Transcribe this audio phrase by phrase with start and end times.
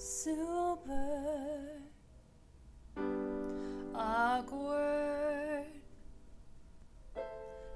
[0.00, 1.58] super
[3.94, 5.66] awkward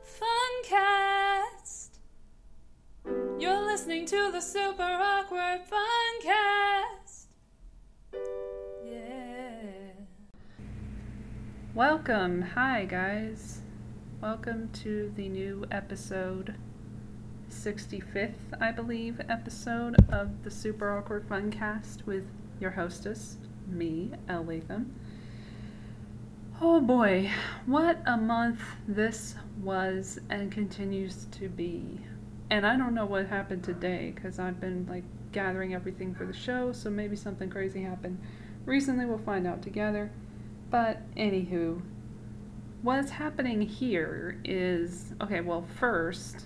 [0.02, 1.98] funcast.
[3.38, 7.26] You're listening to the super awkward funcast.
[8.82, 9.90] Yeah.
[11.74, 12.40] Welcome.
[12.40, 13.60] Hi, guys.
[14.22, 16.54] Welcome to the new episode,
[17.64, 22.24] 65th, I believe, episode of the Super Awkward Funcast with
[22.60, 24.94] your hostess, me, Elle Latham.
[26.60, 27.30] Oh boy,
[27.64, 32.02] what a month this was and continues to be.
[32.50, 36.34] And I don't know what happened today because I've been like gathering everything for the
[36.34, 38.20] show, so maybe something crazy happened
[38.66, 39.06] recently.
[39.06, 40.10] We'll find out together.
[40.70, 41.80] But anywho,
[42.82, 46.44] what's happening here is okay, well, first,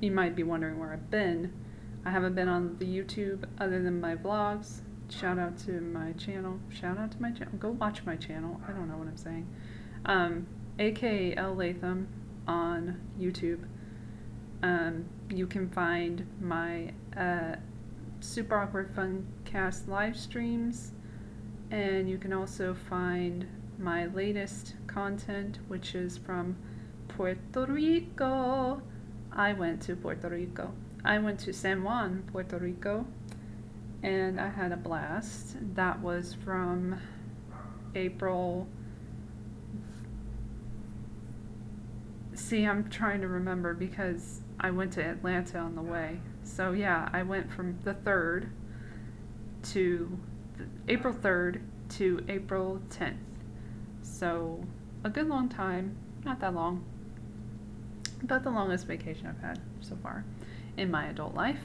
[0.00, 1.52] you might be wondering where I've been.
[2.04, 4.80] I haven't been on the YouTube other than my vlogs.
[5.10, 6.58] Shout out to my channel.
[6.70, 7.52] Shout out to my channel.
[7.58, 8.60] Go watch my channel.
[8.66, 9.46] I don't know what I'm saying.
[10.06, 10.46] Um,
[10.78, 12.08] aka Elle Latham
[12.46, 13.64] on YouTube.
[14.62, 17.56] Um, you can find my uh,
[18.20, 20.92] Super Awkward Funcast live streams,
[21.70, 23.46] and you can also find
[23.78, 26.56] my latest content, which is from
[27.08, 28.82] Puerto Rico.
[29.32, 30.72] I went to Puerto Rico.
[31.04, 33.06] I went to San Juan, Puerto Rico,
[34.02, 35.56] and I had a blast.
[35.74, 37.00] That was from
[37.94, 38.66] April.
[42.34, 46.20] See, I'm trying to remember because I went to Atlanta on the way.
[46.42, 48.50] So, yeah, I went from the 3rd
[49.72, 50.18] to
[50.88, 53.16] April 3rd to April 10th.
[54.02, 54.64] So,
[55.04, 55.96] a good long time.
[56.24, 56.84] Not that long,
[58.22, 60.24] but the longest vacation I've had so far
[60.76, 61.60] in my adult life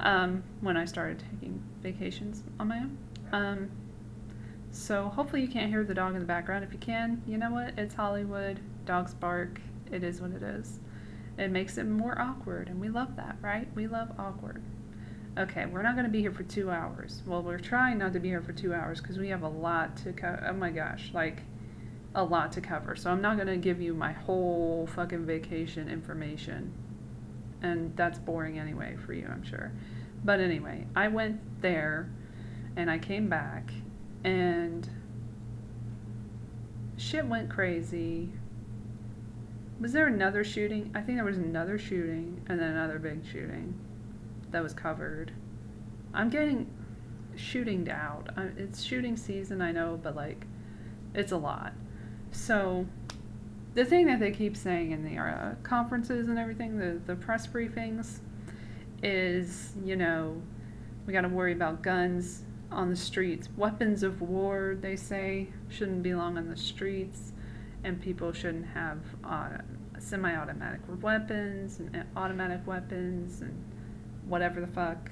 [0.00, 2.98] um, when I started taking vacations on my own.
[3.32, 3.70] Um,
[4.70, 6.64] so hopefully you can't hear the dog in the background.
[6.64, 7.78] If you can, you know what?
[7.78, 8.60] It's Hollywood.
[8.84, 9.60] Dogs bark.
[9.90, 10.78] It is what it is.
[11.38, 13.68] It makes it more awkward, and we love that, right?
[13.74, 14.62] We love awkward.
[15.38, 17.22] Okay, we're not going to be here for two hours.
[17.24, 19.96] Well, we're trying not to be here for two hours because we have a lot
[19.98, 20.44] to cover.
[20.48, 21.42] Oh my gosh, like
[22.14, 22.96] a lot to cover.
[22.96, 26.72] So I'm not going to give you my whole fucking vacation information.
[27.62, 29.72] And that's boring anyway for you, I'm sure.
[30.24, 32.10] But anyway, I went there
[32.76, 33.72] and I came back
[34.24, 34.88] and
[36.96, 38.30] shit went crazy.
[39.80, 40.90] Was there another shooting?
[40.94, 43.78] I think there was another shooting and then another big shooting
[44.50, 45.32] that was covered.
[46.14, 46.68] I'm getting
[47.36, 48.30] shooting out.
[48.56, 50.46] It's shooting season, I know, but like,
[51.14, 51.72] it's a lot.
[52.32, 52.86] So,
[53.74, 57.46] the thing that they keep saying in the uh, conferences and everything, the, the press
[57.46, 58.18] briefings,
[59.02, 60.40] is you know,
[61.06, 63.48] we got to worry about guns on the streets.
[63.56, 67.32] Weapons of war, they say, shouldn't belong on the streets,
[67.84, 69.48] and people shouldn't have uh,
[69.98, 73.54] semi automatic weapons and automatic weapons and
[74.26, 75.10] whatever the fuck.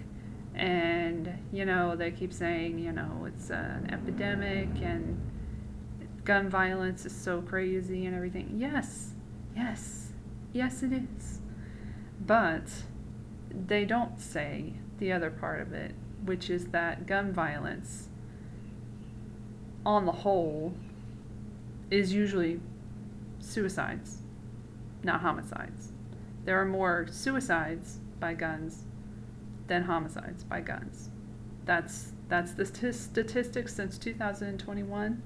[0.55, 5.21] And, you know, they keep saying, you know, it's an epidemic and
[6.27, 8.51] gun violence is so crazy and everything.
[8.59, 9.13] Yes,
[9.55, 10.13] yes,
[10.53, 11.41] yes, it is.
[12.27, 12.65] But
[13.51, 15.95] they don't say the other part of it,
[16.25, 18.09] which is that gun violence,
[19.87, 20.75] on the whole,
[21.93, 22.61] is usually
[23.39, 24.19] suicides,
[25.05, 25.93] not homicides.
[26.45, 28.83] There are more suicides by guns
[29.69, 31.09] than homicides by guns.
[31.65, 35.23] That's that's the statistics since 2021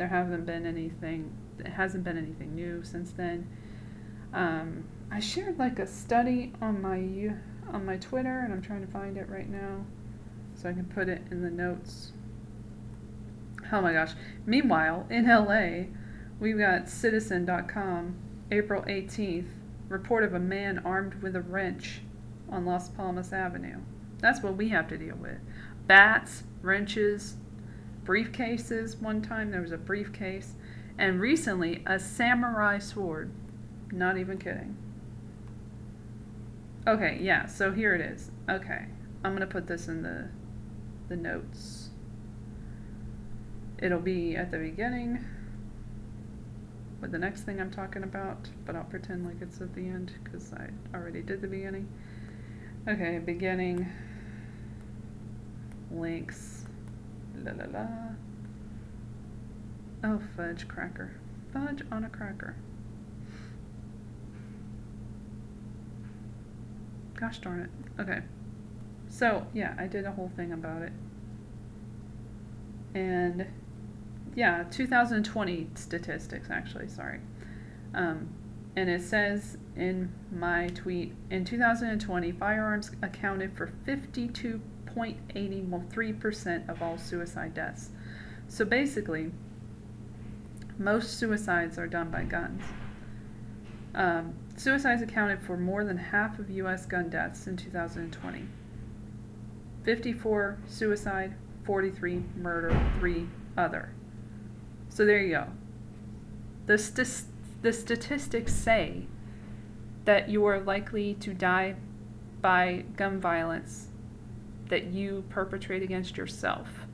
[0.00, 3.46] there haven't been anything it hasn't been anything new since then.
[4.32, 7.34] Um, i shared like a study on my
[7.70, 9.84] on my twitter and i'm trying to find it right now
[10.54, 12.12] so i can put it in the notes.
[13.70, 14.12] Oh my gosh.
[14.46, 15.84] Meanwhile in la
[16.40, 18.14] we've got citizen.com
[18.50, 19.50] april 18th
[19.90, 22.00] report of a man armed with a wrench
[22.48, 23.80] on las palmas avenue.
[24.20, 25.40] That's what we have to deal with.
[25.86, 27.36] Bats wrenches
[28.10, 29.52] briefcases one time.
[29.52, 30.54] There was a briefcase.
[30.98, 33.30] And recently, a samurai sword.
[33.92, 34.76] Not even kidding.
[36.88, 38.32] Okay, yeah, so here it is.
[38.48, 38.86] Okay,
[39.22, 40.28] I'm going to put this in the,
[41.08, 41.90] the notes.
[43.78, 45.24] It'll be at the beginning
[47.00, 50.12] with the next thing I'm talking about, but I'll pretend like it's at the end
[50.24, 51.88] because I already did the beginning.
[52.88, 53.86] Okay, beginning,
[55.90, 56.59] links,
[57.44, 57.86] La la la.
[60.02, 61.12] Oh, fudge cracker.
[61.52, 62.56] Fudge on a cracker.
[67.14, 68.00] Gosh darn it.
[68.00, 68.20] Okay.
[69.08, 70.92] So, yeah, I did a whole thing about it.
[72.94, 73.46] And
[74.34, 77.20] yeah, 2020 statistics actually, sorry.
[77.94, 78.28] Um,
[78.76, 83.72] and it says in my tweet in 2020, firearms accounted for
[84.96, 87.90] 52.83% of all suicide deaths.
[88.48, 89.30] So basically,
[90.78, 92.62] most suicides are done by guns.
[93.94, 96.86] Um, suicides accounted for more than half of U.S.
[96.86, 98.44] gun deaths in 2020.
[99.82, 101.34] 54 suicide,
[101.64, 103.26] 43 murder, 3
[103.56, 103.90] other.
[104.88, 105.46] So there you go.
[106.66, 107.24] The, st-
[107.62, 109.06] the statistics say
[110.04, 111.76] that you are likely to die
[112.40, 113.89] by gun violence
[114.70, 116.86] that you perpetrate against yourself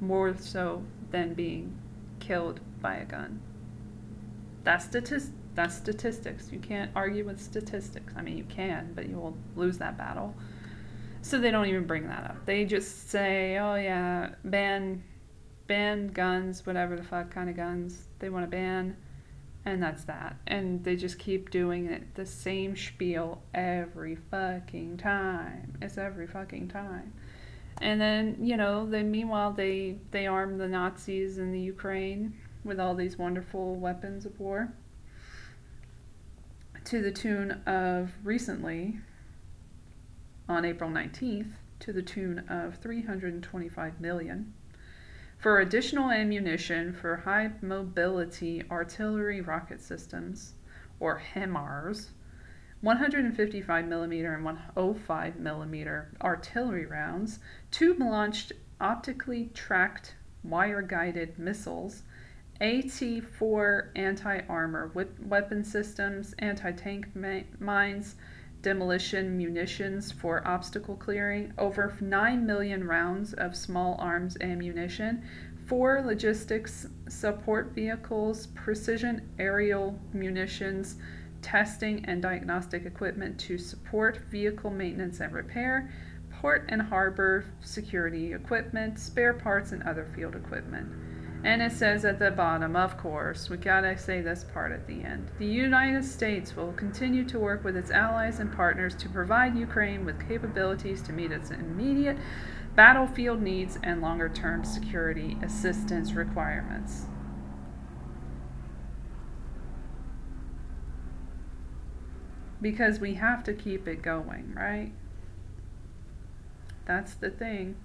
[0.00, 1.76] more so than being
[2.20, 3.40] killed by a gun.
[4.64, 6.50] That's statist- that's statistics.
[6.52, 8.12] You can't argue with statistics.
[8.16, 10.34] I mean, you can, but you will lose that battle.
[11.22, 12.46] So they don't even bring that up.
[12.46, 15.02] They just say, "Oh yeah, ban
[15.66, 18.96] ban guns, whatever the fuck kind of guns they want to ban."
[19.64, 20.36] And that's that.
[20.46, 25.76] And they just keep doing it the same spiel every fucking time.
[25.82, 27.12] It's every fucking time.
[27.82, 32.34] And then, you know, then meanwhile they they arm the Nazis in the Ukraine
[32.64, 34.72] with all these wonderful weapons of war
[36.84, 38.98] to the tune of recently
[40.48, 44.52] on April 19th to the tune of 325 million
[45.40, 50.52] for additional ammunition for high mobility artillery rocket systems
[51.00, 52.10] or HIMARS
[52.82, 57.38] 155 millimeter and 105 millimeter artillery rounds,
[57.70, 62.02] tube launched optically tracked wire guided missiles,
[62.60, 62.90] AT
[63.38, 68.16] 4 anti armor weapon systems, anti tank ma- mines,
[68.62, 75.22] demolition munitions for obstacle clearing, over 9 million rounds of small arms ammunition,
[75.66, 80.96] four logistics support vehicles, precision aerial munitions,
[81.42, 85.90] testing and diagnostic equipment to support vehicle maintenance and repair,
[86.40, 90.88] port and harbor security equipment, spare parts, and other field equipment.
[91.42, 95.02] And it says at the bottom, of course, we gotta say this part at the
[95.02, 95.30] end.
[95.38, 100.04] The United States will continue to work with its allies and partners to provide Ukraine
[100.04, 102.18] with capabilities to meet its immediate
[102.76, 107.06] battlefield needs and longer term security assistance requirements.
[112.60, 114.92] Because we have to keep it going, right?
[116.84, 117.76] That's the thing.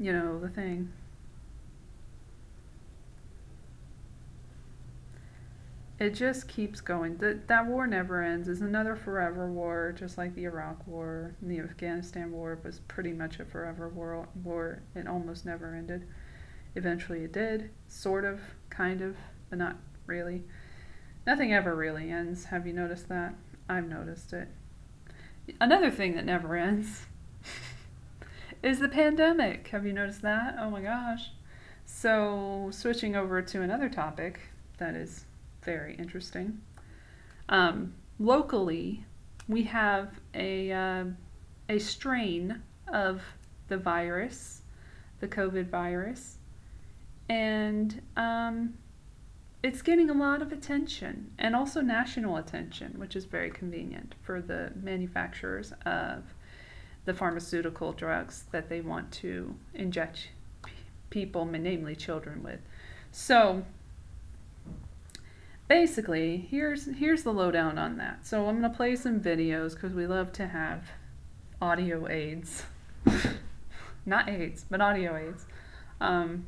[0.00, 0.90] You know, the thing.
[5.98, 7.18] It just keeps going.
[7.18, 8.48] That that war never ends.
[8.48, 13.12] It's another forever war, just like the Iraq War, and the Afghanistan War was pretty
[13.12, 14.26] much a forever war.
[14.42, 14.82] War.
[14.94, 16.08] It almost never ended.
[16.74, 19.16] Eventually, it did, sort of, kind of,
[19.50, 19.76] but not
[20.06, 20.44] really.
[21.26, 22.46] Nothing ever really ends.
[22.46, 23.34] Have you noticed that?
[23.68, 24.48] I've noticed it.
[25.60, 27.06] Another thing that never ends
[28.62, 29.68] is the pandemic.
[29.68, 30.56] Have you noticed that?
[30.58, 31.30] Oh my gosh.
[31.86, 34.40] So, switching over to another topic
[34.78, 35.24] that is
[35.62, 36.60] very interesting.
[37.48, 39.04] Um, locally,
[39.48, 41.04] we have a, uh,
[41.68, 43.22] a strain of
[43.68, 44.62] the virus,
[45.20, 46.38] the COVID virus,
[47.28, 48.74] and um,
[49.62, 54.40] it's getting a lot of attention and also national attention, which is very convenient for
[54.40, 56.24] the manufacturers of
[57.10, 60.28] the pharmaceutical drugs that they want to inject
[61.10, 62.60] people, namely children, with.
[63.10, 63.64] So
[65.66, 68.24] basically, here's here's the lowdown on that.
[68.24, 70.84] So I'm gonna play some videos because we love to have
[71.60, 72.62] audio aids,
[74.06, 75.46] not aids, but audio aids,
[76.00, 76.46] um,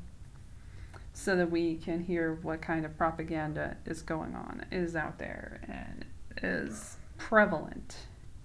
[1.13, 5.61] so that we can hear what kind of propaganda is going on, is out there,
[5.67, 6.05] and
[6.41, 7.97] is prevalent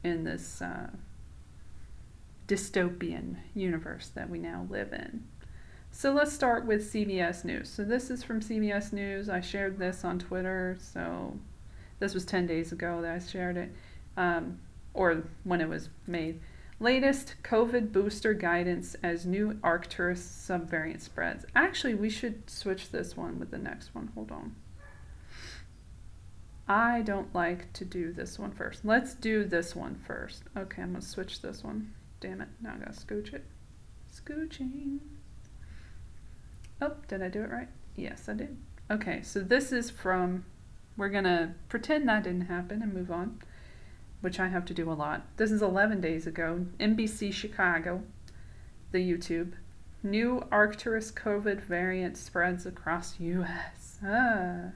[0.04, 0.64] in this.
[0.64, 0.88] Uh,
[2.48, 5.24] dystopian universe that we now live in.
[5.92, 7.70] So let's start with CBS News.
[7.70, 9.30] So this is from CBS News.
[9.30, 10.78] I shared this on Twitter.
[10.80, 11.38] So
[12.00, 13.72] this was 10 days ago that I shared it,
[14.16, 14.60] um,
[14.94, 16.40] or when it was made.
[16.80, 21.46] Latest COVID booster guidance as new Arcturus subvariant spreads.
[21.56, 24.12] Actually, we should switch this one with the next one.
[24.14, 24.56] Hold on.
[26.68, 28.86] I don't like to do this one first.
[28.86, 30.44] Let's do this one first.
[30.56, 31.94] Okay, I'm going to switch this one.
[32.20, 33.46] Damn it, now I gotta scooch it.
[34.14, 35.00] Scooching.
[36.82, 37.70] Oh, did I do it right?
[37.96, 38.58] Yes, I did.
[38.90, 40.46] Okay, so this is from,
[40.96, 43.40] we're gonna pretend that didn't happen and move on
[44.22, 45.26] which I have to do a lot.
[45.38, 46.66] This is 11 days ago.
[46.80, 48.04] NBC Chicago,
[48.92, 49.54] the YouTube.
[50.04, 54.00] New Arcturus COVID variant spreads across U.S.
[54.04, 54.72] Ah.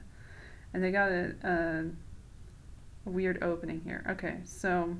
[0.74, 4.04] And they got a, a, weird opening here.
[4.10, 4.96] Okay, so.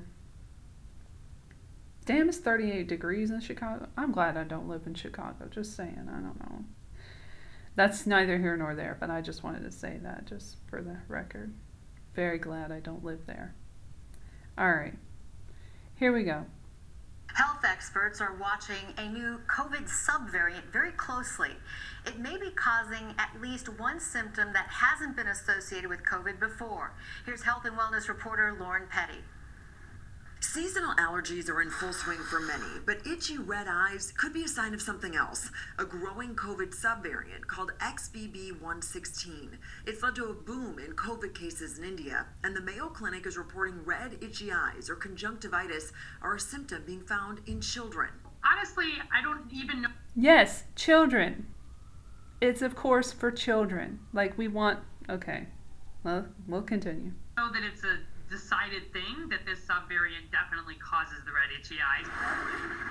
[2.05, 3.87] Damn, it's 38 degrees in Chicago.
[3.97, 5.47] I'm glad I don't live in Chicago.
[5.49, 6.09] Just saying.
[6.09, 6.65] I don't know.
[7.75, 10.97] That's neither here nor there, but I just wanted to say that just for the
[11.07, 11.53] record.
[12.13, 13.55] Very glad I don't live there.
[14.57, 14.93] All right,
[15.95, 16.45] here we go.
[17.33, 21.49] Health experts are watching a new COVID subvariant very closely.
[22.05, 26.93] It may be causing at least one symptom that hasn't been associated with COVID before.
[27.25, 29.23] Here's health and wellness reporter Lauren Petty.
[30.43, 34.47] Seasonal allergies are in full swing for many, but itchy red eyes could be a
[34.47, 39.51] sign of something else a growing COVID subvariant called XBB116.
[39.87, 43.37] It's led to a boom in COVID cases in India, and the Mayo Clinic is
[43.37, 48.09] reporting red, itchy eyes or conjunctivitis are a symptom being found in children.
[48.45, 49.89] Honestly, I don't even know.
[50.13, 51.47] Yes, children.
[52.41, 54.01] It's, of course, for children.
[54.11, 54.79] Like, we want.
[55.09, 55.47] Okay.
[56.03, 57.13] Well, we'll continue.
[57.37, 57.99] Know that it's a
[58.33, 62.82] decided thing that this subvariant definitely causes the red itchy eyes.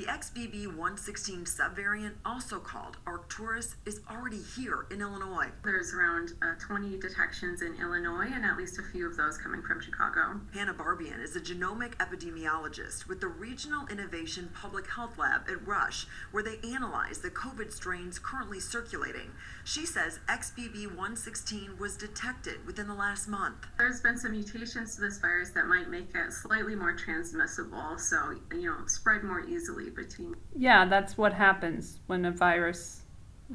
[0.00, 5.48] The XBB116 subvariant, also called Arcturus, is already here in Illinois.
[5.62, 9.60] There's around uh, 20 detections in Illinois, and at least a few of those coming
[9.60, 10.40] from Chicago.
[10.54, 16.06] Hannah Barbian is a genomic epidemiologist with the Regional Innovation Public Health Lab at Rush,
[16.30, 19.32] where they analyze the COVID strains currently circulating.
[19.64, 23.66] She says XBB116 was detected within the last month.
[23.76, 28.40] There's been some mutations to this virus that might make it slightly more transmissible, so,
[28.50, 30.36] you know, spread more easily between.
[30.56, 33.02] Yeah, that's what happens when a virus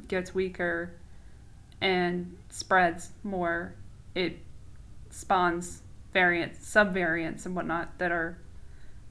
[0.08, 0.92] gets weaker
[1.80, 3.74] and spreads more.
[4.14, 4.38] It
[5.10, 8.38] spawns variants, subvariants, and whatnot that are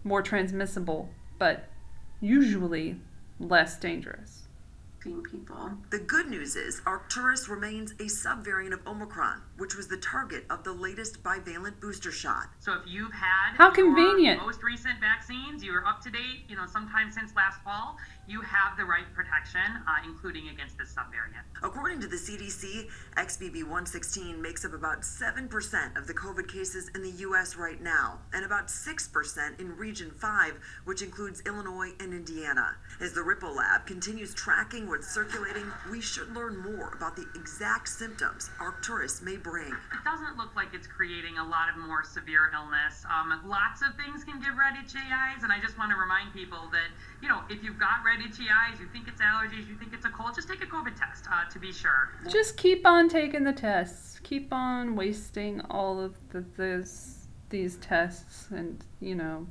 [0.04, 1.68] more transmissible, but
[2.22, 3.00] usually
[3.40, 4.45] less dangerous.
[5.06, 5.70] People.
[5.92, 10.64] The good news is Arcturus remains a subvariant of Omicron, which was the target of
[10.64, 12.48] the latest bivalent booster shot.
[12.60, 14.42] So if you've had How convenient.
[14.42, 17.98] most recent vaccines, you're up to date, you know, sometime since last fall,
[18.28, 21.46] you have the right protection, uh, including against this subvariant.
[21.64, 27.12] According to the CDC, XBB116 makes up about 7% of the COVID cases in the
[27.28, 27.56] U.S.
[27.56, 32.76] right now, and about 6% in Region 5, which includes Illinois and Indiana.
[33.00, 37.90] As the Ripple Lab continues tracking what's circulating, we should learn more about the exact
[37.90, 39.72] symptoms Arcturus may bring.
[39.72, 43.06] It doesn't look like it's creating a lot of more severe illness.
[43.06, 46.34] Um, lots of things can give red itchy eyes, and I just want to remind
[46.34, 46.90] people that,
[47.22, 50.06] you know, if you've got red itchy eyes, you think it's allergies, you think it's
[50.06, 52.12] a cold, just take a COVID test uh, to be sure.
[52.30, 54.20] Just keep on taking the tests.
[54.24, 59.48] Keep on wasting all of the, this, these tests, and you know.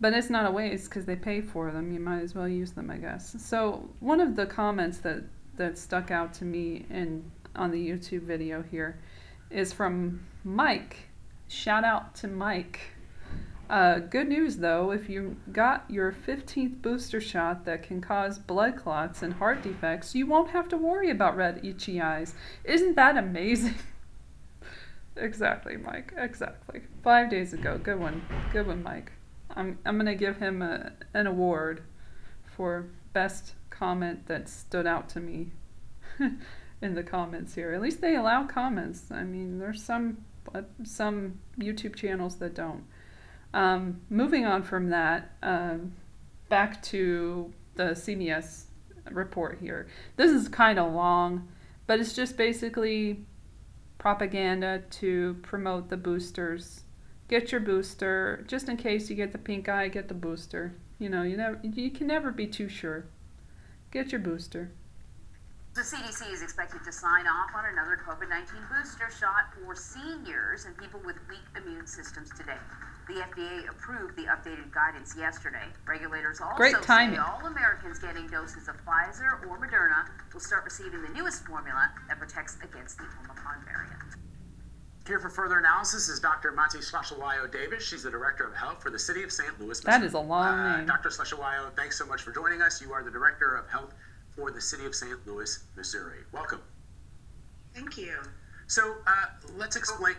[0.00, 1.92] But it's not a waste because they pay for them.
[1.92, 3.36] You might as well use them, I guess.
[3.38, 5.24] So one of the comments that
[5.56, 8.98] that stuck out to me in on the YouTube video here
[9.50, 10.96] is from Mike.
[11.48, 12.80] Shout out to Mike.
[13.70, 18.74] Uh, good news though, if you got your 15th booster shot that can cause blood
[18.74, 22.34] clots and heart defects, you won't have to worry about red itchy eyes.
[22.64, 23.76] Isn't that amazing?
[25.16, 26.12] exactly, Mike.
[26.16, 26.80] Exactly.
[27.04, 27.78] Five days ago.
[27.78, 28.22] Good one.
[28.52, 29.12] Good one, Mike.
[29.54, 31.84] I'm, I'm going to give him a, an award
[32.44, 35.52] for best comment that stood out to me
[36.82, 37.72] in the comments here.
[37.72, 39.12] At least they allow comments.
[39.12, 40.24] I mean, there's some
[40.82, 42.82] some YouTube channels that don't.
[43.52, 45.92] Um, moving on from that, um,
[46.48, 48.64] back to the CBS
[49.10, 49.88] report here.
[50.16, 51.48] This is kind of long,
[51.86, 53.24] but it's just basically
[53.98, 56.84] propaganda to promote the boosters.
[57.28, 59.88] Get your booster, just in case you get the pink eye.
[59.88, 60.74] Get the booster.
[60.98, 63.06] You know, you never, you can never be too sure.
[63.90, 64.72] Get your booster.
[65.74, 70.64] The CDC is expected to sign off on another COVID 19 booster shot for seniors
[70.64, 72.58] and people with weak immune systems today.
[73.08, 75.64] The FDA approved the updated guidance yesterday.
[75.86, 77.16] Regulators also Great timing.
[77.16, 81.90] say all Americans getting doses of Pfizer or Moderna will start receiving the newest formula
[82.08, 83.98] that protects against the Omicron variant.
[85.06, 86.52] Here for further analysis is Dr.
[86.52, 87.84] Mati Hlatshwayo Davis.
[87.84, 89.58] She's the Director of Health for the City of St.
[89.60, 89.80] Louis.
[89.80, 90.06] That Missouri.
[90.06, 90.86] is a long Uh, name.
[90.86, 91.08] Dr.
[91.08, 92.80] Hlatshwayo, thanks so much for joining us.
[92.80, 93.92] You are the Director of Health
[94.36, 95.26] for the City of St.
[95.26, 96.18] Louis, Missouri.
[96.30, 96.60] Welcome.
[97.74, 98.18] Thank you.
[98.68, 99.26] So uh,
[99.56, 100.14] let's explain.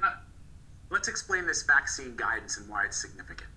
[0.92, 3.50] Let's explain this vaccine guidance and why it's significant.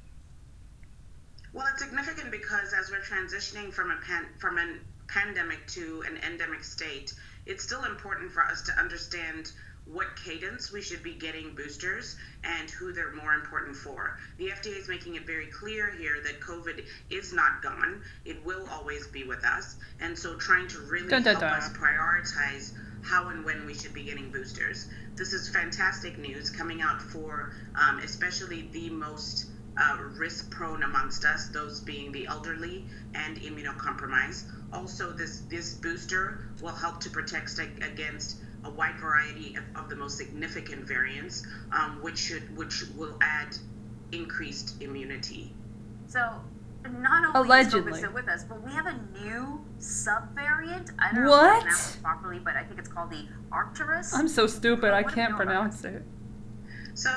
[1.52, 4.76] Well, it's significant because as we're transitioning from a pan, from a
[5.08, 7.12] pandemic to an endemic state,
[7.44, 9.50] it's still important for us to understand
[9.86, 14.18] what cadence we should be getting boosters and who they're more important for.
[14.38, 18.02] The FDA is making it very clear here that COVID is not gone.
[18.24, 19.76] It will always be with us.
[20.00, 21.52] And so trying to really Dun, dun, help dun.
[21.52, 22.72] us prioritize
[23.02, 24.88] how and when we should be getting boosters.
[25.16, 31.24] This is fantastic news coming out for um, especially the most uh, risk prone amongst
[31.24, 34.44] us, those being the elderly and immunocompromised.
[34.72, 39.96] Also, this, this booster will help to protect against a wide variety of, of the
[39.96, 43.56] most significant variants, um, which should which will add
[44.12, 45.54] increased immunity.
[46.06, 46.40] So,
[47.00, 47.92] not only is Allegedly.
[47.92, 50.90] COVID still with us, but we have a new subvariant.
[50.98, 51.46] I don't know What?
[51.48, 54.14] if I pronounced it properly, but I think it's called the Arcturus.
[54.14, 54.92] I'm so stupid.
[54.92, 56.02] I What do you can't pronounce it.
[56.94, 57.10] So,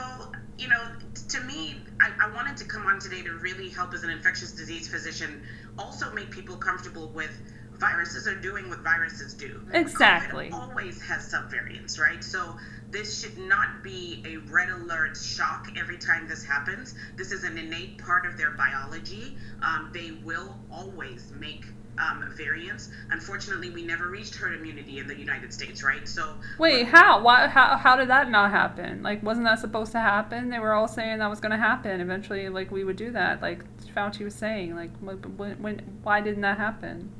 [0.57, 0.81] you know,
[1.29, 4.51] to me, I, I wanted to come on today to really help as an infectious
[4.51, 5.43] disease physician,
[5.77, 7.31] also make people comfortable with
[7.79, 9.62] viruses are doing what viruses do.
[9.74, 10.50] Exactly.
[10.50, 12.24] COVID always has subvariants, right?
[12.24, 12.55] So
[12.89, 16.96] this should not be a red alert shock every time this happens.
[17.15, 19.38] This is an innate part of their biology.
[19.62, 21.65] Um, they will always make
[22.00, 22.89] um, variants.
[23.10, 26.07] Unfortunately, we never reached herd immunity in the United States, right?
[26.07, 27.22] So Wait, how?
[27.22, 27.48] Why?
[27.48, 27.75] How?
[27.77, 29.01] How did that not happen?
[29.03, 30.50] Like, wasn't that supposed to happen?
[30.50, 32.50] They were all saying that was going to happen eventually.
[32.50, 33.41] Like, we would do that.
[33.41, 33.63] Like
[33.96, 34.75] Fauci was saying.
[34.75, 36.00] Like, when, when, when?
[36.03, 37.12] Why didn't that happen?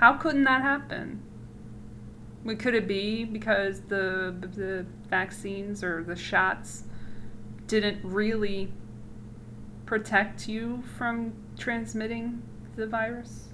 [0.00, 1.22] How couldn't that happen?
[2.58, 6.84] Could it be because the the vaccines or the shots
[7.66, 8.72] didn't really
[9.84, 12.42] protect you from transmitting
[12.76, 13.50] the virus?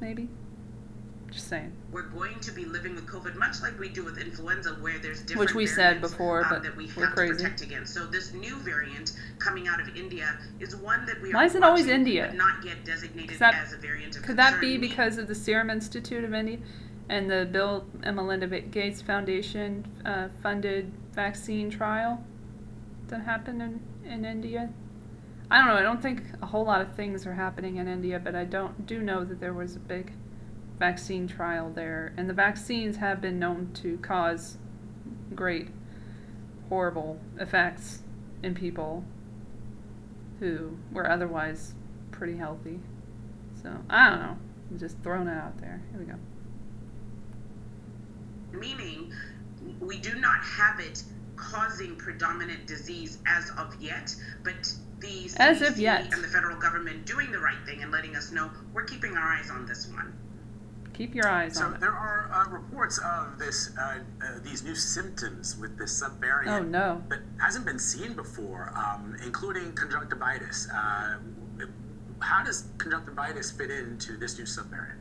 [0.00, 0.28] Maybe.
[1.34, 1.72] Just saying.
[1.90, 5.20] we're going to be living with COVID much like we do with influenza, where there's
[5.20, 7.32] different Which we said variants, before, um, but that we we're have crazy.
[7.34, 7.92] to protect against.
[7.92, 11.56] So this new variant coming out of India is one that we Why are is
[11.56, 12.26] it always India?
[12.28, 15.34] but not yet designated that- as a variant of Could that be because of the
[15.34, 16.58] Serum Institute of India
[17.08, 22.22] and the Bill and Melinda Gates Foundation uh, funded vaccine trial
[23.08, 24.70] that happened in, in India?
[25.50, 25.74] I don't know.
[25.74, 28.86] I don't think a whole lot of things are happening in India, but I don't
[28.86, 30.12] do know that there was a big
[30.78, 34.58] vaccine trial there, and the vaccines have been known to cause
[35.34, 35.68] great,
[36.68, 38.02] horrible effects
[38.42, 39.04] in people
[40.40, 41.74] who were otherwise
[42.10, 42.80] pretty healthy.
[43.62, 44.36] So I don't know.
[44.70, 45.80] I'm just throwing it out there.
[45.92, 46.14] Here we go.
[48.52, 49.12] meaning
[49.80, 51.02] we do not have it
[51.36, 56.12] causing predominant disease as of yet, but the As of CDC yet.
[56.14, 59.32] and the federal government doing the right thing and letting us know we're keeping our
[59.32, 60.12] eyes on this one.
[60.94, 61.80] Keep your eyes So on it.
[61.80, 66.62] there are uh, reports of this, uh, uh, these new symptoms with this subvariant Oh
[66.62, 67.02] no.
[67.08, 70.68] that hasn't been seen before, um, including conjunctivitis.
[70.70, 71.16] Uh,
[72.20, 75.00] how does conjunctivitis fit into this new subvariant?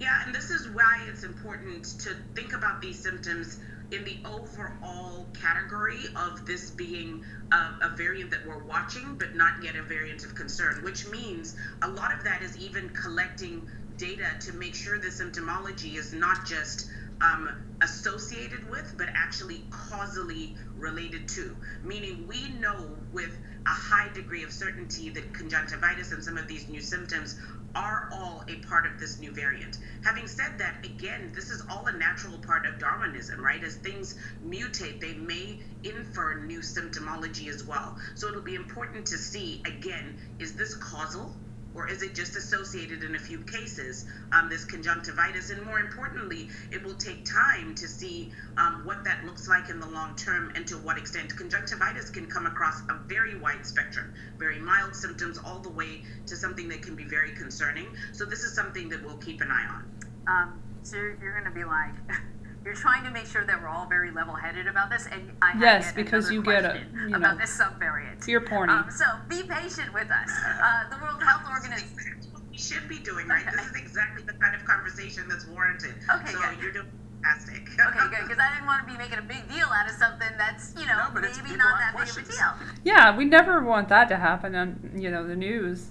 [0.00, 3.60] Yeah, and this is why it's important to think about these symptoms
[3.92, 9.62] in the overall category of this being a, a variant that we're watching, but not
[9.62, 14.26] yet a variant of concern, which means a lot of that is even collecting data
[14.40, 16.88] to make sure the symptomology is not just
[17.20, 17.48] um,
[17.82, 21.56] associated with, but actually causally related to.
[21.84, 26.68] Meaning, we know with a high degree of certainty that conjunctivitis and some of these
[26.68, 27.38] new symptoms
[27.74, 29.78] are all a part of this new variant.
[30.04, 33.62] Having said that, again, this is all a natural part of Darwinism, right?
[33.62, 37.96] As things mutate, they may infer new symptomology as well.
[38.14, 41.34] So it'll be important to see, again, is this causal?
[41.74, 45.50] Or is it just associated in a few cases, um, this conjunctivitis?
[45.50, 49.80] And more importantly, it will take time to see um, what that looks like in
[49.80, 51.34] the long term and to what extent.
[51.36, 56.36] Conjunctivitis can come across a very wide spectrum, very mild symptoms, all the way to
[56.36, 57.86] something that can be very concerning.
[58.12, 59.84] So, this is something that we'll keep an eye on.
[60.26, 61.94] Um, so you're, you're going to be like,
[62.64, 65.60] you're trying to make sure that we're all very level-headed about this, and I have
[65.60, 67.40] Yes, yet because you get it, question you about know.
[67.40, 68.26] this subvariant.
[68.26, 68.68] You're porny.
[68.70, 70.30] Um, so be patient with us.
[70.62, 72.20] Uh, the World Health Organization.
[72.22, 73.44] That's we should be doing, right?
[73.50, 75.94] This is exactly the kind of conversation that's warranted.
[76.14, 76.60] Okay, so, good.
[76.62, 76.90] you're doing
[77.22, 77.68] fantastic.
[77.88, 80.28] Okay, good, because I didn't want to be making a big deal out of something
[80.38, 82.52] that's, you know, No, maybe not have that big of a deal.
[82.84, 85.88] Yeah, we never want that to happen on you know the news.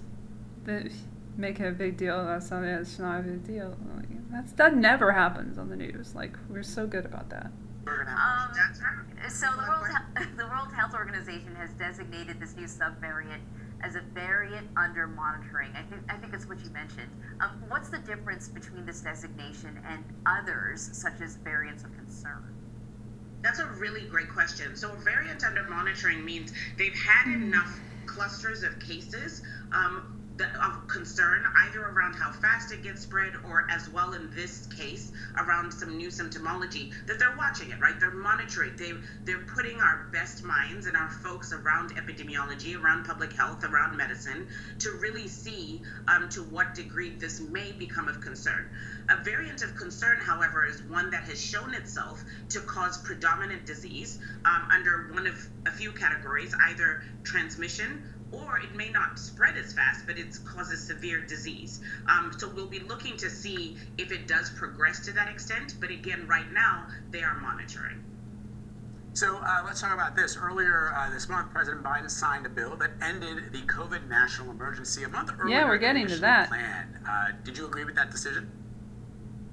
[0.66, 0.92] The,
[1.38, 3.76] making a big deal about something that's not a big deal.
[3.96, 6.15] Like, that's that never happens on the news.
[6.15, 7.52] Like we're so good about that.
[7.86, 12.56] We're gonna have Um, So the World, Hel- the World Health Organization has designated this
[12.56, 13.41] new subvariant
[13.84, 15.72] as a variant under monitoring.
[15.76, 17.10] I think I think that's what you mentioned.
[17.39, 22.54] Um, what's the difference between this designation and others, such as variants of concern?
[23.41, 24.76] That's a really great question.
[24.76, 29.41] So, a variant under monitoring means they've had enough clusters of cases
[29.72, 34.67] um, of concern either around how fast it gets spread or as well in this
[34.67, 38.00] case around some new symptomology that they're watching it right?
[38.00, 38.76] They're monitoring.
[38.78, 43.98] They they're putting our best minds and our folks around epidemiology around public health around
[43.98, 44.48] medicine
[44.80, 48.70] to really see um, to what degree this may become of concern.
[49.10, 54.20] A variant of concern however is one that has shown itself to cause predominant disease
[54.46, 59.74] um, under one of a few categories either transmission or it may not spread as
[59.74, 61.82] fast, but it causes severe disease.
[62.08, 65.76] Um, so we'll be looking to see if it does progress to that extent.
[65.80, 68.04] But again, right now, they are monitoring.
[69.13, 70.38] So uh, let's talk about this.
[70.38, 75.04] Earlier uh, this month, President Biden signed a bill that ended the COVID national emergency
[75.04, 75.58] a month earlier.
[75.58, 76.48] Yeah, we're getting to that.
[76.48, 77.00] Plan.
[77.08, 78.50] Uh, did you agree with that decision?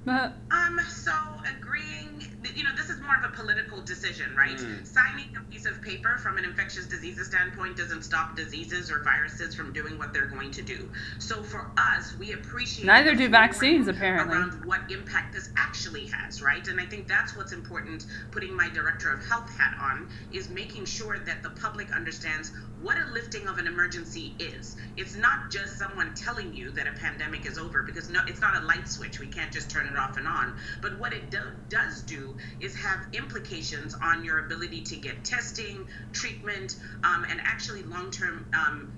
[0.07, 1.11] um, so
[1.57, 2.21] agreeing,
[2.55, 4.57] you know, this is more of a political decision, right?
[4.57, 4.85] Mm.
[4.85, 9.55] Signing a piece of paper from an infectious diseases standpoint doesn't stop diseases or viruses
[9.55, 10.89] from doing what they're going to do.
[11.19, 16.41] So for us, we appreciate neither do vaccines apparently around what impact this actually has,
[16.41, 16.67] right?
[16.67, 18.05] And I think that's what's important.
[18.31, 22.97] Putting my director of health hat on is making sure that the public understands what
[22.97, 24.77] a lifting of an emergency is.
[24.95, 28.55] It's not just someone telling you that a pandemic is over because no, it's not
[28.55, 29.19] a light switch.
[29.19, 30.57] We can't just turn it off and on.
[30.81, 31.39] But what it do,
[31.69, 37.83] does do is have implications on your ability to get testing, treatment, um, and actually
[37.83, 38.91] long term um,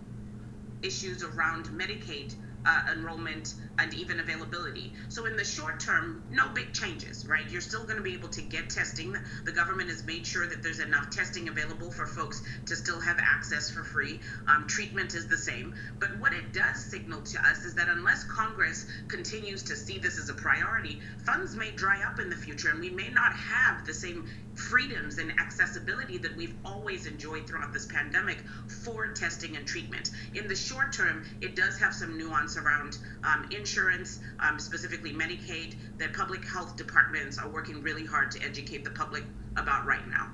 [0.81, 2.33] issues around Medicaid
[2.65, 4.93] uh, enrollment and even availability.
[5.09, 7.49] So in the short term, no big changes, right?
[7.49, 9.15] You're still going to be able to get testing.
[9.45, 13.17] The government has made sure that there's enough testing available for folks to still have
[13.19, 14.19] access for free.
[14.47, 15.73] Um, treatment is the same.
[15.99, 20.19] But what it does signal to us is that unless Congress continues to see this
[20.19, 23.85] as a priority, funds may dry up in the future and we may not have
[23.85, 28.39] the same freedoms and accessibility that we've always enjoyed throughout this pandemic
[28.83, 30.11] for testing and treatment.
[30.35, 35.75] In the short term, it does have some nuance around um, insurance, um, specifically Medicaid,
[35.97, 39.23] that public health departments are working really hard to educate the public
[39.57, 40.31] about right now.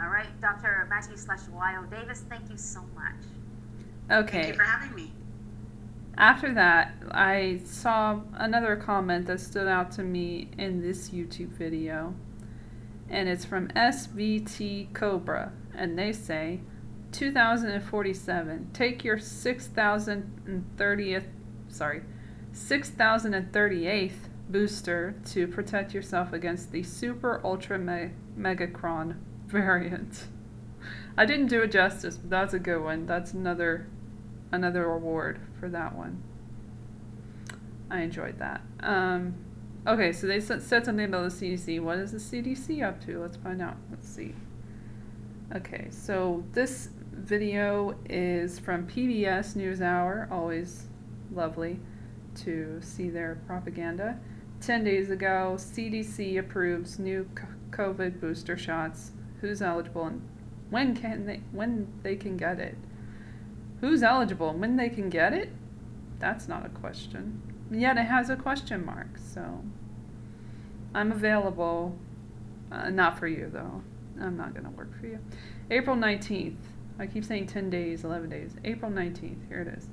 [0.00, 0.86] All right, Dr.
[0.90, 3.14] Matthew Hlatshwayo Davis, thank you so much.
[4.10, 4.32] Okay.
[4.32, 5.12] Thank you for having me.
[6.18, 12.14] After that, I saw another comment that stood out to me in this YouTube video
[13.08, 16.60] and it's from SVT Cobra, and they say
[17.12, 18.70] 2047.
[18.72, 21.24] Take your 6030th,
[21.68, 22.02] sorry,
[22.52, 24.12] 6038th
[24.48, 29.16] booster to protect yourself against the super ultra me- megacron
[29.46, 30.24] variant.
[31.16, 33.06] I didn't do it justice, but that's a good one.
[33.06, 33.86] That's another
[34.52, 36.22] another award for that one.
[37.90, 38.60] I enjoyed that.
[38.80, 39.34] Um,
[39.86, 41.80] Okay, so they said something about the CDC.
[41.80, 43.20] What is the CDC up to?
[43.20, 43.76] Let's find out.
[43.88, 44.34] Let's see.
[45.54, 50.28] Okay, so this video is from PBS NewsHour.
[50.32, 50.88] Always
[51.32, 51.78] lovely
[52.36, 54.18] to see their propaganda.
[54.60, 57.30] 10 days ago, CDC approves new
[57.70, 59.12] COVID booster shots.
[59.40, 60.28] Who's eligible and
[60.70, 62.76] when can they when they can get it?
[63.80, 65.50] Who's eligible and when they can get it?
[66.18, 67.40] That's not a question.
[67.70, 69.62] Yet it has a question mark, so
[70.94, 71.96] I'm available.
[72.70, 73.82] Uh, not for you, though.
[74.20, 75.18] I'm not going to work for you.
[75.70, 76.56] April 19th.
[76.98, 78.52] I keep saying 10 days, 11 days.
[78.64, 79.46] April 19th.
[79.48, 79.88] Here it is.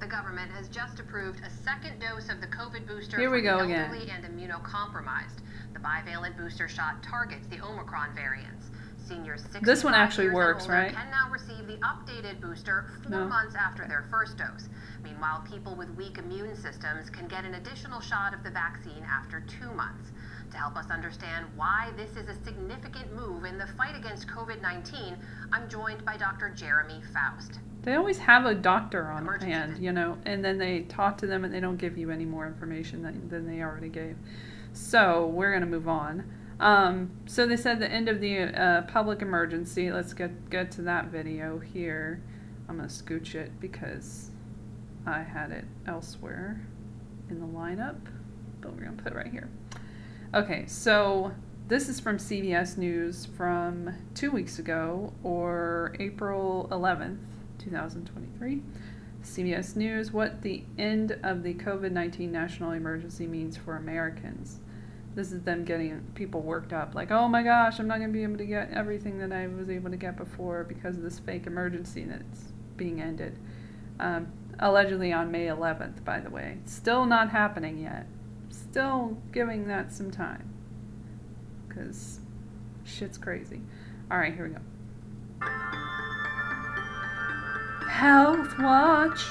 [0.00, 3.44] The government has just approved a second dose of the COVID booster Here we for
[3.44, 4.24] go elderly again.
[4.24, 5.38] and immunocompromised.
[5.72, 8.70] The bivalent booster shot targets the Omicron variants.
[9.06, 10.92] Seniors this one actually works, right?
[10.92, 13.28] Can now receive the updated booster four no.
[13.28, 14.68] months after their first dose.
[15.04, 19.40] Meanwhile, people with weak immune systems can get an additional shot of the vaccine after
[19.42, 20.10] two months.
[20.50, 24.60] To help us understand why this is a significant move in the fight against COVID
[24.60, 25.16] 19,
[25.52, 26.50] I'm joined by Dr.
[26.50, 27.60] Jeremy Faust.
[27.82, 31.26] They always have a doctor on Emergency hand, you know, and then they talk to
[31.28, 34.16] them and they don't give you any more information than, than they already gave.
[34.72, 36.24] So we're going to move on.
[36.58, 39.92] Um, so they said the end of the uh, public emergency.
[39.92, 42.22] Let's get get to that video here.
[42.68, 44.30] I'm gonna scooch it because
[45.04, 46.66] I had it elsewhere
[47.28, 47.98] in the lineup,
[48.60, 49.50] but we're gonna put it right here.
[50.34, 51.32] Okay, so
[51.68, 57.18] this is from CBS News from two weeks ago, or April 11th,
[57.58, 58.62] 2023.
[59.22, 64.60] CBS News what the end of the COVID 19 national emergency means for Americans.
[65.16, 68.12] This is them getting people worked up, like, oh my gosh, I'm not going to
[68.12, 71.18] be able to get everything that I was able to get before because of this
[71.18, 73.38] fake emergency that's being ended.
[73.98, 74.28] Um,
[74.60, 76.58] allegedly on May 11th, by the way.
[76.66, 78.06] Still not happening yet
[78.76, 80.52] still giving that some time.
[81.66, 82.20] Because
[82.84, 83.62] shit's crazy.
[84.10, 84.60] Alright, here we go.
[87.88, 89.24] Health Watch.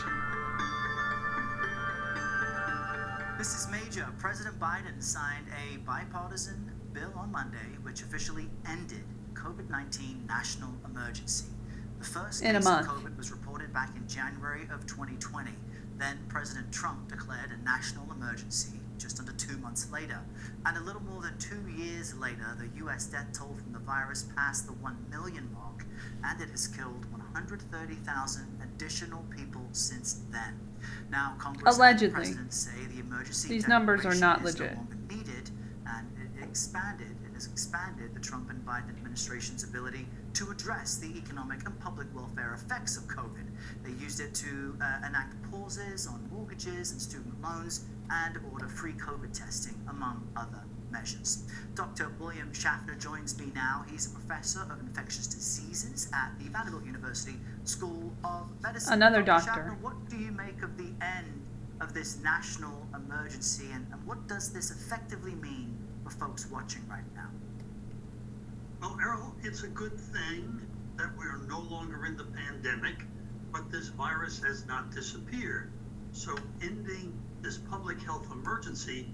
[3.39, 11.45] Georgia, President Biden signed a bipartisan bill on Monday which officially ended COVID-19 national emergency.
[11.99, 12.87] The first In a case month.
[12.87, 15.51] of COVID was reported back in January of 2020.
[15.97, 20.19] Then President Trump declared a national emergency just under two months later.
[20.65, 23.05] And a little more than two years later, the U.S.
[23.05, 25.85] death toll from the virus passed the 1 million mark,
[26.23, 30.59] and it has killed 130,000 additional people since then.
[31.09, 32.27] Now, Congress Allegedly.
[32.31, 34.75] and the say the emergency These numbers are not legit.
[34.75, 35.51] No needed,
[35.87, 37.15] and it expanded.
[37.25, 42.07] It has expanded the Trump and Biden administration's ability to address the economic and public
[42.13, 43.47] welfare effects of COVID.
[43.83, 48.93] They used it to uh, enact pauses on mortgages and student loans and order free
[48.93, 50.61] COVID testing, among other
[50.95, 51.43] measures.
[51.75, 52.09] Dr.
[52.19, 53.83] William Schaffner joins me now.
[53.91, 58.93] He's a professor of infectious diseases at the Vanderbilt University School of Medicine.
[58.93, 59.45] Another Dr.
[59.45, 59.61] doctor.
[59.61, 61.45] Schaffner, what do you make of the end
[61.81, 67.03] of this national emergency, and, and what does this effectively mean for folks watching right
[67.13, 67.29] now?
[68.79, 70.61] Well, Errol, it's a good thing
[70.97, 73.03] that we're no longer in the pandemic,
[73.51, 75.71] but this virus has not disappeared.
[76.13, 79.07] So ending this public health emergency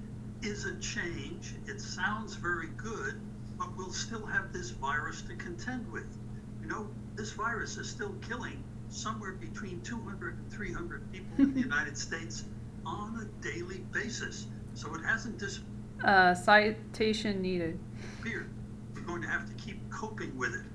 [0.43, 1.53] is a change.
[1.67, 3.19] It sounds very good,
[3.57, 6.17] but we'll still have this virus to contend with.
[6.61, 11.61] You know, this virus is still killing somewhere between 200 and 300 people in the
[11.71, 12.45] United States
[12.85, 14.47] on a daily basis.
[14.73, 15.67] So it hasn't disappeared.
[16.03, 17.79] Uh, citation needed.
[18.23, 20.65] We're going to have to keep coping with it.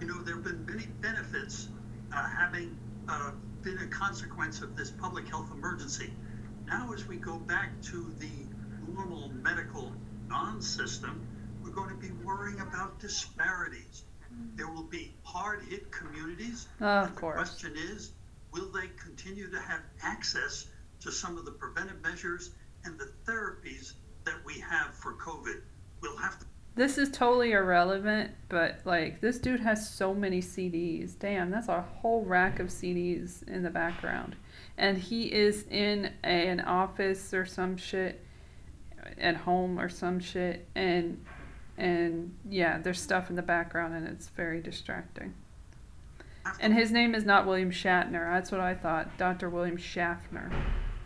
[0.00, 1.68] You know, there have been many benefits
[2.14, 2.76] uh, having
[3.08, 6.12] uh, been a consequence of this public health emergency.
[6.66, 8.41] Now, as we go back to the
[8.94, 9.92] normal medical
[10.28, 11.26] non system,
[11.62, 14.04] we're going to be worrying about disparities.
[14.54, 16.68] There will be hard hit communities.
[16.80, 17.36] Oh, of and the course.
[17.36, 18.12] question is
[18.52, 20.66] will they continue to have access
[21.00, 22.50] to some of the preventive measures
[22.84, 25.60] and the therapies that we have for COVID?
[26.00, 31.18] We'll have to This is totally irrelevant, but like this dude has so many CDs.
[31.18, 34.36] Damn, that's a whole rack of CDs in the background.
[34.78, 38.24] And he is in a, an office or some shit
[39.18, 41.24] at home or some shit and
[41.78, 45.34] and yeah, there's stuff in the background and it's very distracting.
[46.60, 48.30] And his name is not William Shatner.
[48.32, 49.16] That's what I thought.
[49.16, 49.48] Dr.
[49.48, 50.50] William Schaffner.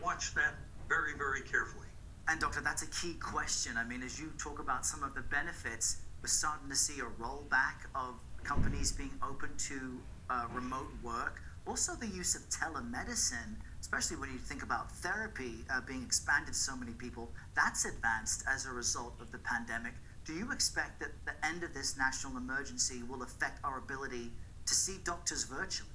[0.02, 0.54] watch that
[0.88, 1.86] very, very carefully.
[2.28, 3.76] And doctor, that's a key question.
[3.76, 7.22] I mean, as you talk about some of the benefits, we're starting to see a
[7.22, 9.98] rollback of companies being open to
[10.30, 11.40] uh, remote work.
[11.66, 13.56] Also, the use of telemedicine,
[13.86, 18.42] especially when you think about therapy uh, being expanded to so many people, that's advanced
[18.52, 19.92] as a result of the pandemic.
[20.24, 24.32] Do you expect that the end of this national emergency will affect our ability
[24.66, 25.88] to see doctors virtually?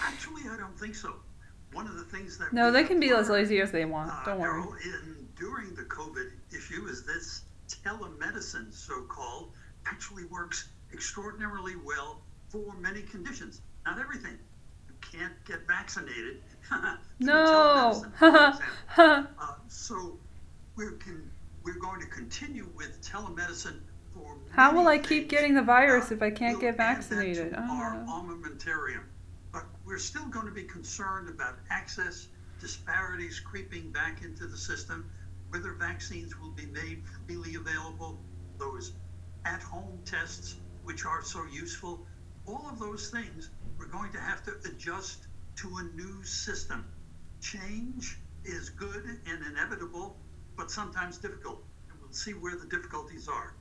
[0.00, 1.12] Actually, I don't think so.
[1.72, 4.10] One of the things that No, they can be as lazy as they want.
[4.10, 4.62] uh, Don't worry.
[4.62, 7.42] Errol, in during the COVID issue is this
[7.84, 9.52] telemedicine, so-called,
[9.84, 13.60] actually works extraordinarily well for many conditions.
[13.84, 14.38] Not everything.
[15.16, 16.42] Can't get vaccinated.
[17.20, 18.02] No.
[18.18, 19.32] telemedicine, for example.
[19.38, 20.18] Uh, so
[20.76, 21.30] we're con-
[21.62, 23.78] we're going to continue with telemedicine
[24.12, 24.36] for.
[24.50, 27.08] How will I keep getting the virus Uh, if I can't we'll get add that
[27.08, 27.54] to vaccinated?
[27.54, 28.12] Our know.
[28.12, 29.04] armamentarium,
[29.52, 32.28] but we're still going to be concerned about access
[32.60, 35.08] disparities creeping back into the system,
[35.50, 38.18] whether vaccines will be made freely available,
[38.58, 38.92] those
[39.44, 42.06] at-home tests which are so useful.
[42.46, 46.84] All of those things we're going to have to adjust to a new system.
[47.40, 50.16] Change is good and inevitable,
[50.56, 51.62] but sometimes difficult.
[51.90, 53.54] And we'll see where the difficulties are.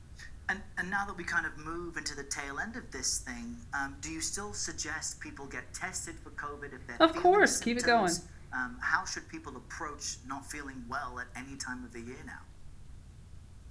[0.50, 3.56] And, and now that we kind of move into the tail end of this thing,
[3.74, 7.78] um, do you still suggest people get tested for COVID if they're Of course, keep
[7.78, 8.12] it going.
[8.54, 12.42] Um, how should people approach not feeling well at any time of the year now?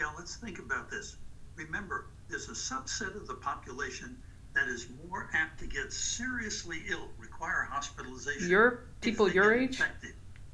[0.00, 1.16] Yeah, let's think about this.
[1.54, 4.16] Remember, there's a subset of the population
[4.54, 8.48] that is more apt to get seriously ill, require hospitalization.
[8.48, 9.70] Your people your age?
[9.80, 10.12] Infected.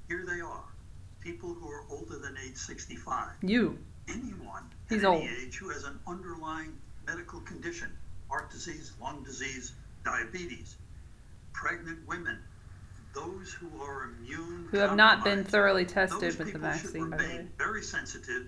[0.09, 0.65] Here they are.
[1.21, 3.31] People who are older than age 65.
[3.43, 3.79] You.
[4.09, 5.23] Anyone He's at old.
[5.23, 6.73] any age who has an underlying
[7.07, 7.91] medical condition,
[8.31, 9.73] heart disease, lung disease,
[10.05, 10.77] diabetes,
[11.53, 12.39] pregnant women,
[13.15, 17.11] those who are immune Who have not been thoroughly tested with the people should vaccine,
[17.11, 17.29] by the way.
[17.31, 18.47] remain very sensitive.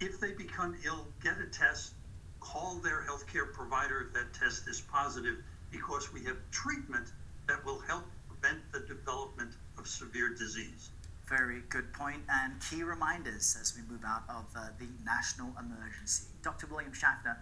[0.00, 1.92] If they become ill, get a test,
[2.40, 5.36] call their healthcare provider if that test is positive,
[5.70, 7.08] because we have treatment
[7.46, 10.90] that will help prevent the development of severe disease.
[11.28, 16.24] Very good point, and key reminders as we move out of uh, the national emergency.
[16.42, 16.66] Dr.
[16.66, 17.38] William Schaffner,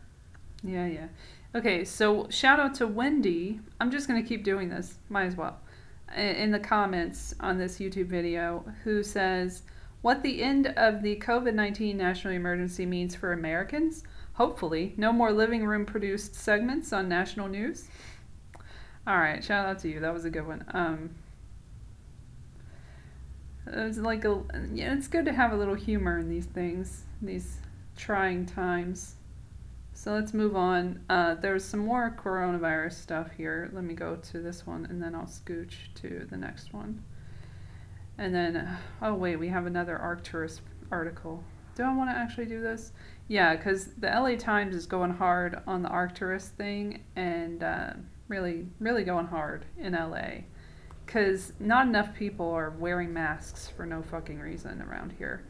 [0.63, 1.09] Yeah, yeah.
[1.55, 3.61] Okay, so shout out to Wendy.
[3.81, 4.97] I'm just gonna keep doing this.
[5.09, 5.59] Might as well.
[6.15, 9.63] in the comments on this YouTube video who says,
[10.03, 14.05] What the end of the COVID 19 national emergency means for Americans?
[14.39, 17.89] Hopefully, no more living room produced segments on national news.
[19.05, 19.99] All right, shout out to you.
[19.99, 20.65] That was a good one.
[20.73, 21.11] Um,
[23.67, 24.41] it was like a,
[24.73, 27.57] yeah, it's good to have a little humor in these things, these
[27.97, 29.17] trying times.
[29.93, 31.01] So let's move on.
[31.11, 33.69] Uh, there's some more coronavirus stuff here.
[33.73, 37.03] Let me go to this one and then I'll scooch to the next one.
[38.17, 40.61] And then, oh wait, we have another Arcturus
[40.93, 41.43] article.
[41.79, 42.91] Do I want to actually do this?
[43.29, 47.91] Yeah, because the LA Times is going hard on the Arcturus thing and uh,
[48.27, 50.43] really, really going hard in LA.
[51.07, 55.45] Because not enough people are wearing masks for no fucking reason around here.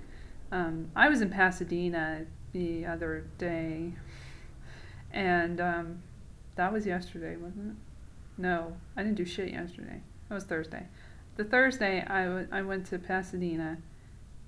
[0.52, 3.94] Um, I was in Pasadena the other day,
[5.10, 6.02] and um,
[6.56, 7.76] that was yesterday, wasn't it?
[8.36, 10.02] No, I didn't do shit yesterday.
[10.28, 10.88] That was Thursday.
[11.36, 13.78] The Thursday, I, w- I went to Pasadena,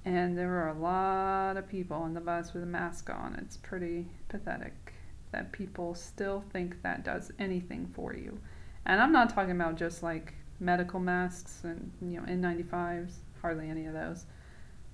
[0.05, 3.39] and there were a lot of people on the bus with a mask on.
[3.41, 4.95] It's pretty pathetic
[5.33, 8.39] that people still think that does anything for you.
[8.87, 13.87] And I'm not talking about just like medical masks and you know N95s, hardly any
[13.87, 14.27] of those,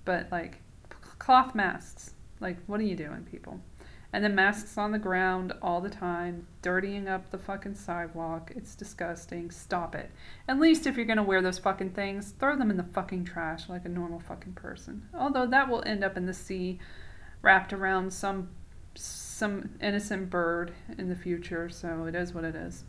[0.04, 0.58] but like
[1.18, 2.12] cloth masks.
[2.40, 3.60] Like, what are you doing, people?
[4.12, 8.52] And then masks on the ground all the time, dirtying up the fucking sidewalk.
[8.54, 9.50] It's disgusting.
[9.50, 10.10] Stop it.
[10.48, 13.68] At least if you're gonna wear those fucking things, throw them in the fucking trash
[13.68, 15.08] like a normal fucking person.
[15.12, 16.78] Although that will end up in the sea,
[17.42, 18.48] wrapped around some
[18.94, 21.68] some innocent bird in the future.
[21.68, 22.84] So it is what it is.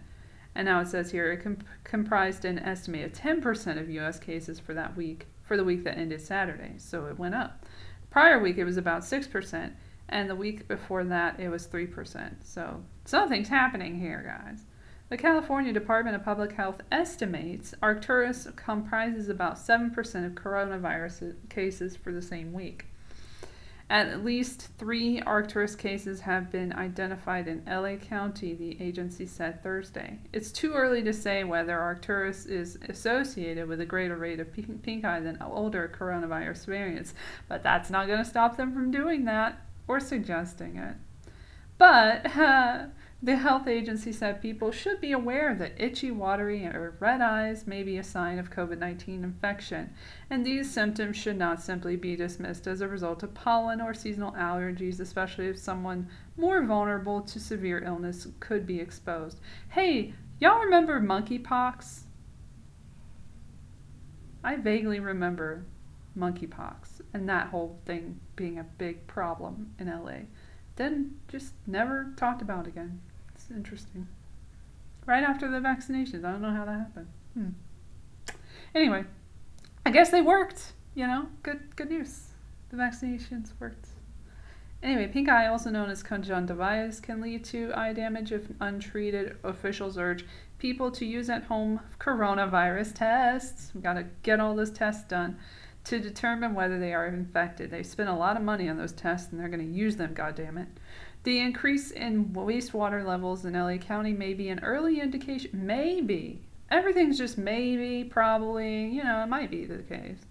[0.56, 4.74] And now it says here it comp- comprised an estimated 10% of US cases for
[4.74, 6.74] that week, for the week that ended Saturday.
[6.78, 7.66] So it went up.
[8.10, 9.72] Prior week it was about 6%,
[10.10, 12.34] and the week before that it was 3%.
[12.44, 14.66] So something's happening here, guys.
[15.10, 19.94] The California Department of Public Health estimates Arcturus comprises about 7%
[20.26, 22.86] of coronavirus cases for the same week.
[23.92, 30.18] At least three Arcturus cases have been identified in LA County, the agency said Thursday.
[30.32, 35.04] It's too early to say whether Arcturus is associated with a greater rate of pink
[35.04, 37.14] eye than older coronavirus variants,
[37.50, 40.96] but that's not going to stop them from doing that or suggesting it.
[41.78, 42.86] But uh,
[43.24, 47.84] The health agency said people should be aware that itchy, watery, or red eyes may
[47.84, 49.94] be a sign of COVID 19 infection,
[50.32, 54.32] and these symptoms should not simply be dismissed as a result of pollen or seasonal
[54.32, 59.40] allergies, especially if someone more vulnerable to severe illness could be exposed.
[59.70, 62.06] Hey, y'all remember monkeypox?
[64.44, 65.64] I vaguely remember
[66.18, 70.22] monkeypox and that whole thing being a big problem in LA.
[70.76, 73.00] Then just never talked about again
[73.52, 74.08] interesting.
[75.06, 76.24] Right after the vaccinations.
[76.26, 77.08] I don't know how that happened.
[77.34, 77.50] Hmm.
[78.74, 79.04] Anyway,
[79.86, 80.74] I guess they worked.
[80.96, 82.28] You know, good good news.
[82.70, 83.88] The vaccinations worked.
[84.84, 89.38] Anyway, pink eye, also known as conjunctivitis, can lead to eye damage if untreated.
[89.44, 90.26] Officials urge
[90.58, 93.72] people to use at home coronavirus tests.
[93.74, 95.38] We've gotta get all those tests done.
[95.84, 97.72] to determine whether they are infected.
[97.72, 100.14] They spent a lot of money on those tests and they're going to use them,
[100.14, 100.68] goddammit.
[101.24, 105.52] The increase in wastewater levels in LA County may be an early indication.
[105.54, 106.42] Maybe.
[106.72, 110.26] Everything's just maybe, probably, you know, it might be the case.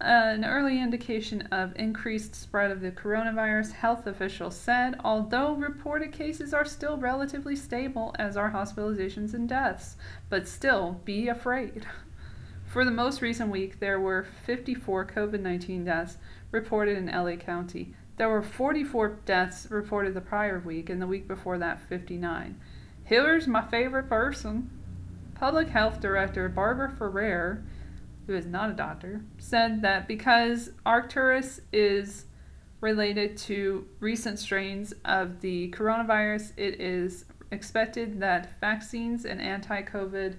[0.00, 6.52] An early indication of increased spread of the coronavirus, health officials said, although reported cases
[6.52, 9.96] are still relatively stable, as are hospitalizations and deaths.
[10.28, 11.86] But still, be afraid.
[12.66, 16.16] For the most recent week, there were 54 COVID 19 deaths
[16.50, 17.94] reported in LA County.
[18.16, 22.60] There were 44 deaths reported the prior week, and the week before that, 59.
[23.04, 24.70] Here's my favorite person.
[25.34, 27.64] Public Health Director Barbara Ferrer,
[28.26, 32.26] who is not a doctor, said that because Arcturus is
[32.80, 40.36] related to recent strains of the coronavirus, it is expected that vaccines and anti COVID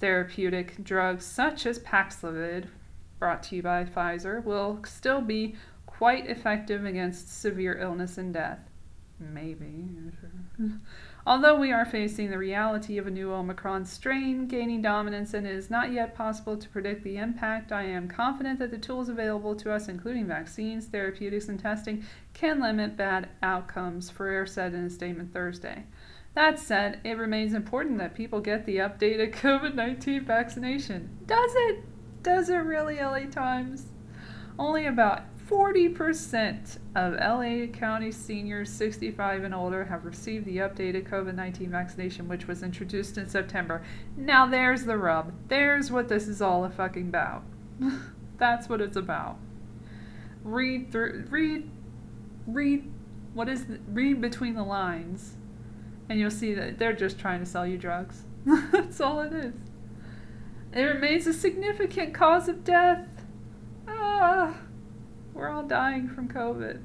[0.00, 2.66] therapeutic drugs such as Paxlovid,
[3.18, 5.54] brought to you by Pfizer, will still be
[6.02, 8.58] quite effective against severe illness and death.
[9.20, 9.88] Maybe.
[11.28, 15.54] Although we are facing the reality of a new Omicron strain gaining dominance and it
[15.54, 19.54] is not yet possible to predict the impact, I am confident that the tools available
[19.54, 24.90] to us, including vaccines, therapeutics, and testing, can limit bad outcomes, Ferrer said in a
[24.90, 25.84] statement Thursday.
[26.34, 31.16] That said, it remains important that people get the updated COVID 19 vaccination.
[31.26, 31.84] Does it?
[32.24, 33.86] Does it really, LA Times?
[34.58, 41.34] Only about 40% of LA County seniors 65 and older have received the updated COVID
[41.34, 43.82] 19 vaccination, which was introduced in September.
[44.16, 45.30] Now, there's the rub.
[45.48, 47.42] There's what this is all a fucking about.
[48.38, 49.36] That's what it's about.
[50.42, 51.70] Read through, read,
[52.46, 52.90] read,
[53.34, 55.34] what is, the, read between the lines,
[56.08, 58.22] and you'll see that they're just trying to sell you drugs.
[58.72, 59.54] That's all it is.
[60.72, 63.06] It remains a significant cause of death.
[63.86, 64.54] Ah.
[65.34, 66.80] We're all dying from COVID.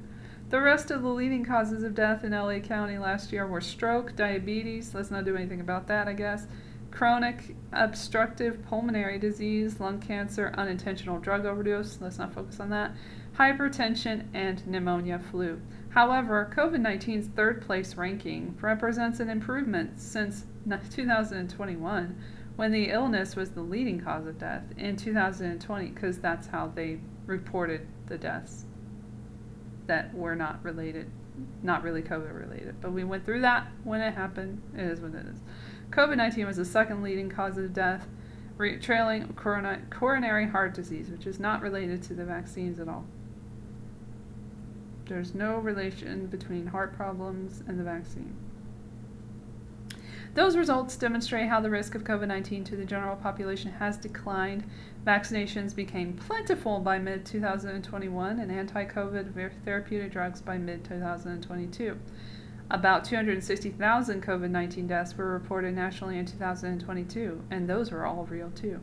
[0.49, 4.15] The rest of the leading causes of death in LA County last year were stroke,
[4.15, 6.47] diabetes, let's not do anything about that, I guess,
[6.89, 12.91] chronic obstructive pulmonary disease, lung cancer, unintentional drug overdose, let's not focus on that,
[13.37, 15.59] hypertension, and pneumonia flu.
[15.89, 20.45] However, COVID 19's third place ranking represents an improvement since
[20.95, 22.21] 2021
[22.55, 26.99] when the illness was the leading cause of death in 2020 because that's how they
[27.25, 28.65] reported the deaths
[29.87, 31.09] that were not related,
[31.63, 32.75] not really COVID related.
[32.81, 34.61] But we went through that when it happened.
[34.75, 35.37] It is what it is.
[35.91, 38.07] COVID 19 was the second leading cause of death,
[38.81, 43.05] trailing corona- coronary heart disease, which is not related to the vaccines at all.
[45.05, 48.35] There's no relation between heart problems and the vaccine.
[50.37, 54.65] Those results demonstrate how the risk of COVID 19 to the general population has declined.
[55.03, 59.33] Vaccinations became plentiful by mid 2021 and anti COVID
[59.65, 61.97] therapeutic drugs by mid 2022.
[62.69, 68.51] About 260,000 COVID 19 deaths were reported nationally in 2022, and those were all real
[68.51, 68.79] too.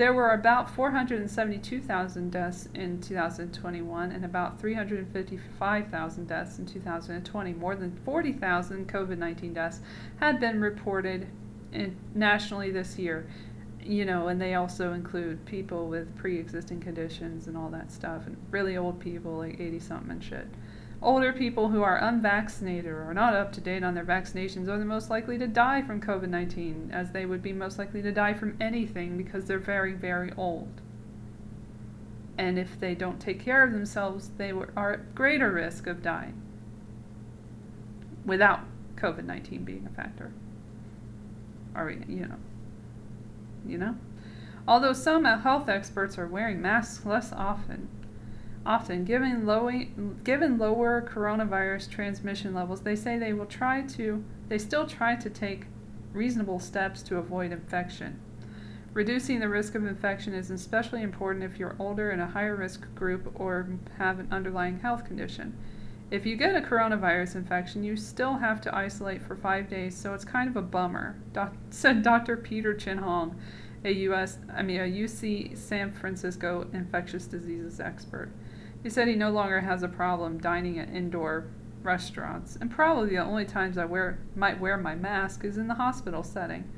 [0.00, 7.52] There were about 472,000 deaths in 2021 and about 355,000 deaths in 2020.
[7.52, 9.80] More than 40,000 COVID 19 deaths
[10.18, 11.26] had been reported
[11.74, 13.26] in, nationally this year.
[13.84, 18.26] You know, and they also include people with pre existing conditions and all that stuff,
[18.26, 20.48] and really old people like 80 something and shit.
[21.02, 24.84] Older people who are unvaccinated or not up to date on their vaccinations are the
[24.84, 28.34] most likely to die from COVID 19, as they would be most likely to die
[28.34, 30.82] from anything because they're very, very old.
[32.36, 36.40] And if they don't take care of themselves, they are at greater risk of dying
[38.26, 38.60] without
[38.96, 40.32] COVID 19 being a factor.
[41.74, 42.36] Are you know?
[43.66, 43.96] You know?
[44.68, 47.88] Although some health experts are wearing masks less often,
[48.66, 49.70] Often, given, low,
[50.22, 55.30] given lower coronavirus transmission levels, they say they will try to, they still try to
[55.30, 55.64] take
[56.12, 58.20] reasonable steps to avoid infection.
[58.92, 62.92] Reducing the risk of infection is especially important if you're older in a higher risk
[62.94, 65.56] group or have an underlying health condition.
[66.10, 70.12] If you get a coronavirus infection, you still have to isolate for five days, so
[70.12, 72.36] it's kind of a bummer, doc- said Dr.
[72.36, 73.40] Peter Chin Hong,
[73.84, 78.30] a US, I mean a UC San Francisco infectious diseases expert.
[78.82, 81.46] He said he no longer has a problem dining at indoor
[81.82, 85.74] restaurants, and probably the only times I wear might wear my mask is in the
[85.74, 86.70] hospital setting,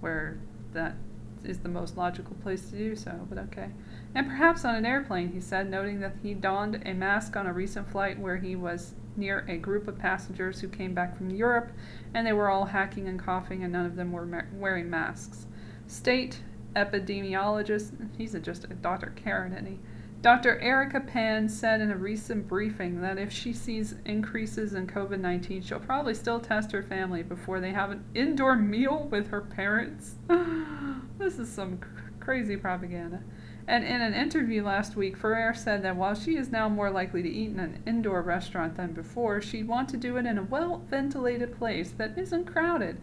[0.00, 0.38] where
[0.72, 0.96] that
[1.44, 3.70] is the most logical place to do so, but okay.
[4.14, 7.52] And perhaps on an airplane, he said, noting that he donned a mask on a
[7.52, 11.70] recent flight where he was near a group of passengers who came back from Europe,
[12.14, 15.46] and they were all hacking and coughing, and none of them were ma- wearing masks.
[15.86, 16.40] State
[16.74, 19.12] epidemiologist, he's a, just a Dr.
[19.16, 19.78] Karen, isn't he?
[20.22, 20.58] Dr.
[20.58, 25.62] Erica Pan said in a recent briefing that if she sees increases in COVID 19,
[25.62, 30.16] she'll probably still test her family before they have an indoor meal with her parents.
[31.18, 31.80] this is some
[32.18, 33.22] crazy propaganda.
[33.68, 37.22] And in an interview last week, Ferrer said that while she is now more likely
[37.22, 40.42] to eat in an indoor restaurant than before, she'd want to do it in a
[40.42, 43.00] well ventilated place that isn't crowded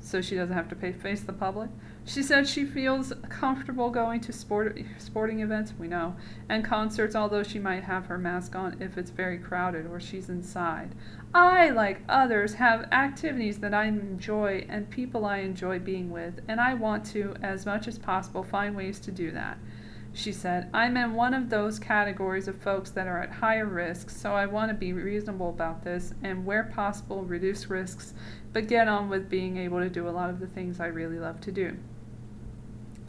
[0.00, 1.70] so she doesn't have to pay, face the public.
[2.08, 6.14] She said she feels comfortable going to sport, sporting events, we know,
[6.48, 10.28] and concerts, although she might have her mask on if it's very crowded or she's
[10.28, 10.94] inside.
[11.34, 16.60] I, like others, have activities that I enjoy and people I enjoy being with, and
[16.60, 19.58] I want to, as much as possible, find ways to do that.
[20.12, 24.10] She said, I'm in one of those categories of folks that are at higher risk,
[24.10, 28.14] so I want to be reasonable about this and, where possible, reduce risks,
[28.52, 31.18] but get on with being able to do a lot of the things I really
[31.18, 31.76] love to do.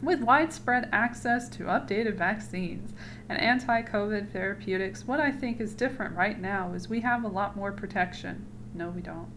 [0.00, 2.94] With widespread access to updated vaccines
[3.28, 7.28] and anti COVID therapeutics, what I think is different right now is we have a
[7.28, 8.46] lot more protection.
[8.74, 9.28] No, we don't.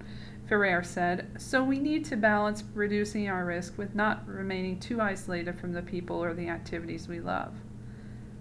[0.47, 5.57] Ferrer said, so we need to balance reducing our risk with not remaining too isolated
[5.57, 7.55] from the people or the activities we love.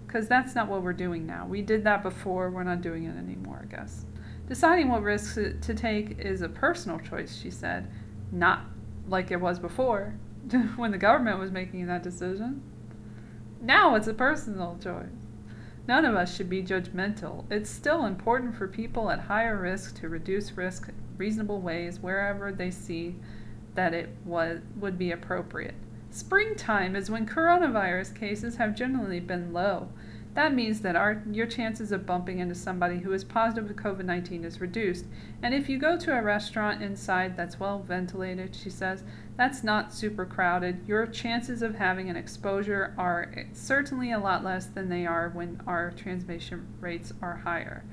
[0.07, 1.47] Because that's not what we're doing now.
[1.47, 4.05] We did that before, we're not doing it anymore, I guess.
[4.47, 7.91] Deciding what risks to take is a personal choice, she said,
[8.31, 8.64] not
[9.09, 10.14] like it was before
[10.76, 12.62] when the government was making that decision.
[13.61, 15.07] Now it's a personal choice.
[15.86, 17.45] None of us should be judgmental.
[17.51, 22.70] It's still important for people at higher risk to reduce risk reasonable ways wherever they
[22.70, 23.16] see
[23.74, 25.74] that it was, would be appropriate.
[26.11, 29.88] Springtime is when coronavirus cases have generally been low.
[30.35, 34.05] That means that our, your chances of bumping into somebody who is positive with COVID
[34.05, 35.07] 19 is reduced.
[35.43, 39.03] And if you go to a restaurant inside that's well ventilated, she says,
[39.37, 44.66] that's not super crowded, your chances of having an exposure are certainly a lot less
[44.66, 47.85] than they are when our transmission rates are higher.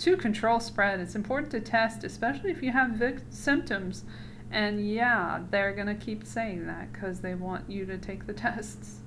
[0.00, 4.04] To control spread, it's important to test, especially if you have vic- symptoms.
[4.50, 8.32] And yeah, they're going to keep saying that because they want you to take the
[8.34, 9.00] tests.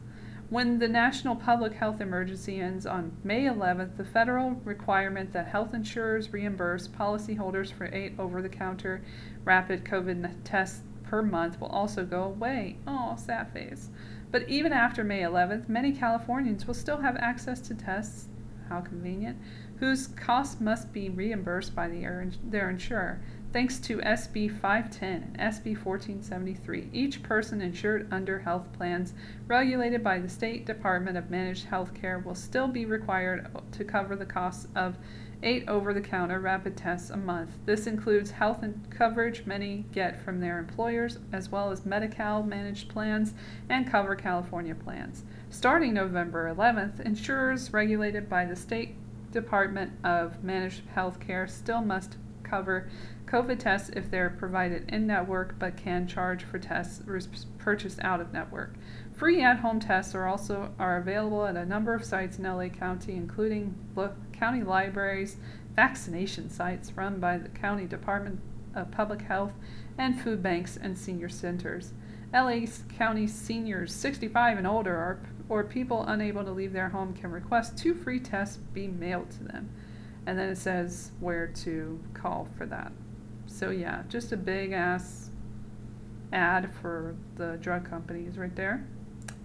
[0.50, 5.76] When the national public health emergency ends on May 11th, the federal requirement that health
[5.76, 9.04] insurers reimburse policyholders for eight over the counter
[9.45, 12.78] rapid COVID tests per month will also go away.
[12.88, 13.89] Oh, sad face.
[14.32, 18.26] But even after May 11th, many Californians will still have access to tests.
[18.70, 19.38] How convenient
[19.80, 23.22] whose costs must be reimbursed by the, their insurer.
[23.52, 29.16] Thanks to SB 510 and SB 1473, each person insured under health plans
[29.47, 34.16] regulated by the State Department of Managed Health Care will still be required to cover
[34.16, 35.00] the costs of
[35.41, 37.58] eight over the counter rapid tests a month.
[37.66, 42.88] This includes health coverage many get from their employers, as well as Medi Cal managed
[42.88, 43.34] plans
[43.68, 45.24] and Cover California plans.
[45.50, 48.93] Starting November 11th, insurers regulated by the state
[49.32, 52.18] Department of Managed Health Care still must
[52.50, 52.89] cover
[53.30, 57.04] COVID tests if they're provided in network but can charge for tests
[57.60, 58.74] purchased out of network.
[59.14, 63.14] Free at-home tests are also are available at a number of sites in LA County
[63.14, 63.76] including
[64.34, 65.38] county libraries,
[65.76, 68.40] vaccination sites run by the county Department
[68.74, 69.54] of Public Health
[69.98, 71.94] and food banks and senior centers.
[72.34, 72.62] LA
[72.98, 75.20] County seniors 65 and older are
[75.50, 79.44] or people unable to leave their home can request two free tests be mailed to
[79.44, 79.70] them.
[80.26, 82.92] And then it says where to call for that.
[83.60, 85.32] So, yeah, just a big ass
[86.32, 88.88] ad for the drug companies right there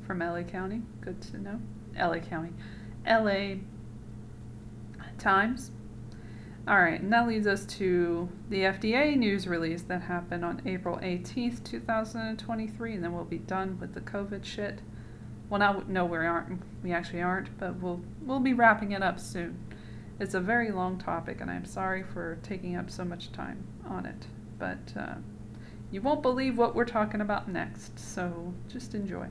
[0.07, 0.83] from LA County.
[1.01, 1.61] Good to know.
[1.99, 2.51] LA County.
[3.05, 3.57] LA
[5.19, 5.73] Times.
[6.69, 10.97] All right, and that leads us to the FDA news release that happened on April
[10.99, 14.81] 18th, 2023, and then we'll be done with the COVID shit.
[15.51, 16.63] Well, now no, we aren't.
[16.85, 19.59] We actually aren't, but we'll we'll be wrapping it up soon.
[20.21, 24.07] It's a very long topic, and I'm sorry for taking up so much time on
[24.07, 24.27] it.
[24.59, 25.15] But uh,
[25.91, 29.29] you won't believe what we're talking about next, so just enjoy.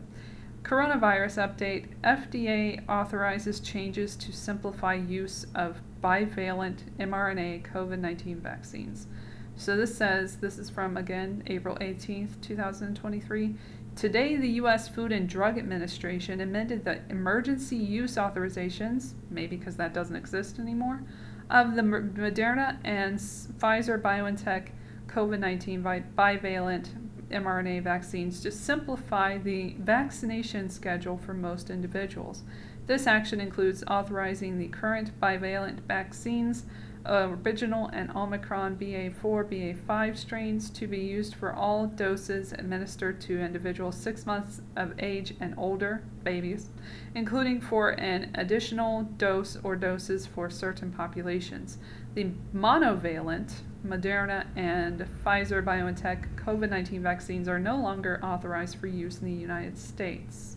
[0.64, 9.08] Coronavirus update FDA authorizes changes to simplify use of bivalent mRNA COVID 19 vaccines.
[9.56, 13.56] So this says, this is from again April 18th, 2023.
[13.96, 14.88] Today, the U.S.
[14.88, 21.04] Food and Drug Administration amended the emergency use authorizations, maybe because that doesn't exist anymore,
[21.50, 24.70] of the Moderna and Pfizer BioNTech
[25.08, 26.90] COVID 19 bivalent
[27.30, 32.44] mRNA vaccines to simplify the vaccination schedule for most individuals.
[32.86, 36.66] This action includes authorizing the current bivalent vaccines
[37.06, 43.98] original and Omicron BA4, BA5 strains to be used for all doses administered to individuals
[43.98, 46.70] six months of age and older, babies,
[47.16, 51.78] including for an additional dose or doses for certain populations.
[52.14, 53.54] The monovalent
[53.86, 59.34] Moderna and Pfizer BioNTech COVID 19 vaccines are no longer authorized for use in the
[59.34, 60.56] United States.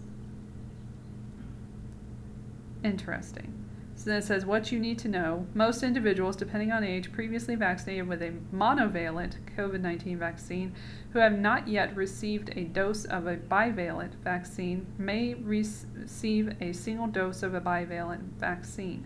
[2.84, 3.65] Interesting.
[4.06, 5.48] Then it says what you need to know.
[5.52, 10.72] Most individuals, depending on age, previously vaccinated with a monovalent COVID 19 vaccine
[11.12, 17.08] who have not yet received a dose of a bivalent vaccine may receive a single
[17.08, 19.04] dose of a bivalent vaccine.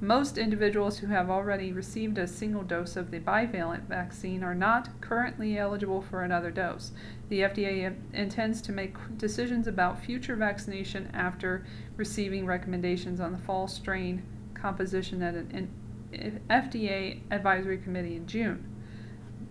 [0.00, 5.00] Most individuals who have already received a single dose of the bivalent vaccine are not
[5.00, 6.90] currently eligible for another dose.
[7.28, 11.64] The FDA intends to make decisions about future vaccination after
[11.96, 14.24] receiving recommendations on the fall strain
[14.62, 15.68] composition at an
[16.48, 18.64] FDA advisory committee in June.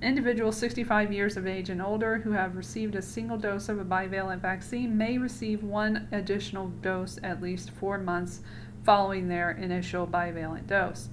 [0.02, 3.86] Individuals 65 years of age and older who have received a single dose of a
[3.86, 8.40] bivalent vaccine may receive one additional dose at least four months
[8.84, 11.10] following their initial bivalent dose.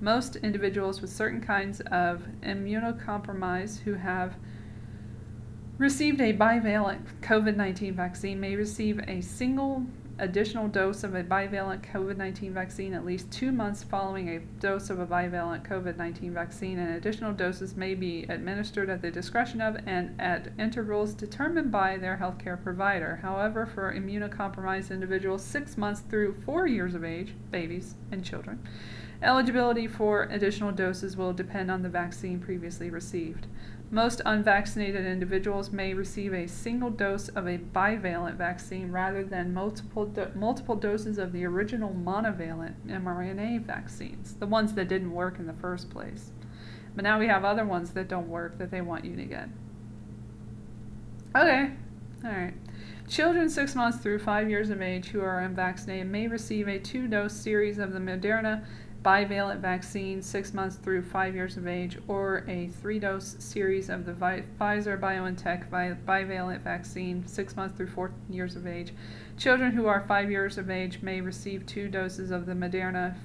[0.00, 4.34] Most individuals with certain kinds of immunocompromise who have
[5.78, 9.86] received a bivalent COVID 19 vaccine may receive a single
[10.18, 14.90] additional dose of a bivalent COVID 19 vaccine at least two months following a dose
[14.90, 19.60] of a bivalent COVID 19 vaccine, and additional doses may be administered at the discretion
[19.60, 23.20] of and at intervals determined by their healthcare provider.
[23.22, 28.62] However, for immunocompromised individuals six months through four years of age, babies and children,
[29.22, 33.46] eligibility for additional doses will depend on the vaccine previously received.
[33.92, 40.06] Most unvaccinated individuals may receive a single dose of a bivalent vaccine rather than multiple,
[40.06, 45.46] do- multiple doses of the original monovalent mRNA vaccines, the ones that didn't work in
[45.46, 46.32] the first place.
[46.96, 49.50] But now we have other ones that don't work that they want you to get.
[51.36, 51.72] Okay,
[52.24, 52.54] alright.
[53.08, 57.08] Children six months through five years of age who are unvaccinated may receive a two
[57.08, 58.64] dose series of the Moderna
[59.02, 64.06] bivalent vaccine six months through five years of age, or a three dose series of
[64.06, 65.68] the Vi- Pfizer BioNTech
[66.06, 68.94] bivalent vaccine six months through four years of age.
[69.36, 73.16] Children who are five years of age may receive two doses of the Moderna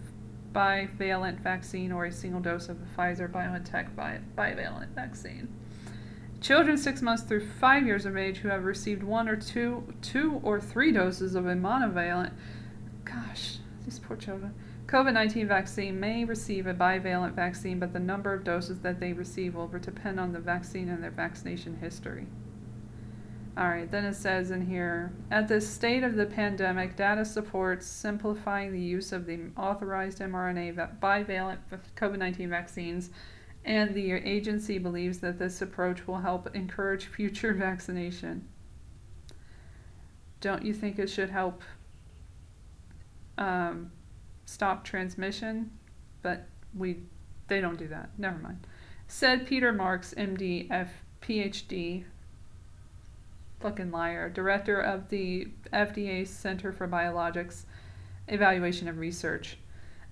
[0.54, 5.48] bivalent vaccine or a single dose of the Pfizer BioNTech bi- bivalent vaccine.
[6.42, 10.40] Children six months through five years of age who have received one or two, two
[10.44, 12.32] or three doses of a monovalent,
[13.06, 14.54] gosh, these poor children,
[14.88, 19.12] COVID 19 vaccine may receive a bivalent vaccine, but the number of doses that they
[19.12, 22.26] receive will depend on the vaccine and their vaccination history.
[23.58, 27.86] All right, then it says in here at this state of the pandemic, data supports
[27.86, 31.58] simplifying the use of the authorized mRNA bivalent
[31.98, 33.10] COVID 19 vaccines,
[33.66, 38.48] and the agency believes that this approach will help encourage future vaccination.
[40.40, 41.62] Don't you think it should help
[43.38, 43.92] um,
[44.48, 45.70] stop transmission,
[46.24, 46.98] but we
[47.48, 48.10] they don't do that.
[48.18, 48.66] Never mind.
[49.08, 50.90] Said Peter Marks, MD, F,
[51.22, 52.04] PhD,
[53.60, 57.64] fucking liar, director of the FDA Center for Biologics
[58.28, 59.58] Evaluation and Research.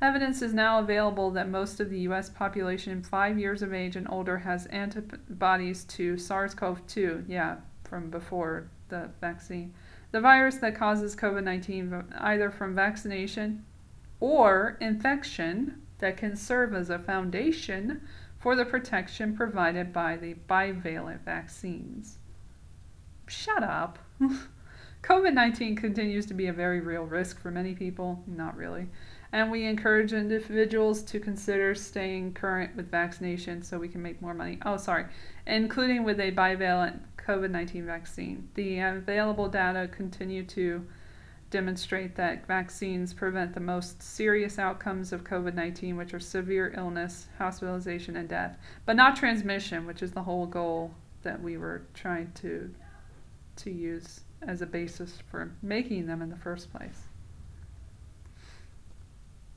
[0.01, 2.29] Evidence is now available that most of the U.S.
[2.29, 8.09] population five years of age and older has antibodies to SARS CoV 2, yeah, from
[8.09, 9.73] before the vaccine.
[10.11, 13.65] The virus that causes COVID 19 either from vaccination,
[14.19, 18.01] or infection that can serve as a foundation
[18.37, 22.19] for the protection provided by the bivalent vaccines.
[23.27, 23.99] Shut up.
[25.03, 28.23] COVID 19 continues to be a very real risk for many people.
[28.27, 28.87] Not really.
[29.31, 34.33] And we encourage individuals to consider staying current with vaccination so we can make more
[34.33, 34.57] money.
[34.65, 35.05] Oh, sorry.
[35.45, 38.47] Including with a bivalent COVID 19 vaccine.
[38.55, 40.85] The available data continue to
[41.49, 47.27] demonstrate that vaccines prevent the most serious outcomes of COVID 19, which are severe illness,
[47.37, 50.91] hospitalization, and death, but not transmission, which is the whole goal
[51.23, 52.73] that we were trying to,
[53.57, 57.03] to use as a basis for making them in the first place.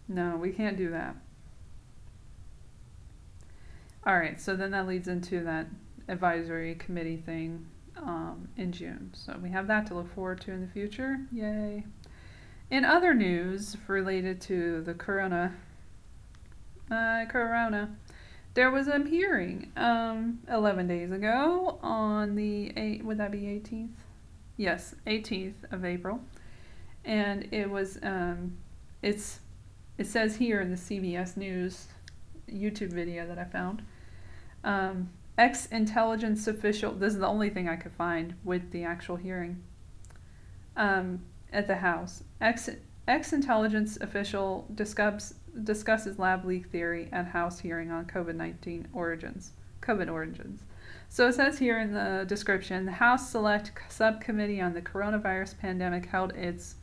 [0.09, 1.14] No, we can't do that.
[4.07, 5.66] All right, so then that leads into that
[6.09, 7.66] advisory committee thing
[8.03, 9.12] um, in June.
[9.14, 11.18] So we have that to look forward to in the future.
[11.32, 11.84] Yay.
[12.70, 15.55] In other news related to the corona,
[16.90, 17.96] uh, corona,
[18.55, 23.90] there was a hearing um, 11 days ago on the 8th, would that be 18th?
[24.57, 26.20] Yes, 18th of April.
[27.05, 28.59] And it was, um,
[29.03, 29.40] it's,
[29.96, 31.86] it says here in the CBS News
[32.53, 33.82] YouTube video that I found.
[34.64, 39.14] Um, Ex intelligence official, this is the only thing I could find with the actual
[39.14, 39.62] hearing
[40.76, 42.24] um, at the House.
[42.41, 49.53] Ex intelligence official discuss, discusses lab leak theory at House hearing on COVID 19 origins.
[49.80, 50.64] COVID origins.
[51.09, 56.07] So it says here in the description the House Select Subcommittee on the Coronavirus Pandemic
[56.07, 56.74] held its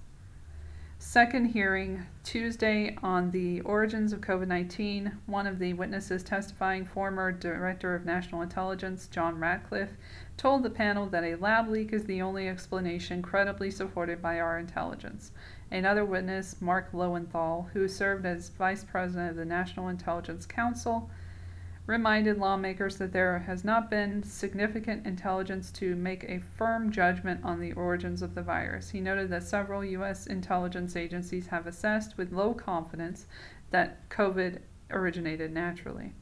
[0.97, 5.11] second hearing Tuesday on the origins of COVID 19.
[5.25, 9.97] One of the witnesses testifying, former Director of National Intelligence John Ratcliffe,
[10.37, 14.57] told the panel that a lab leak is the only explanation credibly supported by our
[14.57, 15.31] intelligence.
[15.69, 21.09] Another witness, Mark Lowenthal, who served as Vice President of the National Intelligence Council,
[21.87, 27.59] reminded lawmakers that there has not been significant intelligence to make a firm judgment on
[27.59, 28.89] the origins of the virus.
[28.89, 30.25] He noted that several U.S.
[30.25, 33.27] intelligence agencies have assessed with low confidence
[33.69, 34.59] that COVID
[34.89, 36.13] originated naturally.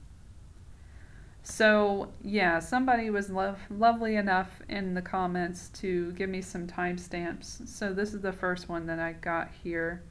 [1.46, 7.68] So, yeah, somebody was lo- lovely enough in the comments to give me some timestamps.
[7.68, 10.04] So, this is the first one that I got here.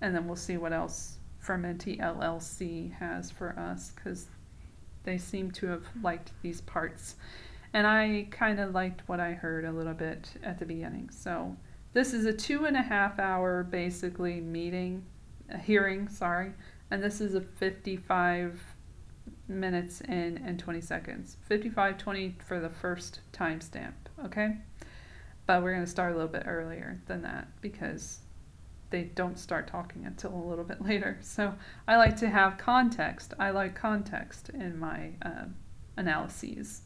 [0.00, 4.28] And then we'll see what else Fermenti LLC has for us because
[5.04, 7.16] they seem to have liked these parts.
[7.72, 11.10] And I kind of liked what I heard a little bit at the beginning.
[11.10, 11.56] So
[11.92, 15.04] this is a two and a half hour basically meeting,
[15.62, 16.52] hearing, sorry.
[16.90, 18.60] And this is a 55
[19.48, 21.36] minutes in and 20 seconds.
[21.46, 23.92] 55 20 for the first timestamp,
[24.24, 24.56] okay?
[25.46, 28.20] But we're going to start a little bit earlier than that because
[28.90, 31.18] they don't start talking until a little bit later.
[31.22, 31.54] So
[31.88, 33.34] I like to have context.
[33.38, 35.44] I like context in my uh,
[35.96, 36.82] analyses.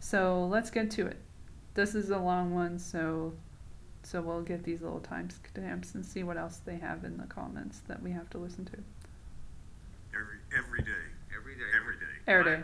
[0.00, 1.18] So let's get to it.
[1.74, 3.34] This is a long one, so
[4.04, 7.80] so we'll get these little timestamps and see what else they have in the comments
[7.86, 8.78] that we have to listen to.
[10.12, 11.06] Every every day.
[11.34, 11.70] Every day.
[11.74, 12.06] Every day.
[12.26, 12.62] Every day.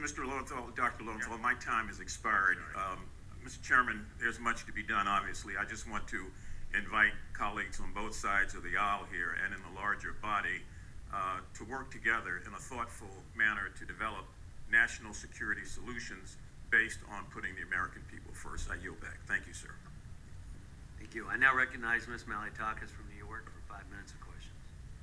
[0.00, 0.26] Mr.
[0.26, 1.04] Lowenthal, Dr.
[1.04, 2.58] Lowenthal, my time has expired.
[2.74, 3.04] Um,
[3.44, 3.62] Mr.
[3.62, 5.54] Chairman, there's much to be done, obviously.
[5.56, 6.26] I just want to
[6.76, 10.62] invite colleagues on both sides of the aisle here and in the larger body
[11.12, 14.26] uh, to work together in a thoughtful manner to develop
[14.70, 16.36] national security solutions
[16.70, 18.70] based on putting the American people first.
[18.70, 19.18] I yield back.
[19.26, 19.74] Thank you, sir.
[20.98, 21.26] Thank you.
[21.26, 22.30] I now recognize Ms.
[22.30, 24.54] Malliotakis from New York for five minutes of questions.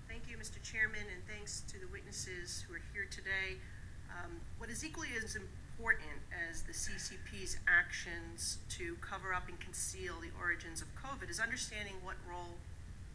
[0.08, 0.64] Thank you, Mr.
[0.64, 3.60] Chairman, and thanks to the witnesses who are here today.
[4.08, 5.67] Um, what is equally as important
[6.58, 11.94] as the CCP's actions to cover up and conceal the origins of COVID is understanding
[12.02, 12.58] what role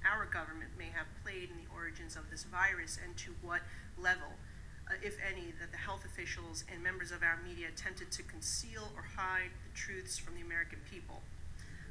[0.06, 3.62] our government may have played in the origins of this virus and to what
[3.98, 4.38] level,
[4.86, 8.92] uh, if any, that the health officials and members of our media attempted to conceal
[8.94, 11.22] or hide the truths from the American people.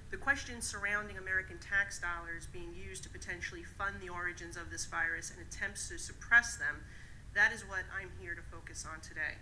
[0.10, 4.86] The questions surrounding American tax dollars being used to potentially fund the origins of this
[4.86, 6.84] virus and attempts to suppress them,
[7.34, 9.40] that is what I'm here to focus on today.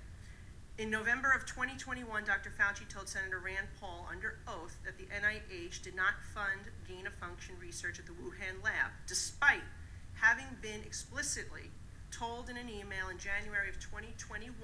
[0.80, 2.54] In November of 2021, Dr.
[2.56, 7.12] Fauci told Senator Rand Paul under oath that the NIH did not fund gain of
[7.16, 9.68] function research at the Wuhan lab, despite
[10.14, 11.68] having been explicitly
[12.16, 14.56] told in an email in January of 2021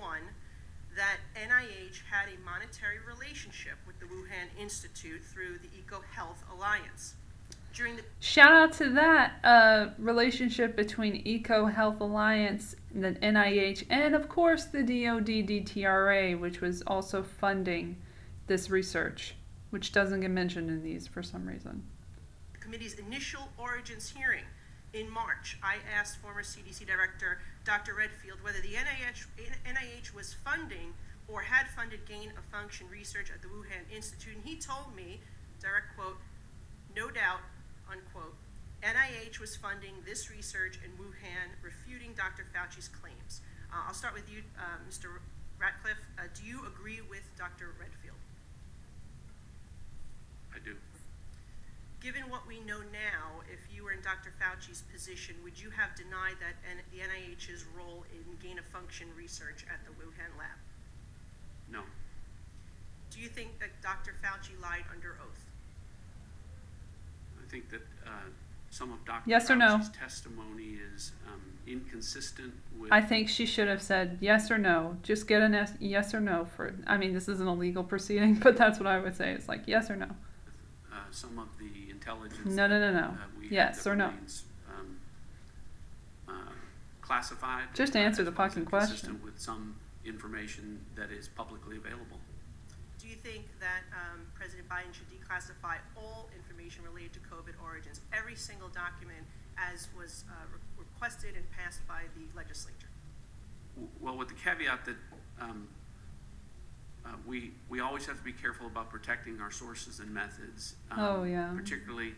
[0.96, 7.16] that NIH had a monetary relationship with the Wuhan Institute through the EcoHealth Alliance.
[7.76, 14.16] During the Shout out to that uh, relationship between Eco Health Alliance, the NIH, and
[14.16, 17.98] of course the DoD DTRA, which was also funding
[18.48, 19.36] this research,
[19.72, 21.84] which doesn't get mentioned in these for some reason.
[22.54, 24.46] The committee's initial origins hearing
[24.94, 27.96] in March, I asked former CDC Director Dr.
[27.96, 29.26] Redfield whether the NIH,
[29.68, 30.94] NIH was funding
[31.28, 35.20] or had funded gain of function research at the Wuhan Institute, and he told me,
[35.60, 36.18] direct quote,
[36.96, 37.40] no doubt,
[37.92, 38.36] unquote,
[38.84, 42.46] NIH was funding this research in Wuhan, refuting Dr.
[42.54, 43.42] Fauci's claims.
[43.74, 45.20] Uh, I'll start with you, uh, Mr.
[45.60, 46.02] Ratcliffe.
[46.20, 47.74] Uh, do you agree with Dr.
[47.80, 48.20] Redfield?
[50.54, 50.76] I do.
[52.02, 54.32] Given what we know now, if you were in Dr.
[54.38, 59.08] Fauci's position, would you have denied that N- the NIH's role in gain of function
[59.18, 60.62] research at the Wuhan lab?
[61.72, 61.82] No.
[63.10, 64.14] Do you think that Dr.
[64.22, 65.42] Fauci lied under oath?
[67.56, 68.10] I think that uh,
[68.70, 69.24] some of Dr.
[69.30, 69.78] Yes or no?
[69.78, 72.92] Fauci's testimony is um, inconsistent with.
[72.92, 74.98] I think she should have said yes or no.
[75.04, 76.76] Just get an yes or no for.
[76.86, 79.32] I mean, this isn't a legal proceeding, but that's what I would say.
[79.32, 80.08] It's like yes or no.
[80.92, 82.46] Uh, some of the intelligence.
[82.46, 83.00] No, no, no, no.
[83.00, 84.08] that, uh, Yes or no.
[84.08, 84.98] remains, um,
[86.28, 86.32] uh,
[87.02, 87.68] classified.
[87.74, 89.22] Just uh, answer the fucking question.
[89.24, 92.20] With some information that is publicly available.
[93.26, 98.36] Do think that um, President Biden should declassify all information related to COVID origins, every
[98.36, 99.26] single document
[99.58, 102.88] as was uh, re- requested and passed by the legislature.
[104.00, 104.96] Well, with the caveat that
[105.42, 105.68] um,
[107.06, 110.76] uh, we, we always have to be careful about protecting our sources and methods.
[110.92, 111.52] um, Oh, yeah.
[111.56, 112.14] Particularly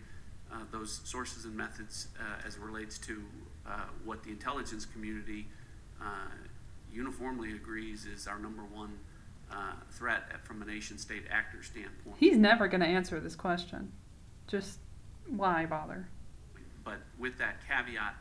[0.52, 3.24] uh, those sources and methods uh, as it relates to
[3.66, 3.72] uh,
[4.04, 5.48] what the intelligence community
[6.02, 6.06] uh,
[6.92, 8.98] uniformly agrees is our number one
[9.52, 12.16] uh, threat from a nation state actor standpoint.
[12.20, 13.92] He's never going to answer this question.
[14.48, 14.80] Just
[15.28, 16.08] why bother?
[16.84, 18.16] But with that caveat,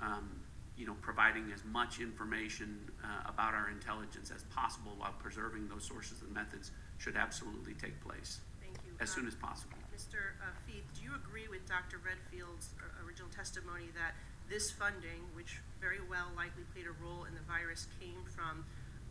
[0.00, 0.40] um,
[0.76, 5.84] you know, providing as much information uh, about our intelligence as possible while preserving those
[5.84, 8.92] sources and methods should absolutely take place Thank you.
[9.00, 9.76] as Um, soon as possible.
[9.94, 10.36] Mr.
[10.40, 11.96] uh, Feith, do you agree with Dr.
[12.04, 14.12] Redfield's uh, original testimony that
[14.48, 18.64] this funding, which very well likely played a role in the virus, came from,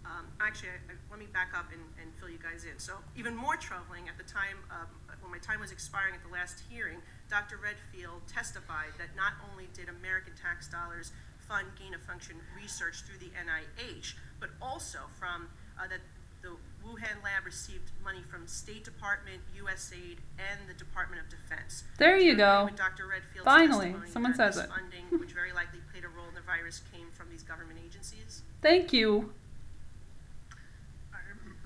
[0.05, 2.77] um, actually, I, I, let me back up and, and fill you guys in.
[2.77, 4.87] So even more troubling, at the time, um,
[5.21, 7.57] when my time was expiring at the last hearing, Dr.
[7.57, 11.11] Redfield testified that not only did American tax dollars
[11.49, 16.01] fund gain-of-function research through the NIH, but also from, uh, that
[16.41, 16.53] the
[16.85, 21.83] Wuhan lab received money from State Department, USAID, and the Department of Defense.
[21.97, 22.65] There you go.
[22.65, 23.07] with Dr.
[23.07, 24.69] Redfield's Finally, someone says it.
[24.69, 28.43] funding, which very likely played a role in the virus, came from these government agencies?
[28.61, 29.33] Thank you.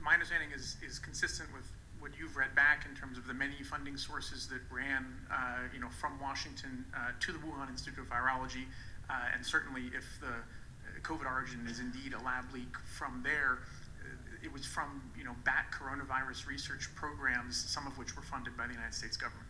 [0.10, 3.62] My understanding is, is consistent with what you've read back in terms of the many
[3.62, 8.10] funding sources that ran, uh, you know, from Washington uh, to the Wuhan Institute of
[8.10, 8.66] Virology,
[9.07, 13.60] uh, and certainly if the uh, COVID origin is indeed a lab leak from there,
[14.01, 18.57] uh, it was from, you know, bat coronavirus research programs, some of which were funded
[18.57, 19.45] by the United States government.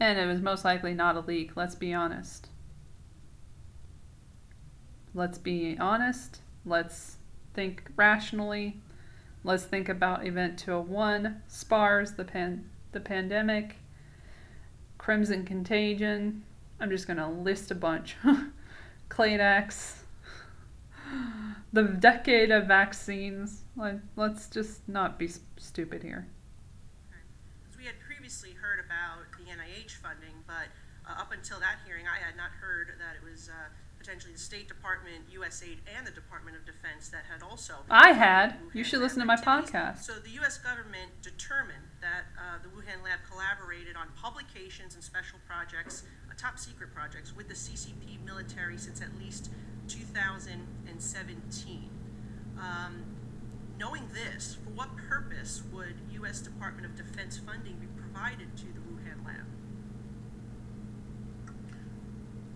[0.00, 2.48] And it was most likely not a leak, let's be honest.
[5.12, 6.40] Let's be honest.
[6.64, 7.16] Let's
[7.52, 8.80] think rationally.
[9.44, 13.76] Let's think about Event 201, SPARS, the pan- the pandemic,
[14.98, 16.42] Crimson Contagion.
[16.80, 18.16] I'm just going to list a bunch.
[19.08, 20.04] Clade X,
[21.72, 23.62] the decade of vaccines.
[23.76, 26.26] Like, let's just not be stupid here.
[27.76, 30.68] We had previously heard about the NIH funding, but
[31.08, 33.68] uh, up until that hearing, I had not heard that it was uh,
[34.08, 37.74] potentially the State Department, USAID, and the Department of Defense that had also.
[37.90, 38.56] I had.
[38.72, 39.70] You should lab listen to my activities.
[39.70, 39.98] podcast.
[39.98, 40.56] So the U.S.
[40.56, 46.58] government determined that uh, the Wuhan lab collaborated on publications and special projects, uh, top
[46.58, 49.50] secret projects, with the CCP military since at least
[49.88, 51.90] 2017.
[52.58, 53.04] Um,
[53.78, 56.40] knowing this, for what purpose would U.S.
[56.40, 59.44] Department of Defense funding be provided to the Wuhan lab?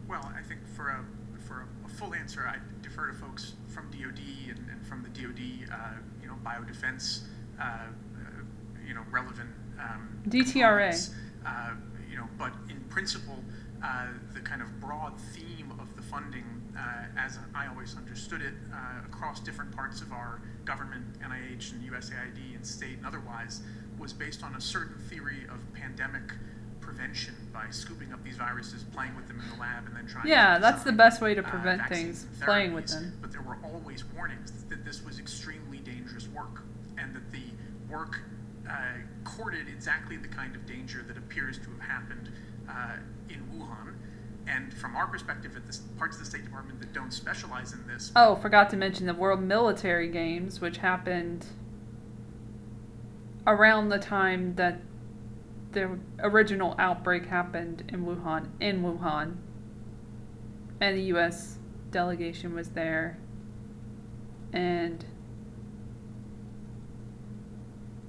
[0.08, 1.04] Well, I think for a
[1.52, 5.08] for a, a full answer, I defer to folks from DoD and, and from the
[5.08, 7.22] DoD, uh, you know, biodefense,
[7.60, 7.88] uh, uh,
[8.86, 11.10] you know, relevant um, DTRA.
[11.44, 11.70] Uh,
[12.10, 13.42] you know, but in principle,
[13.82, 16.44] uh, the kind of broad theme of the funding,
[16.78, 21.90] uh, as I always understood it, uh, across different parts of our government, NIH and
[21.90, 23.62] USAID and state and otherwise,
[23.98, 26.32] was based on a certain theory of pandemic
[26.92, 30.26] prevention by scooping up these viruses, playing with them in the lab, and then trying.
[30.26, 33.12] Yeah, that's the best way to uh, prevent vaccines things, playing with them.
[33.20, 36.62] But there were always warnings that this was extremely dangerous work,
[36.98, 37.42] and that the
[37.90, 38.20] work
[38.68, 38.74] uh,
[39.24, 42.30] courted exactly the kind of danger that appears to have happened
[42.68, 42.96] uh,
[43.28, 43.94] in Wuhan.
[44.46, 47.86] And from our perspective, at the parts of the State Department that don't specialize in
[47.86, 51.46] this, Oh, forgot to mention the World Military Games, which happened
[53.46, 54.80] around the time that
[55.72, 58.48] the original outbreak happened in Wuhan.
[58.60, 59.36] In Wuhan,
[60.80, 61.58] and the U.S.
[61.90, 63.18] delegation was there,
[64.52, 65.04] and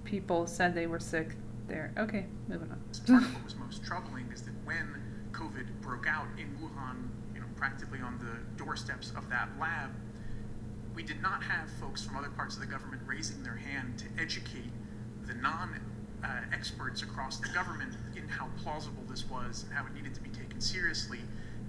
[0.04, 1.36] people said they were sick
[1.68, 1.94] there.
[1.98, 2.80] Okay, moving on.
[3.34, 5.02] what was most troubling is that when
[5.32, 9.90] COVID broke out in Wuhan, you know, practically on the doorsteps of that lab,
[10.96, 14.06] we did not have folks from other parts of the government raising their hand to
[14.22, 14.72] educate
[15.26, 15.80] the non
[16.24, 20.22] uh, experts across the government in how plausible this was and how it needed to
[20.22, 21.20] be taken seriously.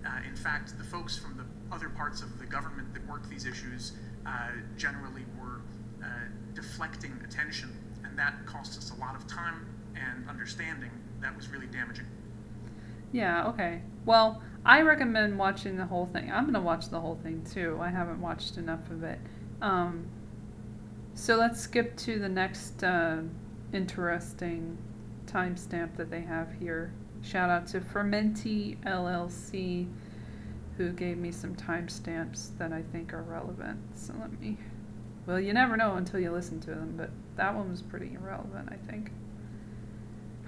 [0.06, 3.46] Uh, in fact, the folks from the other parts of the government that work these
[3.46, 3.92] issues
[4.26, 5.60] uh, generally were
[6.02, 6.06] uh,
[6.54, 7.74] deflecting attention,
[8.04, 10.90] and that cost us a lot of time and understanding
[11.20, 12.06] that was really damaging.
[13.12, 13.80] Yeah, okay.
[14.04, 16.30] Well, I recommend watching the whole thing.
[16.30, 17.78] I'm going to watch the whole thing too.
[17.80, 19.18] I haven't watched enough of it.
[19.62, 20.06] Um,
[21.14, 23.18] so let's skip to the next uh,
[23.74, 24.78] interesting
[25.26, 26.92] timestamp that they have here.
[27.22, 29.88] Shout out to Fermenti LLC,
[30.76, 33.78] who gave me some timestamps that I think are relevant.
[33.94, 34.56] So let me.
[35.26, 38.68] Well, you never know until you listen to them, but that one was pretty irrelevant,
[38.70, 39.10] I think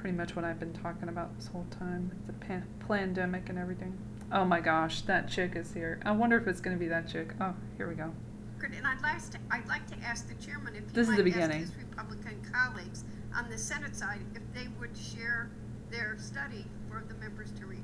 [0.07, 3.59] pretty much what I've been talking about this whole time with the pan- pandemic and
[3.59, 3.99] everything.
[4.31, 5.99] Oh my gosh, that chick is here.
[6.05, 7.33] I wonder if it's going to be that chick.
[7.41, 8.12] Oh, here we go.
[8.61, 11.16] Good, and I'd like to, I'd like to ask the chairman if he This is
[11.16, 13.03] might the ask his Republican colleagues
[13.37, 15.51] on the Senate side if they would share
[15.91, 17.82] their study for the members to read.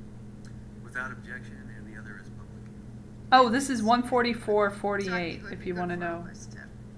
[0.83, 2.63] Without objection, and the other is public.
[3.31, 6.27] Oh, this is 14448 if you want to know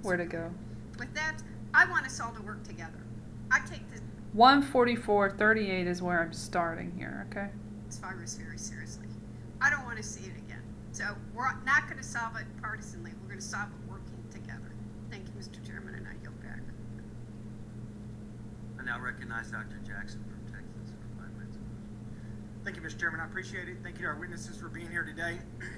[0.02, 0.50] where to go.
[0.98, 1.42] With that,
[1.74, 3.00] I want us all to work together.
[3.50, 4.00] I take this
[4.34, 7.50] 14438 is where I'm starting here, okay?
[7.86, 9.06] This virus very seriously.
[9.60, 10.62] I don't want to see it again.
[10.90, 13.12] So we're not going to solve it partisanly.
[13.22, 14.72] We're going to solve it working together.
[15.10, 15.64] Thank you, Mr.
[15.64, 16.60] Chairman, and I yield back.
[18.84, 19.78] I now recognize Dr.
[19.86, 21.56] Jackson from Texas for five minutes.
[22.64, 23.00] Thank you, Mr.
[23.00, 23.20] Chairman.
[23.20, 23.78] I appreciate it.
[23.82, 25.38] Thank you to our witnesses for being here today.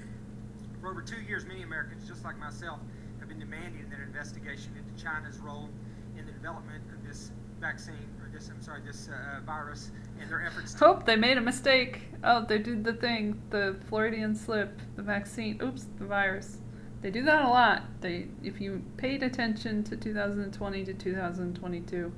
[0.81, 2.79] For over two years, many Americans, just like myself,
[3.19, 5.69] have been demanding that an investigation into China's role
[6.15, 9.89] in the development of this vaccine, or this, I'm sorry, this uh, virus,
[10.21, 12.01] and their efforts to Oh, they made a mistake.
[12.23, 15.59] Oh, they did the thing, the Freudian slip, the vaccine.
[15.63, 16.59] Oops, the virus.
[17.01, 17.83] They do that a lot.
[18.01, 22.13] They, if you paid attention to 2020 to 2022,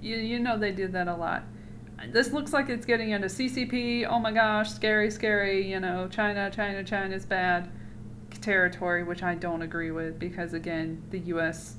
[0.00, 1.44] you you know they did that a lot.
[2.12, 4.06] This looks like it's getting into CCP.
[4.08, 5.68] Oh my gosh, scary, scary.
[5.68, 7.70] You know, China, China, China's bad
[8.40, 11.76] territory, which I don't agree with because again, the U.S.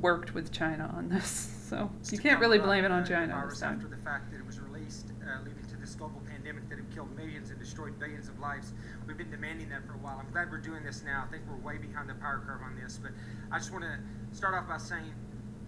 [0.00, 3.60] worked with China on this, so you can't really blame it on China virus this
[3.60, 3.74] time.
[3.76, 6.90] after the fact that it was released, uh, leading to this global pandemic that had
[6.92, 8.72] killed millions and destroyed billions of lives.
[9.06, 10.18] We've been demanding that for a while.
[10.18, 11.24] I'm glad we're doing this now.
[11.26, 13.12] I think we're way behind the power curve on this, but
[13.52, 13.98] I just want to
[14.36, 15.14] start off by saying,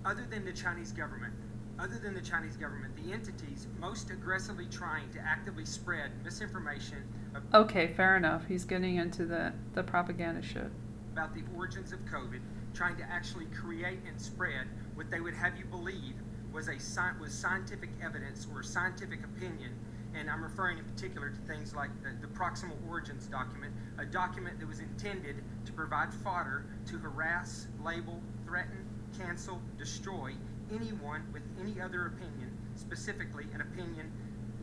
[0.05, 1.33] other than the Chinese government,
[1.83, 7.03] other than the Chinese government, the entities most aggressively trying to actively spread misinformation
[7.55, 8.47] Okay, fair enough.
[8.47, 10.71] He's getting into the, the propaganda shit.
[11.13, 12.41] about the origins of COVID,
[12.75, 16.15] trying to actually create and spread what they would have you believe
[16.53, 16.75] was a
[17.21, 19.73] was scientific evidence or scientific opinion.
[20.15, 24.61] And I'm referring in particular to things like the, the proximal origins document, a document
[24.61, 28.85] that was intended to provide fodder to harass, label, threaten,
[29.19, 30.33] cancel, destroy
[30.75, 34.11] anyone with any other opinion, specifically an opinion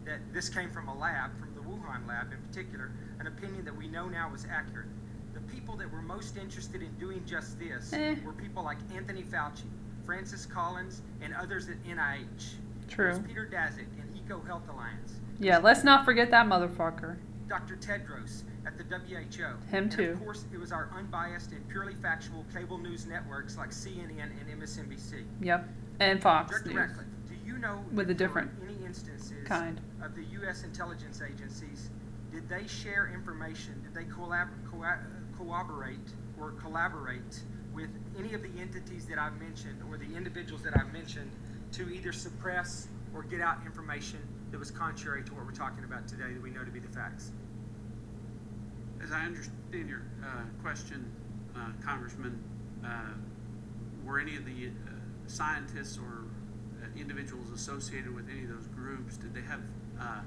[0.06, 3.76] that this came from a lab, from the Wuhan lab in particular, an opinion that
[3.76, 4.88] we know now was accurate.
[5.34, 8.16] The people that were most interested in doing just this Eh.
[8.26, 9.64] were people like Anthony Fauci,
[10.06, 12.56] Francis Collins, and others at NIH.
[12.88, 13.20] True.
[13.28, 15.20] Peter Daszak and EcoHealth Alliance.
[15.40, 17.18] Yeah, let's not forget that motherfucker.
[17.48, 17.76] Dr.
[17.78, 19.44] Tedros at the WHO.
[19.44, 20.12] Him and too.
[20.12, 24.62] Of course, it was our unbiased and purely factual cable news networks like CNN and
[24.62, 25.24] MSNBC.
[25.42, 25.68] Yep.
[26.00, 26.78] And Fox Director News.
[26.78, 29.82] Ratcliffe, do you know With a if different any instances kind.
[30.04, 30.64] of the U.S.
[30.64, 31.90] intelligence agencies?
[32.32, 33.82] Did they share information?
[33.84, 34.86] Did they collab- co-
[35.38, 35.98] cooperate
[36.40, 37.42] or collaborate
[37.74, 41.32] with any of the entities that I've mentioned or the individuals that I've mentioned
[41.74, 44.20] to either suppress or get out information
[44.52, 46.88] that was contrary to what we're talking about today that we know to be the
[46.88, 47.32] facts?
[49.04, 51.10] As I understand your uh, question,
[51.56, 52.42] uh, Congressman,
[52.86, 52.90] uh,
[54.06, 54.92] were any of the uh,
[55.28, 56.26] scientists or
[56.82, 59.62] uh, individuals associated with any of those groups, did they have?
[60.00, 60.22] Uh,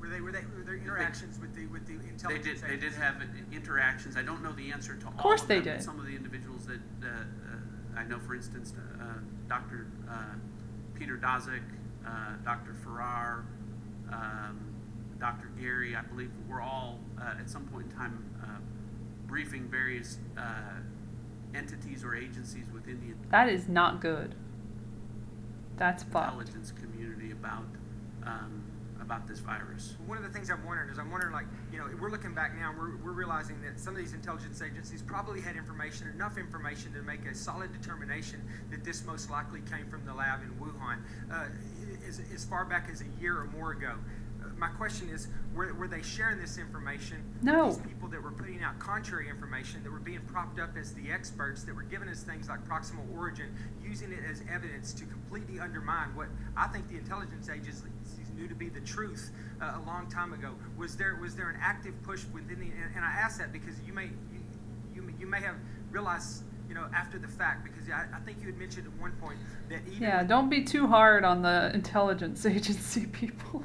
[0.00, 2.22] Were they were they were there interactions with the with the intelligence?
[2.26, 2.60] they intelligence?
[2.60, 2.70] did.
[2.70, 3.14] They did have
[3.52, 4.16] interactions.
[4.16, 5.12] I don't know the answer to all.
[5.12, 5.82] course of they them, but did.
[5.84, 9.04] Some of the individuals that uh, uh, I know, for instance, uh,
[9.48, 9.86] Dr.
[10.08, 10.14] Uh,
[10.94, 11.60] Peter Daszak,
[12.06, 12.10] uh,
[12.44, 12.74] Dr.
[12.84, 13.44] Farrar,
[14.12, 14.58] um,
[15.18, 15.50] Dr.
[15.60, 18.46] Garry, I believe, we're all uh, at some point in time uh,
[19.26, 20.80] briefing various uh,
[21.54, 24.34] entities or agencies within the That is not good.
[25.76, 26.32] That's fucked.
[26.32, 27.64] intelligence community about
[28.24, 28.62] um,
[29.06, 29.94] about this virus.
[30.06, 32.58] One of the things I'm wondering is I'm wondering, like, you know, we're looking back
[32.58, 36.36] now, and we're, we're realizing that some of these intelligence agencies probably had information, enough
[36.36, 40.50] information to make a solid determination that this most likely came from the lab in
[40.58, 40.98] Wuhan
[41.32, 41.46] uh,
[42.06, 43.94] as, as far back as a year or more ago.
[44.58, 47.66] My question is, were, were they sharing this information No.
[47.68, 50.94] with these people that were putting out contrary information, that were being propped up as
[50.94, 53.54] the experts, that were giving us things like proximal origin,
[53.84, 57.84] using it as evidence to completely undermine what I think the intelligence agencies
[58.34, 59.30] knew to be the truth
[59.60, 60.50] uh, a long time ago.
[60.78, 62.66] Was there was there an active push within the?
[62.66, 64.40] And, and I ask that because you may you,
[64.94, 65.56] you may- you may have
[65.90, 69.12] realized you know after the fact because I, I think you had mentioned at one
[69.12, 69.38] point
[69.70, 73.64] that even Yeah, don't be too hard on the intelligence agency people.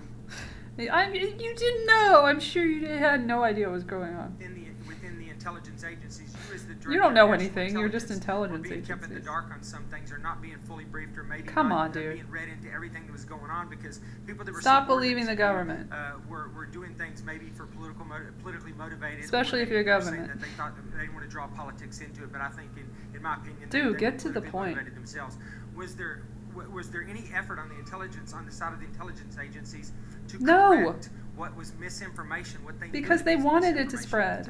[0.89, 2.23] I mean, you didn't know.
[2.25, 4.35] I'm sure you had no idea what was going on.
[4.37, 7.77] within the within the intelligence agencies, you as the You don't know Director anything.
[7.77, 9.25] You're just Intelligence being kept in the agencies.
[9.25, 11.93] dark on some things, or not being fully briefed, or maybe Come not, on, uh,
[11.93, 12.13] dude.
[12.13, 15.35] being read into everything that was going on because people that were Stop believing the
[15.35, 15.91] government.
[15.91, 18.05] Uh, were, were doing things maybe for political
[18.41, 20.27] politically motivated, Especially if you're government.
[20.27, 22.87] That they thought that they want to draw politics into it, but I think, in,
[23.15, 24.77] in my opinion, Dude, get to the point.
[24.93, 25.37] themselves.
[25.75, 26.23] Was there
[26.53, 29.91] w- was there any effort on the intelligence on the side of the intelligence agencies
[30.29, 30.69] to No.
[30.69, 32.63] correct what was misinformation?
[32.63, 34.49] What they Because they wanted it to spread.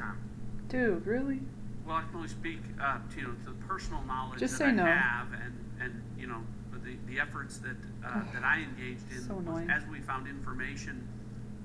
[0.68, 1.40] Dude, really?
[1.86, 4.68] Well, I can only speak, uh, to, you know, to the personal knowledge Just that
[4.68, 4.84] I no.
[4.84, 6.42] have, and and you know,
[6.84, 11.06] the the efforts that uh, that I engaged in So was as we found information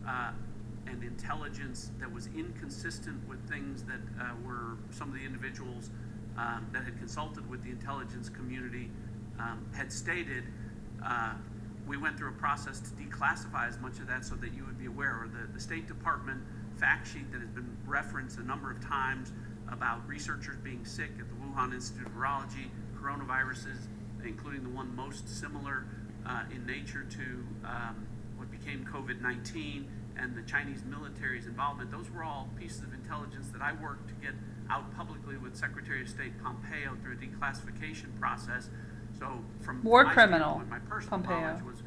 [0.07, 0.31] uh,
[0.87, 5.89] and intelligence that was inconsistent with things that uh, were some of the individuals
[6.37, 8.89] um, that had consulted with the intelligence community
[9.39, 10.43] um, had stated.
[11.03, 11.33] Uh,
[11.87, 14.77] we went through a process to declassify as much of that so that you would
[14.77, 15.11] be aware.
[15.11, 16.41] Or the, the State Department
[16.75, 19.31] fact sheet that has been referenced a number of times
[19.71, 22.67] about researchers being sick at the Wuhan Institute of Virology,
[23.01, 23.87] coronaviruses,
[24.23, 25.85] including the one most similar
[26.25, 29.87] uh, in nature to um, what became COVID 19
[30.19, 31.91] and the Chinese military's involvement.
[31.91, 34.33] Those were all pieces of intelligence that I worked to get
[34.69, 38.69] out publicly with Secretary of State Pompeo through a declassification process.
[39.19, 41.39] So, from War my criminal, standpoint, my personal Pompeo.
[41.41, 41.83] knowledge was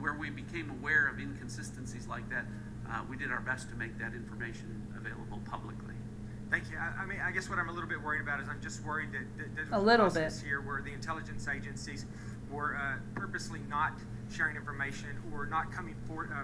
[0.00, 2.44] where we became aware of inconsistencies like that.
[2.90, 5.94] Uh, we did our best to make that information available publicly.
[6.50, 6.78] Thank you.
[6.78, 8.84] I, I mean, I guess what I'm a little bit worried about is I'm just
[8.84, 10.46] worried that, that there's A little process bit.
[10.46, 12.06] here where the intelligence agencies
[12.50, 13.92] were uh, purposely not
[14.30, 16.42] sharing information or not coming forth, uh, uh,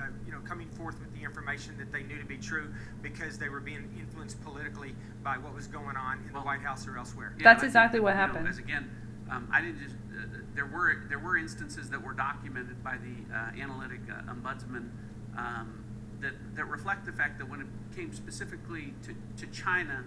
[0.00, 3.38] uh, you know, coming forth with the information that they knew to be true because
[3.38, 4.94] they were being influenced politically
[5.24, 7.34] by what was going on in the White House or elsewhere.
[7.38, 8.48] Yeah, That's and I exactly think, what you know, happened.
[8.48, 8.88] as again,
[9.32, 9.94] um, I didn't just.
[9.94, 14.90] Uh, there were there were instances that were documented by the uh, analytic uh, ombudsman
[15.36, 15.84] um,
[16.20, 17.66] that that reflect the fact that when it
[17.96, 20.04] came specifically to to China,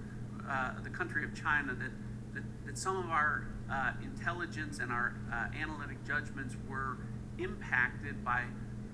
[0.47, 1.91] uh, the country of China, that
[2.33, 6.97] that, that some of our uh, intelligence and our uh, analytic judgments were
[7.39, 8.43] impacted by.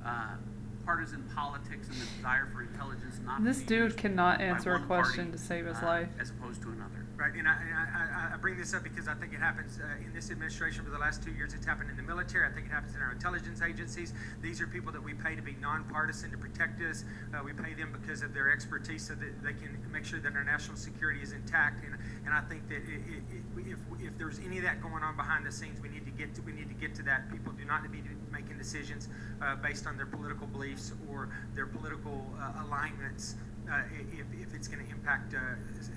[0.05, 0.35] Uh,
[0.83, 5.31] partisan politics and the desire for intelligence not This dude cannot answer a question party,
[5.31, 6.09] to save his uh, life.
[6.19, 7.00] as opposed to another.
[7.21, 10.11] Right, and I, I, I, bring this up because I think it happens uh, in
[10.11, 11.53] this administration for the last two years.
[11.53, 12.47] It's happened in the military.
[12.47, 14.11] I think it happens in our intelligence agencies.
[14.41, 17.05] These are people that we pay to be nonpartisan to protect us.
[17.31, 20.33] Uh, we pay them because of their expertise, so that they can make sure that
[20.33, 21.85] our national security is intact.
[21.85, 21.93] And,
[22.25, 25.45] and I think that it, it, if, if there's any of that going on behind
[25.45, 27.31] the scenes, we need to get to we need to get to that.
[27.31, 29.09] People do not need to be making decisions
[29.43, 33.35] uh, based on their political beliefs or their political uh, alignments
[33.71, 35.39] uh, if, if it's going to impact, uh,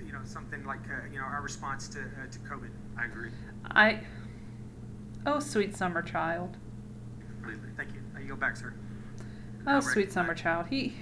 [0.05, 2.71] you know, something like, uh, you know, our response to, uh, to COVID.
[2.99, 3.31] I agree.
[3.67, 4.01] I.
[5.27, 6.57] Oh, sweet summer child.
[7.77, 8.01] Thank you.
[8.17, 8.75] I yield back, sir.
[9.67, 10.67] Oh, sweet summer child.
[10.69, 10.95] He.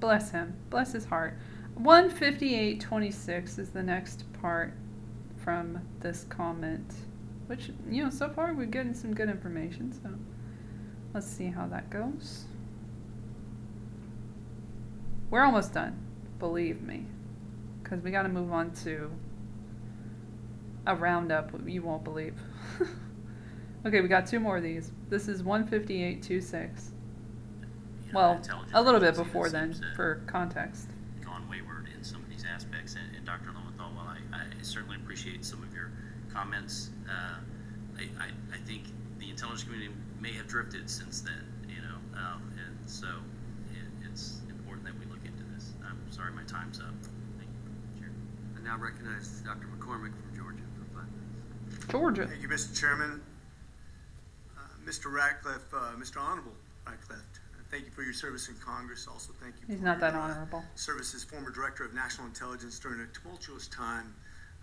[0.00, 0.54] Bless him.
[0.70, 1.38] Bless his heart.
[1.80, 4.74] 158.26 is the next part
[5.36, 6.94] from this comment.
[7.46, 10.10] Which, you know, so far we're getting some good information, so
[11.14, 12.44] let's see how that goes.
[15.32, 15.98] We're almost done,
[16.38, 17.06] believe me.
[17.82, 19.10] Because we got to move on to
[20.86, 22.34] a roundup you won't believe.
[23.86, 24.92] okay, we got two more of these.
[25.08, 26.90] This is 158.26.
[28.12, 28.42] Well,
[28.74, 30.88] a little bit before then, for context.
[31.24, 32.96] gone wayward in some of these aspects.
[32.96, 33.52] And, and Dr.
[33.54, 35.92] Lowenthal, while I, I certainly appreciate some of your
[36.30, 37.38] comments, uh,
[37.96, 38.82] I, I, I think
[39.18, 43.06] the intelligence community may have drifted since then, you know, um, and so
[43.72, 45.72] it, it's important that we look into this.
[45.84, 46.86] I'm sorry my time's up.
[47.38, 48.10] Thank you, Chair.
[48.58, 49.66] I now recognize Dr.
[49.68, 51.86] McCormick from Georgia for five minutes.
[51.88, 52.26] Georgia.
[52.26, 52.78] Thank you, Mr.
[52.78, 53.20] Chairman.
[54.56, 55.12] Uh, Mr.
[55.12, 56.20] Ratcliffe, uh, Mr.
[56.20, 56.52] Honorable
[56.86, 59.06] Ratcliffe, uh, thank you for your service in Congress.
[59.06, 60.64] Also, thank you He's for not that your, uh, honorable.
[60.74, 64.14] service as former Director of National Intelligence during a tumultuous time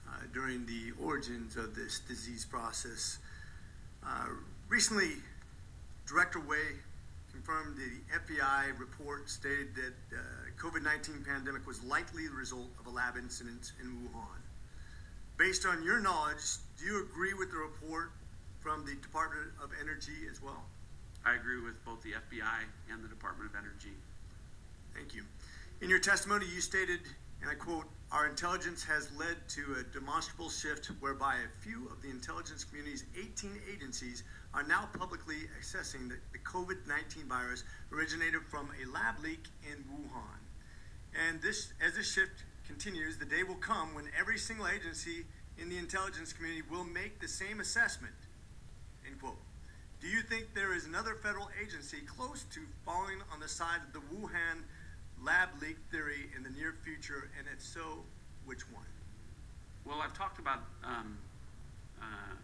[0.08, 3.20] uh, during the origins of this disease process.
[4.06, 4.26] Uh,
[4.68, 5.14] recently,
[6.08, 6.76] Director Wray
[7.32, 10.20] confirmed the FBI report stated that uh,
[10.60, 14.44] COVID-19 pandemic was likely the result of a lab incident in Wuhan.
[15.38, 18.12] Based on your knowledge, do you agree with the report
[18.60, 20.66] from the Department of Energy as well?
[21.26, 22.60] I agree with both the FBI
[22.92, 23.96] and the Department of Energy.
[24.94, 25.24] Thank you.
[25.80, 27.00] In your testimony, you stated,
[27.42, 32.02] and I quote, our intelligence has led to a demonstrable shift whereby a few of
[32.02, 34.24] the intelligence community's 18 agencies
[34.54, 37.64] are now publicly assessing that the COVID 19 virus
[37.94, 40.49] originated from a lab leak in Wuhan.
[41.14, 45.26] And this, as this shift continues, the day will come when every single agency
[45.58, 48.14] in the intelligence community will make the same assessment.
[49.06, 49.38] End quote.
[50.02, 53.92] Do you think there is another federal agency close to falling on the side of
[53.92, 54.64] the Wuhan
[55.22, 57.30] lab leak theory in the near future?
[57.38, 58.04] And if so,
[58.46, 58.86] which one?
[59.86, 61.18] Well, I've talked about, um,
[62.02, 62.36] uh,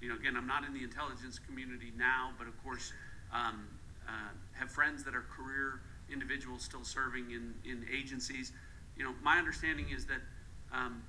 [0.00, 2.92] you know, again, I'm not in the intelligence community now, but of course,
[3.32, 3.66] um,
[4.06, 5.80] uh, have friends that are career
[6.12, 8.52] individuals still serving in, in agencies.
[8.96, 10.20] You know, my understanding is that
[10.72, 11.02] um,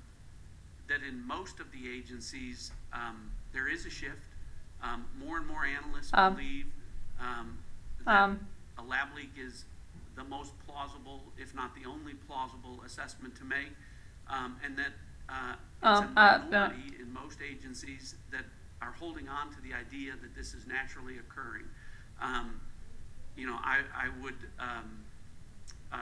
[0.88, 4.28] that in most of the agencies um, there is a shift.
[4.82, 6.66] Um, more and more analysts Um, believe
[7.18, 7.58] um,
[8.04, 9.64] that Um, a lab leak is
[10.14, 13.72] the most plausible, if not the only plausible assessment to make,
[14.28, 14.92] um, and that
[15.28, 18.44] uh, it's Um, a uh, uh, minority in most agencies that
[18.82, 21.64] are holding on to the idea that this is naturally occurring.
[22.20, 22.60] Um,
[23.36, 25.04] you know, I, I would um,
[25.92, 25.96] uh,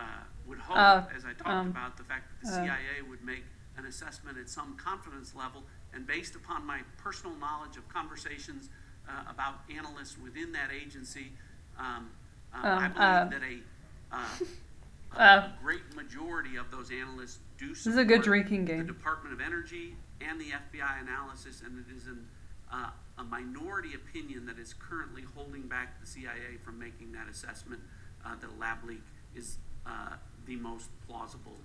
[0.47, 3.23] would hope, Uh, as I talked um, about, the fact that the uh, CIA would
[3.25, 3.45] make
[3.77, 5.63] an assessment at some confidence level,
[5.95, 8.69] and based upon my personal knowledge of conversations
[9.09, 11.33] uh, about analysts within that agency,
[11.79, 12.11] um,
[12.55, 14.19] uh, I Um, believe uh, that a, uh,
[15.17, 18.83] a- Uh, great majority of those analysts do This is a good support drinking the.
[18.85, 22.27] Department of Energy and the FBI analysis, and it is an,
[22.73, 27.81] uh, a minority opinion that is currently holding back the CIA from making that assessment
[28.25, 29.03] uh, that a lab leak
[29.35, 30.17] is uh,
[30.47, 31.57] the most plausible.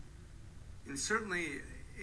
[0.87, 1.45] And certainly,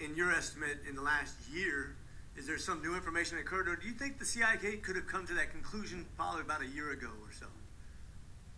[0.03, 1.95] in your estimate, in the last year,
[2.37, 5.07] is there some new information that occurred, or do you think the CIA could have
[5.07, 7.45] come to that conclusion probably about a year ago or so?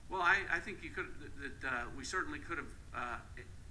[0.10, 3.18] Well, I, I think you could that, that uh, we certainly could have uh,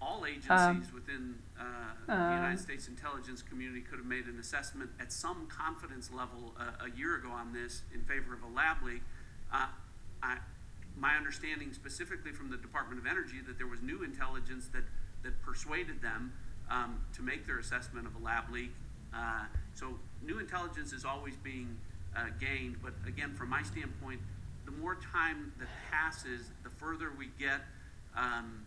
[0.01, 1.65] all agencies within uh,
[2.07, 6.53] the um, United States intelligence community could have made an assessment at some confidence level
[6.59, 9.03] uh, a year ago on this in favor of a lab leak.
[9.53, 9.67] Uh,
[10.23, 10.39] I,
[10.99, 14.85] my understanding specifically from the Department of Energy that there was new intelligence that
[15.23, 16.33] that persuaded them
[16.71, 18.71] um, to make their assessment of a lab leak.
[19.15, 19.45] Uh,
[19.75, 21.77] so new intelligence is always being
[22.17, 24.21] uh, gained, but again, from my standpoint,
[24.65, 27.61] the more time that passes, the further we get
[28.17, 28.65] um,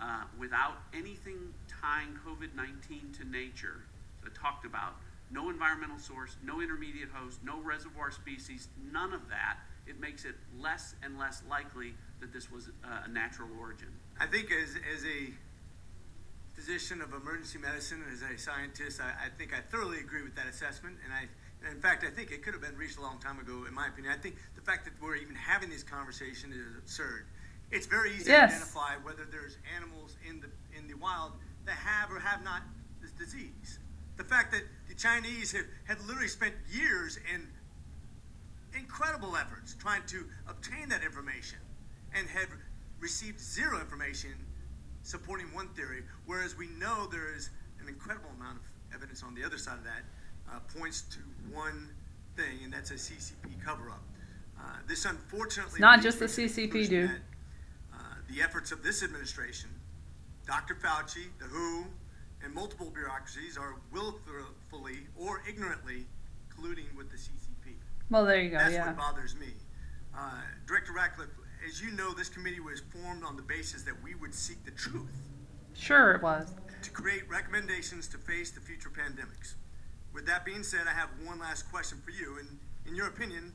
[0.00, 3.82] uh, without anything tying COVID 19 to nature.
[4.24, 4.94] I talked about
[5.30, 9.58] no environmental source, no intermediate host, no reservoir species, none of that.
[9.86, 13.88] It makes it less and less likely that this was uh, a natural origin.
[14.20, 15.32] I think as, as a
[16.54, 20.34] physician of emergency medicine and as a scientist, I, I think I thoroughly agree with
[20.36, 20.96] that assessment.
[21.04, 21.28] And I,
[21.64, 23.74] and in fact, I think it could have been reached a long time ago, in
[23.74, 24.12] my opinion.
[24.12, 27.26] I think the fact that we're even having this conversation is absurd.
[27.70, 28.50] It's very easy Yes.
[28.50, 31.32] to identify whether there's animals in the in the wild
[31.66, 32.62] that have or have not
[33.00, 33.78] this disease.
[34.16, 37.48] The fact that the Chinese have, have literally spent years in
[38.76, 41.58] incredible efforts trying to obtain that information
[42.14, 42.48] and have
[43.00, 44.32] received zero information
[45.02, 47.50] supporting one theory, whereas we know there is
[47.80, 48.62] an incredible amount of
[48.94, 50.02] evidence on the other side of that
[50.50, 51.18] uh, points to
[51.54, 51.88] one
[52.36, 54.02] thing, and that's a CCP cover-up.
[54.58, 57.20] Uh, this unfortunately It's not just the CCP, dude.
[58.28, 59.70] The efforts of this administration,
[60.46, 60.74] Dr.
[60.74, 61.86] Fauci, the WHO,
[62.44, 66.06] and multiple bureaucracies are willfully or ignorantly
[66.54, 67.74] colluding with the CCP.
[68.10, 68.58] Well, there you go.
[68.58, 68.86] That's yeah.
[68.86, 69.48] what bothers me.
[70.16, 70.30] Uh,
[70.66, 71.28] Director Ratcliffe,
[71.66, 74.70] as you know, this committee was formed on the basis that we would seek the
[74.70, 75.10] truth
[75.74, 76.54] Sure, it was.
[76.82, 79.54] to create recommendations to face the future pandemics.
[80.12, 82.38] With that being said, I have one last question for you.
[82.38, 83.52] And in your opinion,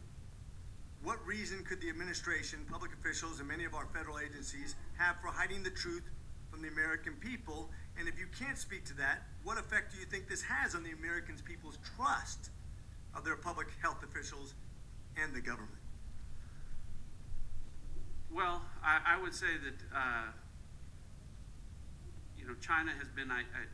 [1.04, 5.28] what reason could the administration, public officials, and many of our federal agencies have for
[5.28, 6.04] hiding the truth
[6.50, 7.70] from the American people?
[8.00, 10.84] And if you can't speak to that, what effect do you think this has on
[10.84, 12.50] the American people's trust
[13.16, 14.54] of their public health officials
[15.22, 15.84] and the government?
[18.32, 20.32] Well, I, I would say that uh,
[22.38, 23.68] you know China has been I, I,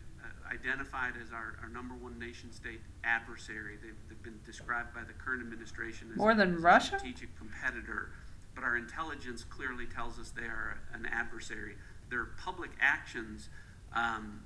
[0.51, 3.77] identified as our, our number one nation state adversary.
[3.81, 6.95] They've, they've been described by the current administration as, More than as Russia?
[6.95, 8.09] a strategic competitor.
[8.55, 11.75] But our intelligence clearly tells us they are an adversary.
[12.09, 13.49] Their public actions
[13.93, 14.41] um,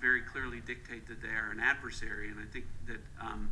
[0.00, 3.00] very clearly dictate that they are an adversary, and I think that.
[3.20, 3.50] Um,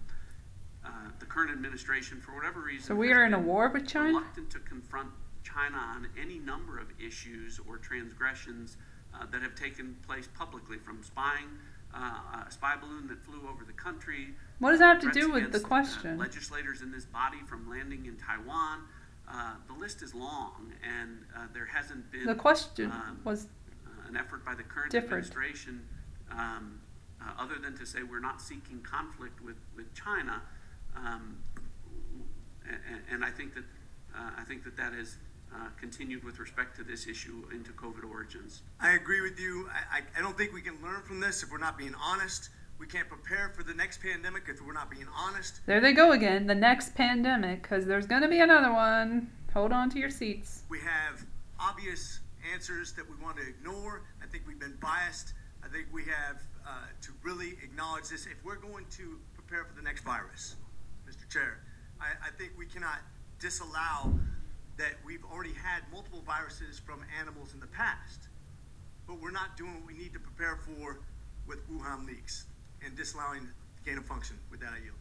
[0.83, 0.89] uh,
[1.19, 4.09] the current administration, for whatever reason, So we are in a war with China?
[4.17, 5.11] reluctant to confront
[5.43, 8.85] China on any number of issues or transgressions uh,
[9.27, 11.49] that have taken place publicly, from spying,
[11.95, 14.29] uh, a spy balloon that flew over the country.
[14.59, 16.19] What does that have to do with the uh, question?
[16.19, 18.81] legislators in this body from landing in Taiwan.
[19.29, 23.47] Uh, the list is long, and uh, there hasn't been The question um, was
[23.87, 25.25] uh, an effort by the current different.
[25.25, 25.87] administration,
[26.33, 26.81] um,
[27.21, 30.43] uh, other than to say we're not seeking conflict with, with China.
[30.97, 31.37] Um,
[32.69, 33.65] and, and I think that
[34.15, 35.17] uh, I think that that has
[35.55, 38.63] uh, continued with respect to this issue into COVID origins.
[38.81, 39.69] I agree with you.
[39.73, 42.51] I, I, I don't think we can learn from this if we're not being honest.
[42.79, 45.61] We can't prepare for the next pandemic if we're not being honest.
[45.67, 46.47] There they go again.
[46.47, 49.31] The next pandemic, because there's going to be another one.
[49.53, 50.63] Hold on to your seats.
[50.69, 51.27] We have
[51.59, 52.21] obvious
[52.53, 54.03] answers that we want to ignore.
[54.23, 55.35] I think we've been biased.
[55.63, 56.71] I think we have uh,
[57.03, 58.27] to really acknowledge this.
[58.27, 60.57] If we're going to prepare for the next virus,
[61.07, 61.29] Mr.
[61.29, 61.61] Chair,
[62.01, 63.01] I, I think we cannot
[63.39, 64.19] disallow
[64.81, 68.29] that we've already had multiple viruses from animals in the past.
[69.07, 71.01] But we're not doing what we need to prepare for
[71.47, 72.47] with Wuhan leaks
[72.83, 73.47] and disallowing
[73.85, 74.39] gain of function.
[74.51, 74.97] With that, I yield.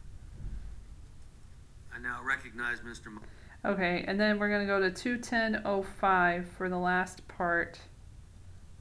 [1.94, 3.06] I now now recognize Mr.
[3.10, 3.22] Mo-
[3.64, 7.78] Okay, and then we're gonna go to two ten oh five for the last part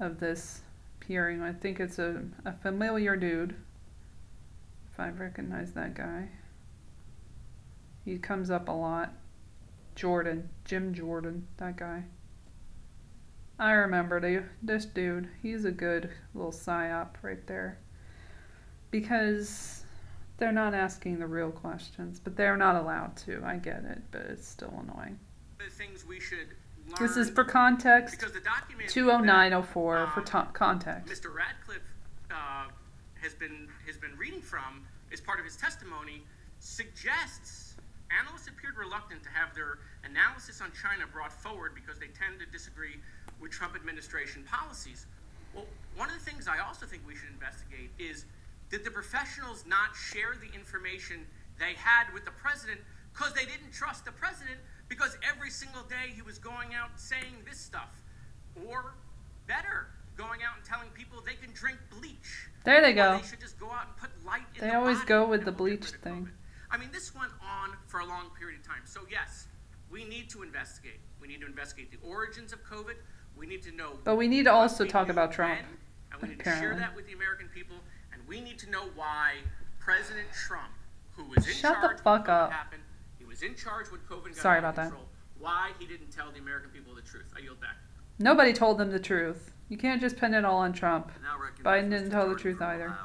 [0.01, 0.61] of this
[1.07, 1.41] hearing.
[1.41, 3.55] I think it's a, a familiar dude.
[4.91, 6.29] If I recognize that guy.
[8.03, 9.13] He comes up a lot.
[9.99, 10.47] Jordan.
[10.63, 12.05] Jim Jordan, that guy.
[13.59, 15.27] I remember this dude.
[15.43, 17.79] He's a good little psyop right there.
[18.91, 19.83] Because
[20.37, 23.43] they're not asking the real questions, but they're not allowed to.
[23.45, 25.19] I get it, but it's still annoying.
[25.57, 26.47] the things we should
[26.87, 26.95] learn.
[26.97, 28.17] This is for context.
[28.17, 31.11] Because the document 20904 for um, to- context.
[31.11, 31.35] Mr.
[31.35, 31.81] Ratcliffe
[32.31, 32.69] uh,
[33.21, 36.23] has been has been reading from as part of his testimony
[36.59, 37.58] suggests
[38.11, 42.45] analysts appeared reluctant to have their analysis on China brought forward because they tend to
[42.47, 42.97] disagree
[43.39, 45.05] with Trump administration policies.
[45.53, 45.65] Well,
[45.95, 48.25] one of the things I also think we should investigate is
[48.69, 51.25] did the professionals not share the information
[51.59, 52.79] they had with the president
[53.13, 54.57] because they didn't trust the president
[54.87, 57.89] because every single day he was going out saying this stuff
[58.67, 58.93] or
[59.47, 63.17] better going out and telling people they can drink bleach There they go.
[63.17, 65.51] they should just go out and put light in They the always go with the
[65.51, 66.29] bleach thing.
[66.71, 68.81] I mean, this went on for a long period of time.
[68.85, 69.47] So yes,
[69.89, 70.99] we need to investigate.
[71.21, 72.95] We need to investigate the origins of COVID.
[73.35, 73.93] We need to know.
[74.03, 75.59] But we need to also talk about Trump.
[75.59, 75.65] when,
[76.13, 77.77] and we need to share that with the American people.
[78.13, 79.35] And we need to know why
[79.79, 80.71] President Trump,
[81.15, 82.51] who was in Shut the charge fuck when COVID up.
[82.51, 82.83] happened,
[83.17, 84.81] he was in charge when COVID got Sorry out of about that.
[84.89, 85.05] control,
[85.39, 87.25] Why he didn't tell the American people the truth?
[87.35, 87.77] I yield back.
[88.19, 89.51] Nobody told them the truth.
[89.69, 91.11] You can't just pin it all on Trump.
[91.63, 92.95] Biden didn't tell the truth either.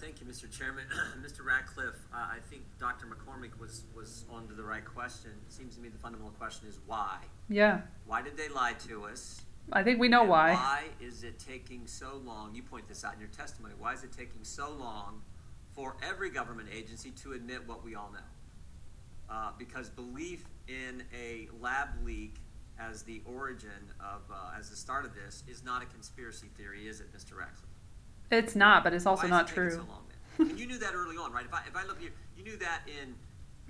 [0.00, 0.50] Thank you, Mr.
[0.50, 0.84] Chairman.
[1.22, 1.44] Mr.
[1.44, 3.06] Ratcliffe, uh, I think Dr.
[3.06, 5.32] McCormick was, was on to the right question.
[5.46, 7.18] It seems to me the fundamental question is why?
[7.48, 7.80] Yeah.
[8.06, 9.42] Why did they lie to us?
[9.72, 10.54] I think we know And why.
[10.54, 12.54] Why is it taking so long?
[12.54, 13.74] You point this out in your testimony.
[13.76, 15.20] Why is it taking so long
[15.72, 18.20] for every government agency to admit what we all know?
[19.28, 22.36] Uh, because belief in a lab leak
[22.78, 26.86] as the origin of, uh, as the start of this, is not a conspiracy theory,
[26.86, 27.36] is it, Mr.
[27.36, 27.67] Ratcliffe?
[28.30, 29.70] It's not, but it's also Why is not it true.
[29.70, 30.04] So long,
[30.38, 31.44] and you knew that early on, right?
[31.44, 33.14] If I, if I look at you, you knew that in,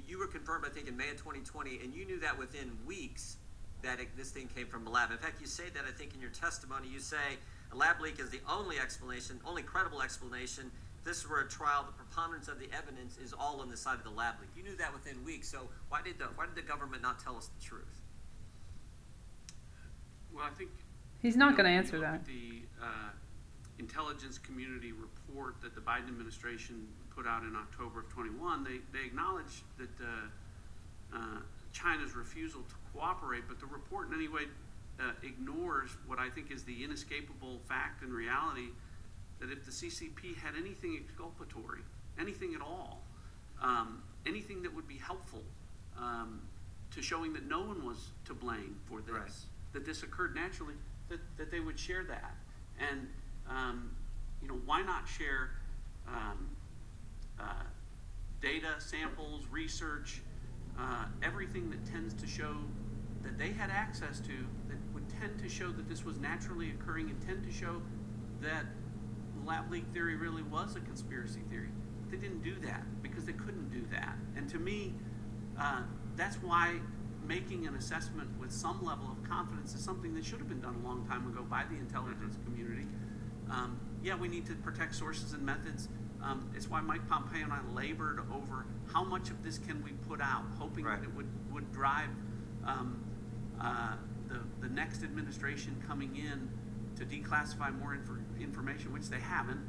[0.07, 3.37] you were confirmed, I think, in May of 2020, and you knew that within weeks
[3.83, 5.11] that it, this thing came from a lab.
[5.11, 6.89] In fact, you say that, I think, in your testimony.
[6.89, 7.39] You say
[7.73, 10.71] a lab leak is the only explanation, only credible explanation.
[10.99, 13.99] If this were a trial, the preponderance of the evidence is all on the side
[13.99, 14.51] of the lab leak.
[14.57, 15.49] You knew that within weeks.
[15.49, 18.03] So why did the why did the government not tell us the truth?
[20.35, 20.71] Well, I think.
[21.21, 22.25] He's not you know, gonna answer that.
[22.27, 23.11] The uh,
[23.79, 29.05] intelligence community report that the Biden administration put out in October of 21, they, they
[29.07, 31.19] acknowledged that uh, uh,
[31.73, 34.43] China's refusal to cooperate, but the report in any way
[35.01, 38.69] uh, ignores what I think is the inescapable fact and reality
[39.41, 41.83] that if the CCP had anything exculpatory,
[42.19, 43.03] anything at all,
[43.63, 45.43] um, anything that would be helpful
[45.97, 46.41] um,
[46.91, 49.31] to showing that no one was to blame for this, Right.
[49.73, 50.75] that this occurred naturally,
[51.09, 52.35] that, that they would share that.
[52.91, 53.09] And,
[53.49, 53.91] um,
[54.43, 55.51] you know, why not share
[56.07, 56.49] um,
[57.41, 57.65] uh,
[58.41, 60.23] data, samples, research,
[60.79, 62.55] uh, everything that tends to show
[63.23, 64.33] that they had access to
[64.69, 67.83] that would tend to show that this was naturally occurring and tend to show
[68.41, 68.65] that
[69.37, 71.69] the lab leak theory really was a conspiracy theory.
[72.11, 74.17] They didn't do that because they couldn't do that.
[74.37, 74.95] And to me,
[75.59, 75.83] uh,
[76.17, 76.77] that's why
[77.27, 80.77] making an assessment with some level of confidence is something that should have been done
[80.83, 82.87] a long time ago by the intelligence community.
[83.51, 85.89] Um, yeah, we need to protect sources and methods.
[86.23, 89.93] Um, it's why Mike Pompeo and I labored over how much of this can we
[90.09, 92.09] put out, hoping that it would, would drive
[92.67, 93.03] um,
[93.61, 93.95] uh,
[94.29, 96.49] the, the next administration coming in
[96.97, 99.61] to declassify more infor- information, which they haven't,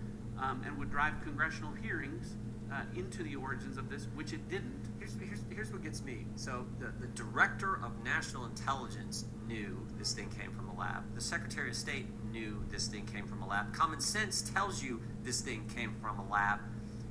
[0.42, 2.36] um, and would drive congressional hearings
[2.72, 4.90] uh, into the origins of this, which it didn't.
[5.00, 6.26] Here's, here's, here's what gets me.
[6.36, 11.04] So the, the director of national intelligence knew this thing came from a lab.
[11.16, 13.74] The secretary of state knew this thing came from a lab.
[13.74, 16.60] Common sense tells you this thing came from a lab.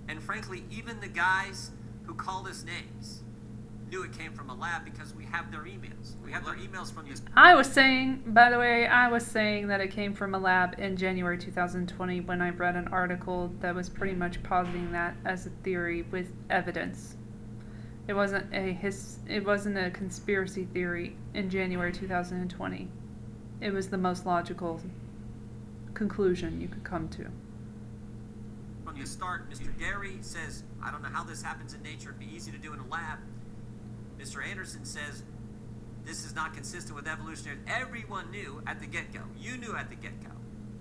[0.08, 1.70] And frankly, even the guys
[2.04, 3.22] who called us names
[3.90, 6.14] knew it came from a lab because we have their emails.
[6.24, 7.22] We have their emails from this.
[7.36, 10.78] I was saying, by the way, I was saying that it came from a lab
[10.78, 15.46] in January 2020 when I read an article that was pretty much positing that as
[15.46, 17.16] a theory with evidence.
[18.06, 22.88] It wasn't a his, it wasn't a conspiracy theory in January 2020.
[23.60, 24.80] It was the most logical
[25.94, 27.26] conclusion you could come to.
[28.84, 29.76] From the start, Mr.
[29.78, 32.10] Garry says, I don't know how this happens in nature.
[32.10, 33.18] It'd be easy to do in a lab.
[34.18, 34.44] Mr.
[34.44, 35.22] Andersen says,
[36.04, 37.58] this is not consistent with evolutionary.
[37.66, 39.20] Everyone knew at the get go.
[39.38, 40.30] You knew at the get go.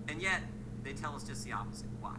[0.08, 0.40] And yet,
[0.82, 1.88] they tell us just the opposite.
[2.00, 2.16] Why?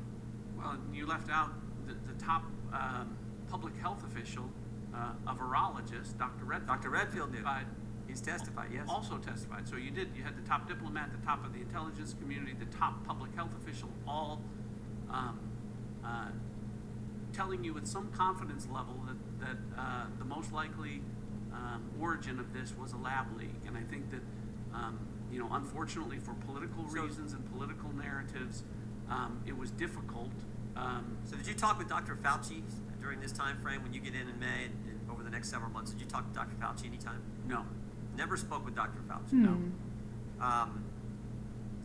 [0.58, 1.50] Well, you left out
[1.88, 3.18] the, the top um,
[3.50, 4.50] public health official
[4.94, 6.46] uh, a virologist, Dr.
[6.46, 6.68] Redfield.
[6.68, 6.90] Dr.
[6.90, 7.38] Redfield knew.
[7.42, 7.66] testified-
[8.08, 8.88] He's testified, yes.
[8.90, 9.70] Also testified.
[9.70, 12.66] So you did, you had the top diplomat, the top of the intelligence community, the
[12.76, 14.42] top public health official, all
[15.12, 15.40] um,
[16.04, 16.30] uh,
[17.34, 21.02] telling you with some confidence level that, that uh, the most likely
[21.54, 23.56] um, origin of this was a lab leak.
[23.68, 24.22] And I think that,
[24.74, 25.00] um,
[25.32, 28.64] you know, unfortunately for political So- reasons and political narratives,
[29.10, 30.32] um, it was difficult.
[30.76, 32.16] Um, So did you talk with Dr.
[32.16, 32.62] Fauci
[33.02, 35.50] during this time frame when you get in in May and, and over the next
[35.50, 35.92] several months?
[35.92, 36.56] Did you talk to Dr.
[36.62, 37.22] Fauci anytime?
[37.48, 37.66] no.
[38.18, 39.00] Never spoke with Dr.
[39.08, 39.46] Fauci.
[39.46, 40.42] Hmm.
[40.44, 40.84] Um,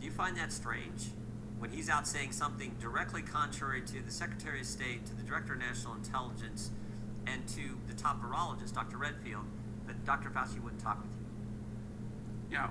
[0.01, 1.11] do you find that strange
[1.59, 5.53] when he's out saying something directly contrary to the Secretary of State, to the Director
[5.53, 6.71] of National Intelligence,
[7.27, 8.97] and to the top virologist, Dr.
[8.97, 9.45] Redfield,
[9.87, 10.29] that Dr.
[10.29, 11.25] Fauci wouldn't talk with you?
[12.51, 12.67] Yeah,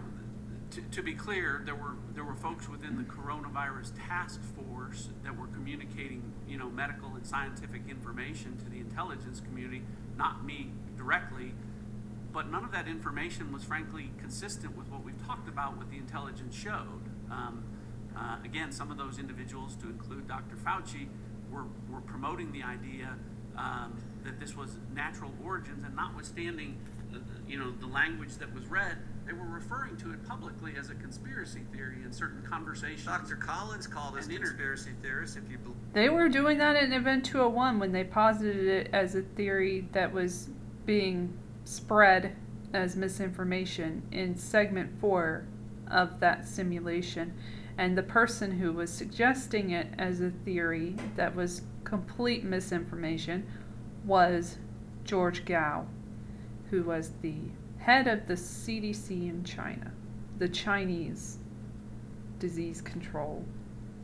[0.70, 5.36] to, to be clear, there were there were folks within the coronavirus task force that
[5.36, 9.82] were communicating, you know, medical and scientific information to the intelligence community,
[10.16, 11.52] not me directly.
[12.32, 15.96] But none of that information was frankly consistent with what we've talked about, what the
[15.96, 17.02] intelligence showed.
[17.30, 17.64] Um,
[18.16, 20.56] uh, again, some of those individuals, to include Dr.
[20.56, 21.08] Fauci,
[21.50, 23.16] were, were promoting the idea
[23.56, 26.76] um, that this was natural origins, and notwithstanding,
[27.14, 28.96] uh, you know, the language that was read,
[29.26, 33.04] they were referring to it publicly as a conspiracy theory in certain conversations.
[33.04, 33.36] Dr.
[33.36, 35.76] Collins called us And inter- conspiracy theorists, if you believe.
[35.92, 40.12] They were doing that in Event 201 when they posited it as a theory that
[40.12, 40.50] was
[40.84, 42.34] being spread
[42.72, 45.46] as misinformation in segment four
[45.90, 47.32] of that simulation.
[47.76, 53.46] And the person who was suggesting it as a theory that was complete misinformation
[54.04, 54.58] was
[55.04, 55.86] George Gao,
[56.70, 57.36] who was the
[57.78, 59.92] head of the CDC in China,
[60.38, 61.38] the Chinese
[62.38, 63.44] disease control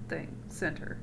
[0.09, 0.99] thing center.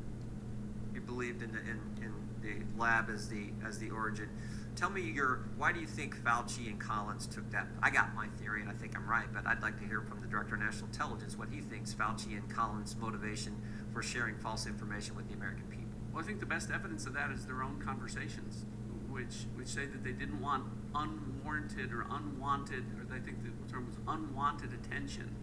[0.93, 4.29] You believed in the, in, in the lab as the as the origin.
[4.75, 7.67] Tell me your why do you think Fauci and Collins took that?
[7.81, 10.21] I got my theory and I think I'm right, but I'd like to hear from
[10.21, 13.55] the Director of National Intelligence what he thinks Fauci and Collins' motivation
[13.91, 15.97] for sharing false information with the American people.
[16.13, 18.65] Well, I think the best evidence of that is their own conversations,
[19.17, 20.63] which which say that they didn't want
[20.93, 25.33] unwarranted or unwanted, or they think the term was unwanted attention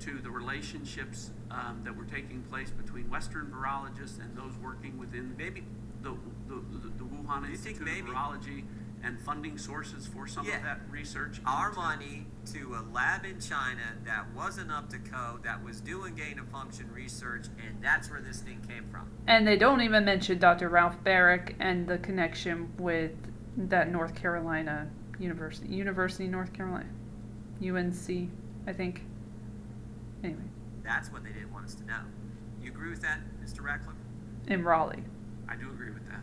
[0.00, 5.34] to the relationships um, that were taking place between Western virologists and those working within
[5.36, 5.64] maybe
[6.02, 6.10] the
[6.46, 8.62] the, the, the Wuhan You think Institute maybe- of Virology
[9.04, 10.56] and funding sources for some Yeah.
[10.56, 11.40] of that research.
[11.46, 15.80] Our into- money to a lab in China that wasn't up to code, that was
[15.80, 19.08] doing gain of function research, and that's where this thing came from.
[19.26, 20.68] And they don't even mention Dr.
[20.68, 23.12] Ralph Baric and the connection with
[23.56, 26.88] that North Carolina University, University of North Carolina,
[27.60, 28.30] UNC,
[28.66, 29.04] I think.
[30.22, 30.40] Anyway,
[30.82, 32.00] That's what they didn't want us to know.
[32.62, 33.62] You agree with that, Mr.
[33.62, 33.94] Ratcliffe?
[34.46, 35.04] in Raleigh.
[35.46, 36.20] I do agree with that.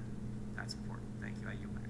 [0.55, 1.07] That's important.
[1.21, 1.47] Thank you.
[1.47, 1.83] I yield back.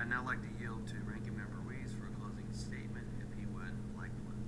[0.00, 3.44] I'd now like to yield to Ranking Member Weiss for a closing statement, if he
[3.52, 4.40] would like one.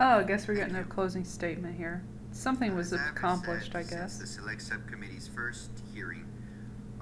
[0.00, 2.02] Oh, I guess we're getting a closing statement here.
[2.32, 4.12] Something was As I've accomplished, I said guess.
[4.14, 6.24] Since the Select Subcommittee's first hearing,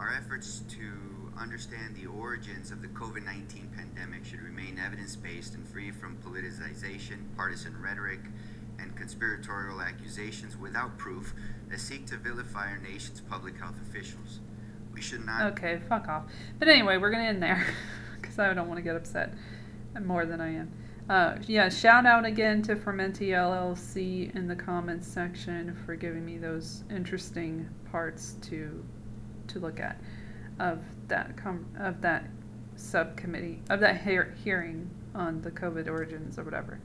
[0.01, 5.55] our efforts to understand the origins of the COVID 19 pandemic should remain evidence based
[5.55, 8.21] and free from politicization, partisan rhetoric,
[8.81, 11.35] and conspiratorial accusations without proof
[11.69, 14.41] that seek to vilify our nation's public health officials.
[14.97, 15.53] We should not.
[15.53, 16.25] Okay, fuck off.
[16.59, 17.65] But anyway, we're gonna end there
[18.21, 19.35] because I don't want to get upset
[20.03, 20.73] more than I am.
[21.09, 26.39] Uh, yeah, shout out again to Fermenti LLC in the comments section for giving me
[26.39, 28.85] those interesting parts to
[29.49, 30.01] to look at
[30.59, 32.29] of that com- of that
[32.75, 36.81] subcommittee of that hear- hearing on the COVID origins or whatever,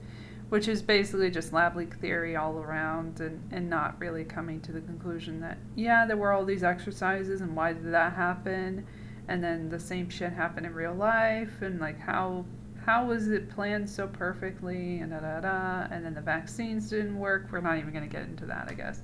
[0.51, 4.73] which is basically just lab leak theory all around and, and not really coming to
[4.73, 8.85] the conclusion that yeah there were all these exercises and why did that happen?
[9.29, 12.43] And then the same shit happened in real life and like how
[12.85, 17.17] how was it planned so perfectly and da da da and then the vaccines didn't
[17.17, 17.47] work?
[17.49, 19.03] We're not even to get into that i guess.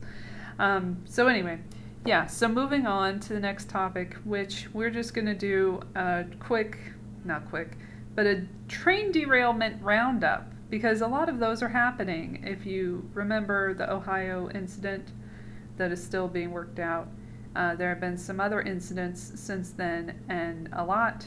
[0.60, 1.60] Um, so anyway
[2.06, 6.78] yeah so moving on to the next topic which we're just to do a quick
[7.24, 7.78] not quick
[8.16, 12.44] but a train derailment roundup because a lot of those are happening.
[12.46, 15.12] If you remember the ohio incident
[15.78, 17.08] that is still being worked out
[17.58, 21.26] uh, there have been some other incidents since then and a lot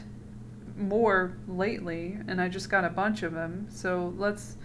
[0.76, 4.56] more lately and i just got a bunch of them so let's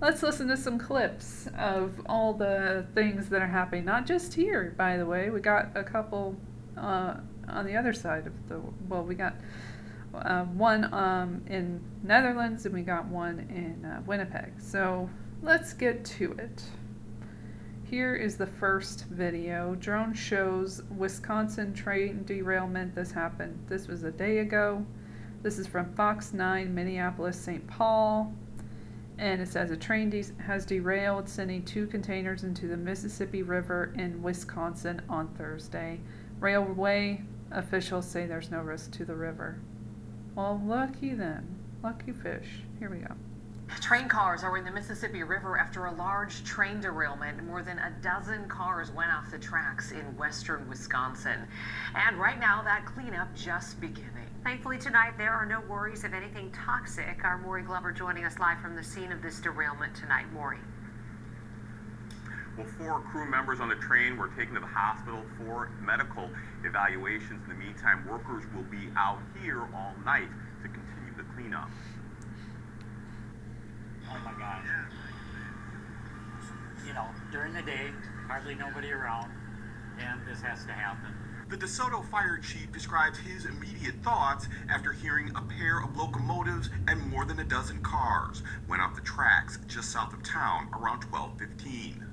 [0.00, 4.74] let's listen to some clips of all the things that are happening not just here
[4.76, 5.30] by the way.
[5.30, 6.36] We got a couple
[6.76, 7.14] uh,
[7.48, 9.36] on the other side of the well we got
[10.14, 15.08] uh, one um, in netherlands and we got one in uh, winnipeg so
[15.42, 16.62] let's get to it
[17.92, 19.74] here is the first video.
[19.74, 22.94] Drone shows Wisconsin train derailment.
[22.94, 23.66] This happened.
[23.68, 24.82] This was a day ago.
[25.42, 27.66] This is from Fox 9, Minneapolis, St.
[27.66, 28.32] Paul.
[29.18, 33.92] And it says a train de- has derailed, sending two containers into the Mississippi River
[33.98, 36.00] in Wisconsin on Thursday.
[36.40, 37.20] Railway
[37.50, 39.58] officials say there's no risk to the river.
[40.34, 41.46] Well, lucky then.
[41.82, 42.48] Lucky fish.
[42.78, 43.14] Here we go.
[43.80, 47.42] Train cars are in the Mississippi River after a large train derailment.
[47.44, 51.46] More than a dozen cars went off the tracks in western Wisconsin.
[51.94, 54.28] And right now, that cleanup just beginning.
[54.44, 57.24] Thankfully, tonight there are no worries of anything toxic.
[57.24, 60.26] Our Maury Glover joining us live from the scene of this derailment tonight.
[60.32, 60.58] Maury.
[62.56, 66.28] Well, four crew members on the train were taken to the hospital for medical
[66.64, 67.42] evaluations.
[67.44, 70.28] In the meantime, workers will be out here all night
[70.62, 71.70] to continue the cleanup.
[74.10, 74.66] Oh my gosh.
[76.86, 77.90] You know, during the day,
[78.26, 79.30] hardly nobody around,
[79.98, 81.14] and this has to happen.
[81.48, 87.00] The DeSoto fire chief describes his immediate thoughts after hearing a pair of locomotives and
[87.08, 92.11] more than a dozen cars went off the tracks just south of town around 1215.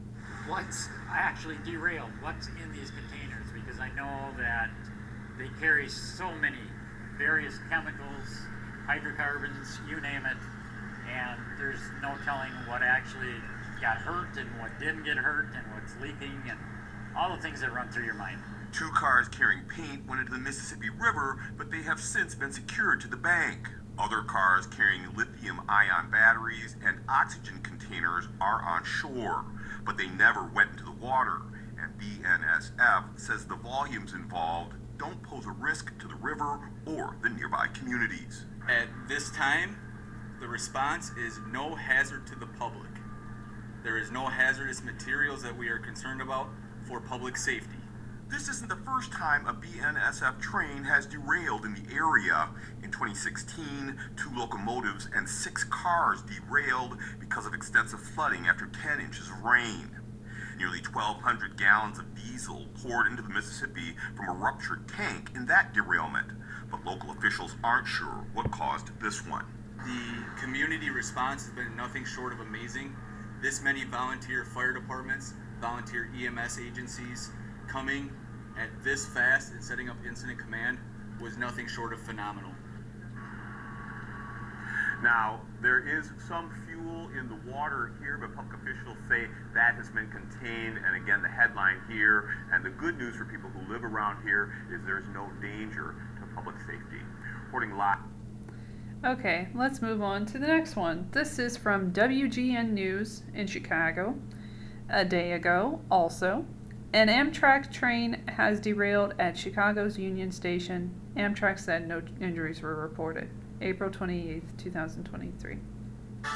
[0.50, 2.10] What's actually derailed?
[2.22, 3.46] What's in these containers?
[3.54, 4.72] Because I know that
[5.38, 6.58] they carry so many
[7.20, 8.26] various chemicals,
[8.88, 10.38] hydrocarbons, you name it,
[11.08, 13.36] and there's no telling what actually
[13.80, 16.58] got hurt and what didn't get hurt and what's leaking and
[17.16, 18.42] all the things that run through your mind.
[18.74, 23.02] Two cars carrying paint went into the Mississippi River, but they have since been secured
[23.02, 23.68] to the bank.
[24.00, 29.46] Other cars carrying lithium ion batteries and oxygen containers are on shore,
[29.86, 31.42] but they never went into the water.
[31.82, 37.30] And BNSF says the volumes involved don't pose a risk to the river or the
[37.30, 38.46] nearby communities.
[38.68, 39.78] At this time,
[40.42, 42.92] the response is no hazard to the public.
[43.84, 46.50] There is no hazardous materials that we are concerned about
[46.86, 47.79] for public safety.
[48.30, 52.50] This isn't the first time a BNSF train has derailed in the area.
[52.84, 59.30] In 2016, two locomotives and six cars derailed because of extensive flooding after 10 inches
[59.30, 59.90] of rain.
[60.60, 65.74] Nearly 1,200 gallons of diesel poured into the Mississippi from a ruptured tank in that
[65.74, 66.28] derailment,
[66.70, 69.46] but local officials aren't sure what caused this one.
[69.80, 72.96] The community response has been nothing short of amazing.
[73.42, 77.32] This many volunteer fire departments, volunteer EMS agencies
[77.72, 78.12] coming
[78.58, 80.78] at this fast and setting up incident command
[81.22, 82.52] was nothing short of phenomenal.
[85.02, 89.90] Now, there is some fuel in the water here, but public officials say that has
[89.90, 90.78] been contained.
[90.86, 94.54] And again, the headline here, and the good news for people who live around here,
[94.74, 97.00] is there's no danger to public safety.
[97.46, 98.00] Reporting live.
[99.06, 101.08] Okay, let's move on to the next one.
[101.12, 104.16] This is from WGN News in Chicago.
[104.90, 106.46] A day ago, also,
[106.94, 110.92] an Amtrak train has derailed at Chicago's Union Station.
[111.16, 113.30] Amtrak said no injuries were reported.
[113.62, 115.58] April 28th, 2023.
[116.24, 116.30] An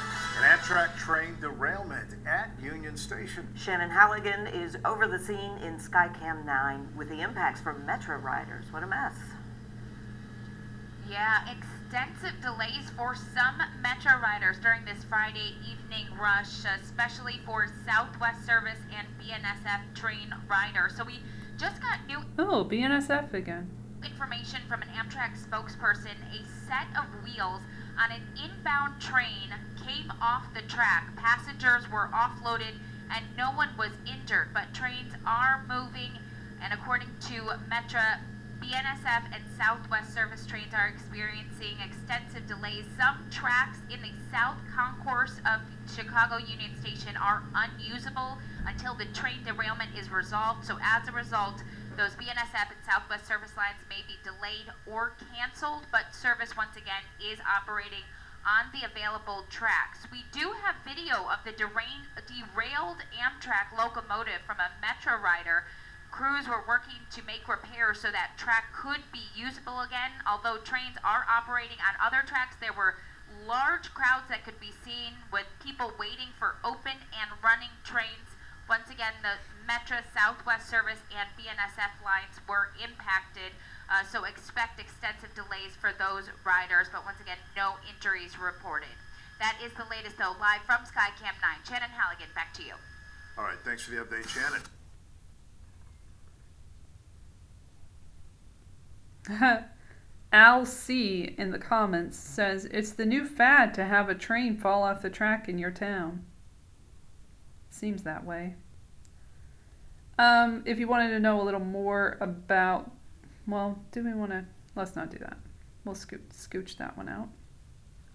[0.43, 3.47] Amtrak train derailment at Union Station.
[3.55, 8.65] Shannon Halligan is over the scene in Skycam 9 with the impacts from Metra riders.
[8.71, 9.13] What a mess.
[11.09, 11.47] Yeah,
[11.93, 18.79] extensive delays for some Metra riders during this Friday evening rush, especially for Southwest Service
[18.97, 20.95] and BNSF train riders.
[20.97, 21.19] So we
[21.59, 23.69] just got new Oh, BNSF again.
[24.03, 26.17] information from an Amtrak spokesperson.
[26.33, 27.61] A set of wheels
[28.01, 29.53] on an inbound train
[29.85, 31.15] came off the track.
[31.15, 32.73] Passengers were offloaded
[33.13, 36.11] and no one was injured, but trains are moving.
[36.59, 38.17] And according to Metra,
[38.63, 42.85] BNSF and Southwest service trains are experiencing extensive delays.
[42.97, 45.59] Some tracks in the south concourse of
[45.93, 50.63] Chicago Union Station are unusable until the train derailment is resolved.
[50.63, 51.61] So, as a result,
[51.97, 57.03] those BNSF and Southwest service lines may be delayed or canceled, but service once again
[57.19, 58.07] is operating
[58.47, 60.07] on the available tracks.
[60.09, 65.67] We do have video of the derailed Amtrak locomotive from a Metra rider.
[66.13, 70.13] Crews were working to make repairs so that track could be usable again.
[70.29, 73.01] Although trains are operating on other tracks, there were
[73.49, 78.37] large crowds that could be seen with people waiting for open and running trains.
[78.69, 83.49] Once again, the Metra Southwest Service and BNSF lines were impacted,
[83.89, 86.93] uh, so expect extensive delays for those riders.
[86.93, 88.93] But once again, no injuries reported.
[89.41, 91.65] That is the latest, though, live from Skycam 9.
[91.65, 92.77] Shannon Halligan, back to you.
[93.33, 94.61] All right, thanks for the update, Shannon.
[100.33, 104.83] Al C in the comments says it's the new fad to have a train fall
[104.83, 106.25] off the track in your town.
[107.69, 108.55] Seems that way.
[110.17, 112.91] Um, if you wanted to know a little more about,
[113.47, 114.45] well, do we want to?
[114.75, 115.37] Let's not do that.
[115.85, 117.29] We'll scooch, scooch that one out.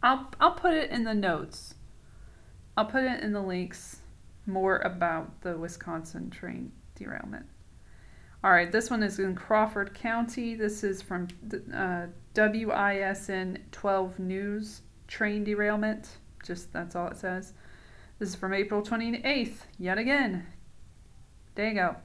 [0.03, 1.75] I'll I'll put it in the notes.
[2.77, 3.99] I'll put it in the links
[4.47, 7.47] more about the Wisconsin train derailment.
[8.45, 10.55] All right, this one is in Crawford County.
[10.55, 11.27] This is from
[11.75, 16.19] uh, WISN 12 News train derailment.
[16.47, 17.55] Just that's all it says.
[18.21, 20.47] This is from April 28th, yet again.
[21.57, 21.97] There you go.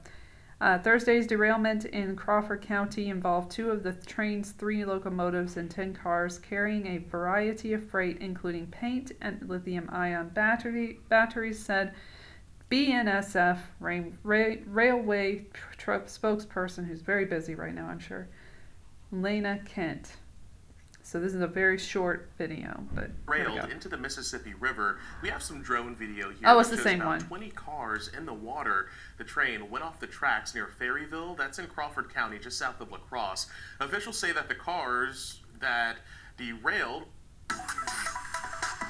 [0.60, 5.94] Uh, Thursday's derailment in Crawford County involved two of the train's three locomotives and 10
[5.94, 11.94] cars carrying a variety of freight, including paint and lithium ion battery, batteries, said
[12.74, 15.44] BNSF ra- ra- railway
[15.78, 18.26] spokesperson, who's very busy right now, I'm sure,
[19.12, 20.16] Lena Kent.
[21.04, 24.98] So this is a very short video, but railed into the Mississippi River.
[25.22, 26.40] We have some drone video here.
[26.46, 27.20] Oh, it's the same one.
[27.20, 28.88] 20 cars in the water.
[29.18, 31.34] The train went off the tracks near Ferryville.
[31.36, 33.46] That's in Crawford County, just south of La Crosse.
[33.80, 35.98] Officials say that the cars that
[36.38, 37.04] derailed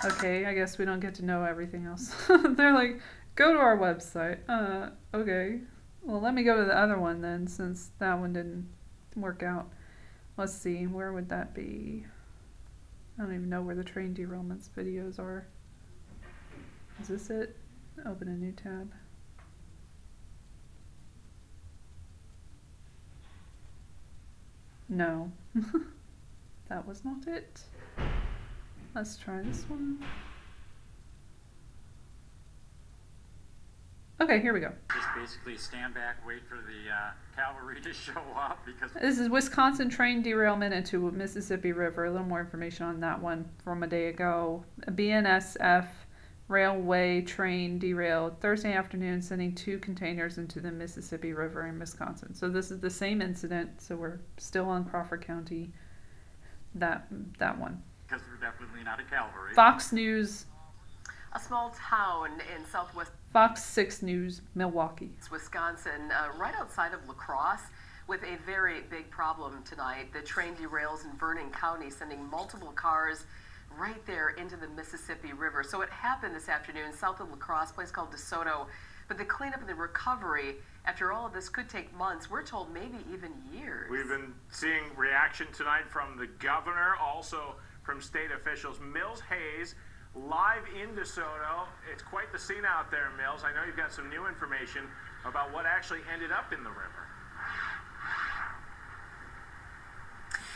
[0.04, 2.14] Okay, I guess we don't get to know everything else.
[2.28, 3.00] They're like,
[3.34, 4.38] go to our website.
[4.48, 5.60] Uh, okay.
[6.02, 8.68] Well, let me go to the other one then, since that one didn't
[9.16, 9.70] work out.
[10.36, 12.04] Let's see, where would that be?
[13.18, 15.46] I don't even know where the train derailments videos are.
[17.00, 17.56] Is this it?
[18.06, 18.92] Open a new tab.
[24.88, 25.32] No.
[26.68, 27.60] that was not it.
[28.94, 30.04] Let's try this one.
[34.20, 34.72] Okay, here we go.
[34.94, 39.28] Just basically stand back, wait for the uh, cavalry to show up because This is
[39.28, 42.04] Wisconsin train derailment into Mississippi River.
[42.04, 44.64] A little more information on that one from a day ago.
[44.86, 45.86] A BNSF
[46.46, 52.34] railway train derailed Thursday afternoon, sending two containers into the Mississippi River in Wisconsin.
[52.34, 53.80] So this is the same incident.
[53.80, 55.72] So we're still on Crawford County.
[56.76, 57.06] That
[57.38, 57.82] that one.
[58.06, 59.54] because we're definitely not a cavalry.
[59.54, 60.46] Fox News,
[61.36, 65.10] A small town in southwest Fox Six News, Milwaukee.
[65.32, 67.64] Wisconsin, uh, right outside of La Crosse,
[68.06, 70.12] with a very big problem tonight.
[70.12, 73.24] The train derails in Vernon County, sending multiple cars
[73.76, 75.64] right there into the Mississippi River.
[75.64, 78.66] So it happened this afternoon south of La Crosse, a place called DeSoto.
[79.08, 80.56] But the cleanup and the recovery
[80.86, 82.30] after all of this could take months.
[82.30, 83.90] We're told maybe even years.
[83.90, 88.78] We've been seeing reaction tonight from the governor, also from state officials.
[88.80, 89.74] Mills Hayes,
[90.14, 91.66] live in DeSoto.
[91.90, 93.42] It's quite the scene out there, Mills.
[93.44, 94.86] I know you've got some new information
[95.26, 97.04] about what actually ended up in the river.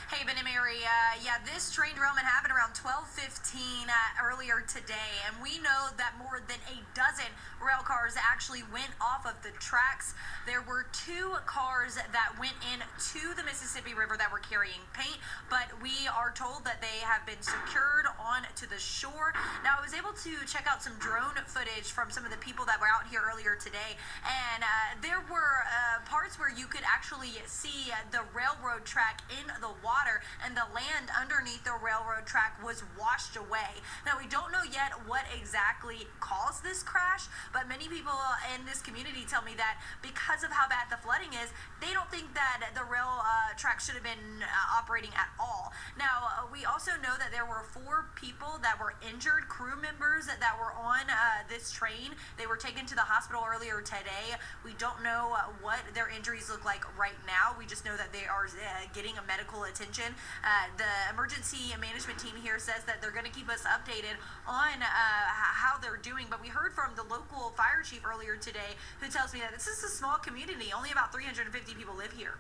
[0.09, 0.81] Hey, Ben and Mary.
[1.23, 3.93] Yeah, this train derailment happened around 12:15 uh,
[4.25, 7.29] earlier today, and we know that more than a dozen
[7.61, 10.15] rail cars actually went off of the tracks.
[10.47, 15.21] There were two cars that went into the Mississippi River that were carrying paint,
[15.51, 19.37] but we are told that they have been secured onto the shore.
[19.61, 22.65] Now, I was able to check out some drone footage from some of the people
[22.65, 26.87] that were out here earlier today, and uh, there were uh, parts where you could
[26.87, 29.98] actually see the railroad track in the water,
[30.45, 33.83] and the land underneath the railroad track was washed away.
[34.07, 38.15] Now, we don't know yet what exactly caused this crash, but many people
[38.55, 41.51] in this community tell me that because of how bad the flooding is,
[41.81, 45.73] they don't think that the rail uh, track should have been uh, operating at all.
[45.99, 50.27] Now, uh, we also know that there were four people that were injured, crew members
[50.27, 52.15] that were on uh, this train.
[52.39, 54.39] They were taken to the hospital earlier today.
[54.65, 57.59] We don't know uh, what their injuries look like right now.
[57.59, 58.47] We just know that they are
[58.95, 59.88] getting a medical attention.
[59.89, 64.85] Uh, the emergency management team here says that they're going to keep us updated on
[64.85, 66.27] uh, how they're doing.
[66.28, 69.66] But we heard from the local fire chief earlier today who tells me that this
[69.66, 70.69] is a small community.
[70.77, 72.36] Only about 350 people live here.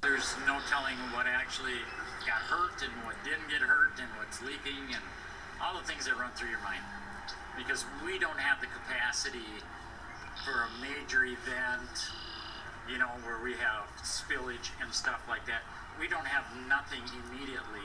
[0.00, 1.76] There's no telling what actually
[2.24, 5.04] got hurt and what didn't get hurt and what's leaking and
[5.60, 6.80] all the things that run through your mind.
[7.52, 9.44] Because we don't have the capacity
[10.40, 11.92] for a major event,
[12.88, 15.60] you know, where we have spillage and stuff like that.
[16.00, 17.84] We don't have nothing immediately.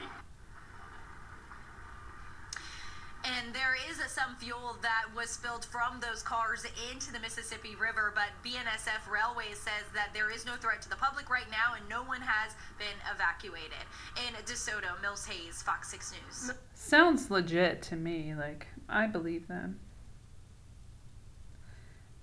[3.25, 7.75] And there is uh, some fuel that was spilled from those cars into the Mississippi
[7.75, 11.73] River, but BNSF Railways says that there is no threat to the public right now
[11.75, 13.83] and no one has been evacuated.
[14.27, 16.51] In DeSoto, Mills Hayes, Fox 6 News.
[16.73, 18.33] Sounds legit to me.
[18.33, 19.79] Like, I believe them.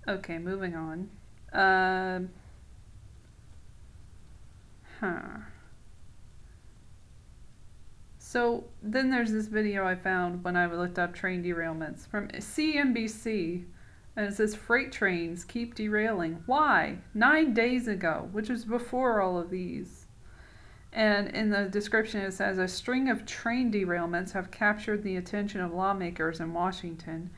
[0.07, 1.09] Okay, moving on.
[1.53, 2.29] Um.
[4.99, 5.52] huh.
[8.33, 13.65] So then there's this video I found when I looked up train derailments from CNBC.
[14.15, 16.41] And it says freight trains keep derailing.
[16.47, 16.97] Why?
[17.13, 20.07] Nine days ago, which was before all of these.
[20.91, 25.61] And in the description, it says a string of train derailments have captured the attention
[25.61, 27.29] of lawmakers in Washington.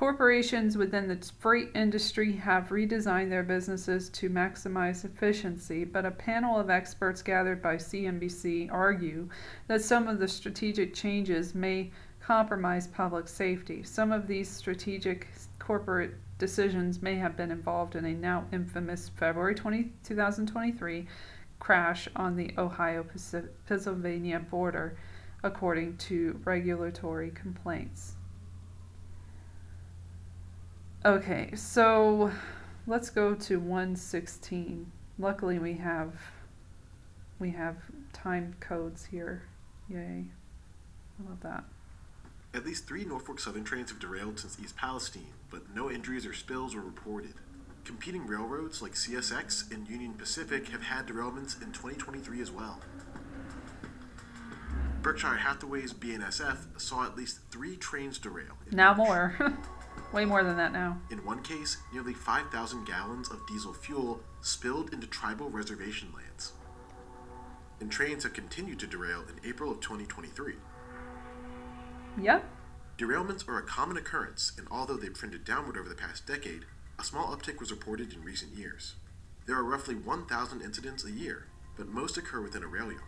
[0.00, 6.58] Corporations within the freight industry have redesigned their businesses to maximize efficiency, but a panel
[6.58, 9.28] of experts gathered by CNBC argue
[9.66, 13.82] that some of the strategic changes may compromise public safety.
[13.82, 15.28] Some of these strategic
[15.58, 21.06] corporate decisions may have been involved in a now infamous February 20, 2023
[21.58, 23.04] crash on the Ohio
[23.68, 24.96] Pennsylvania border,
[25.42, 28.14] according to regulatory complaints.
[31.04, 32.30] Okay, so
[32.86, 34.92] let's go to 116.
[35.18, 36.14] Luckily we have
[37.38, 37.76] we have
[38.12, 39.44] time codes here.
[39.88, 40.26] Yay.
[41.18, 41.64] I love that?
[42.52, 46.34] At least three Norfolk Southern trains have derailed since East Palestine, but no injuries or
[46.34, 47.34] spills were reported.
[47.84, 52.78] Competing railroads like CSX and Union Pacific have had derailments in 2023 as well.
[55.00, 58.58] Berkshire Hathaway's BNSF saw at least three trains derail.
[58.70, 59.34] Now more.
[60.12, 60.98] Way more than that now.
[61.10, 66.52] In one case, nearly 5,000 gallons of diesel fuel spilled into tribal reservation lands.
[67.80, 70.54] And trains have continued to derail in April of 2023.
[72.20, 72.44] Yep.
[72.98, 76.64] Derailments are a common occurrence, and although they've trended downward over the past decade,
[76.98, 78.96] a small uptick was reported in recent years.
[79.46, 81.46] There are roughly 1,000 incidents a year,
[81.76, 83.00] but most occur within a rail yard.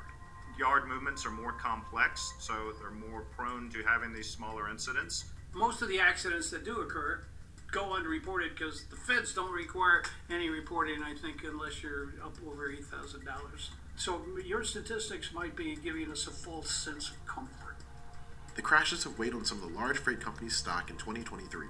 [0.59, 5.27] Yard movements are more complex, so they're more prone to having these smaller incidents.
[5.55, 7.20] Most of the accidents that do occur
[7.70, 12.70] go unreported because the feds don't require any reporting, I think, unless you're up over
[12.70, 13.23] $8,000.
[13.97, 17.77] So your statistics might be giving us a false sense of comfort.
[18.55, 21.66] The crashes have weighed on some of the large freight companies' stock in 2023.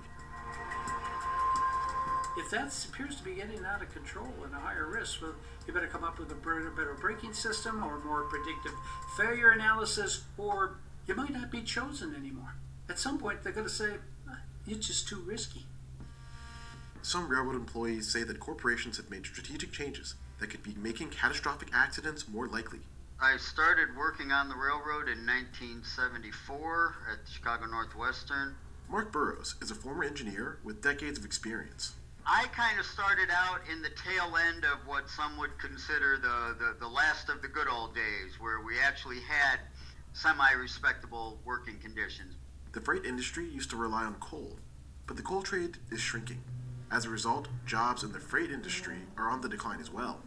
[2.39, 5.35] If that appears to be getting out of control and a higher risk, well,
[5.67, 8.73] you better come up with a better, better braking system or more predictive
[9.17, 12.55] failure analysis, or you might not be chosen anymore.
[12.89, 13.97] At some point, they're going to say,
[14.29, 15.67] "Ah, it's just too risky.
[17.03, 21.69] Some railroad employees say that corporations have made strategic changes that could be making catastrophic
[21.73, 22.81] accidents more likely.
[23.21, 28.57] I started working on the railroad in 1974 at Chicago Northwestern.
[28.89, 31.95] Mark Burrows is a former engineer with decades of experience.
[32.27, 36.57] I kind of started out in the tail end of what some would consider the,
[36.59, 39.59] the, the last of the good old days, where we actually had
[40.13, 42.35] semi respectable working conditions.
[42.73, 44.57] The freight industry used to rely on coal,
[45.07, 46.43] but the coal trade is shrinking.
[46.91, 50.21] As a result, jobs in the freight industry are on the decline as well.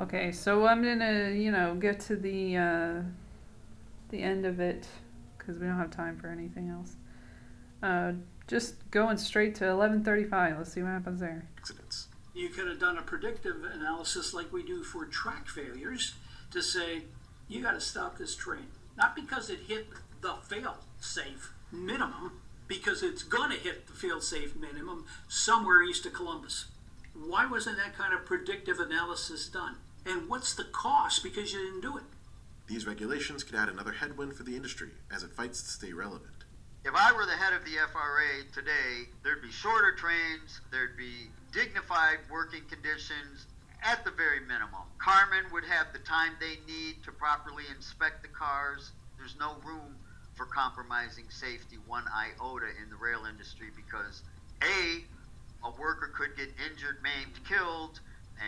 [0.00, 3.02] Okay, so I'm gonna, you know, get to the uh,
[4.10, 4.86] the end of it
[5.36, 6.94] because we don't have time for anything else.
[7.82, 8.12] Uh,
[8.46, 10.58] just going straight to 11:35.
[10.58, 11.48] Let's see what happens there.
[11.58, 12.08] Accidents.
[12.34, 16.14] You could have done a predictive analysis like we do for track failures
[16.50, 17.02] to say,
[17.48, 18.66] you got to stop this train.
[18.96, 19.86] Not because it hit
[20.20, 26.06] the fail safe minimum, because it's going to hit the fail safe minimum somewhere east
[26.06, 26.66] of Columbus.
[27.14, 29.76] Why wasn't that kind of predictive analysis done?
[30.06, 32.04] And what's the cost because you didn't do it?
[32.66, 36.44] These regulations could add another headwind for the industry as it fights to stay relevant.
[36.84, 41.30] If I were the head of the FRA today, there'd be shorter trains, there'd be
[41.52, 43.46] dignified working conditions
[43.82, 44.88] at the very minimum.
[44.98, 48.92] Carmen would have the time they need to properly inspect the cars.
[49.18, 49.96] There's no room
[50.34, 54.22] for compromising safety one iota in the rail industry because
[54.62, 55.04] A,
[55.66, 58.00] a worker could get injured, maimed, killed,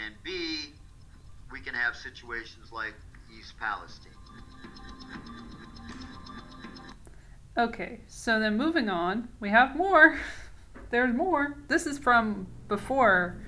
[0.05, 0.73] and B,
[1.53, 2.95] we can have situations like
[3.39, 4.13] East Palestine.
[7.59, 10.19] Okay, so then moving on, we have more.
[10.91, 11.57] There's more.
[11.69, 13.39] This is from before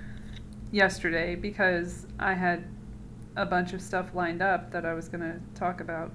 [0.73, 2.65] yesterday because I had
[3.37, 6.13] a bunch of stuff lined up that I was going to talk about.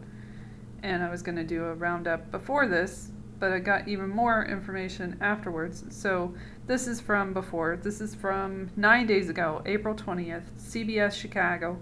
[0.84, 4.46] And I was going to do a roundup before this, but I got even more
[4.46, 5.84] information afterwards.
[5.90, 6.36] So
[6.68, 7.80] this is from before.
[7.82, 11.80] This is from nine days ago, April 20th, CBS Chicago.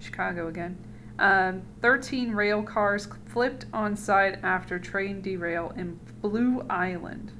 [0.00, 0.76] Chicago again.
[1.18, 7.32] Um, 13 rail cars flipped on side after train derail in Blue Island.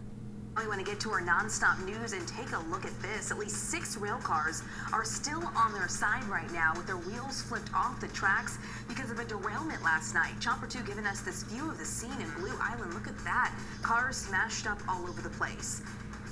[0.61, 3.31] We want to get to our nonstop news and take a look at this.
[3.31, 4.63] At least six rail cars
[4.93, 9.11] are still on their side right now with their wheels flipped off the tracks because
[9.11, 10.33] of a derailment last night.
[10.41, 12.93] Chopper 2 giving us this view of the scene in Blue Island.
[12.93, 13.55] Look at that.
[13.81, 15.81] Cars smashed up all over the place.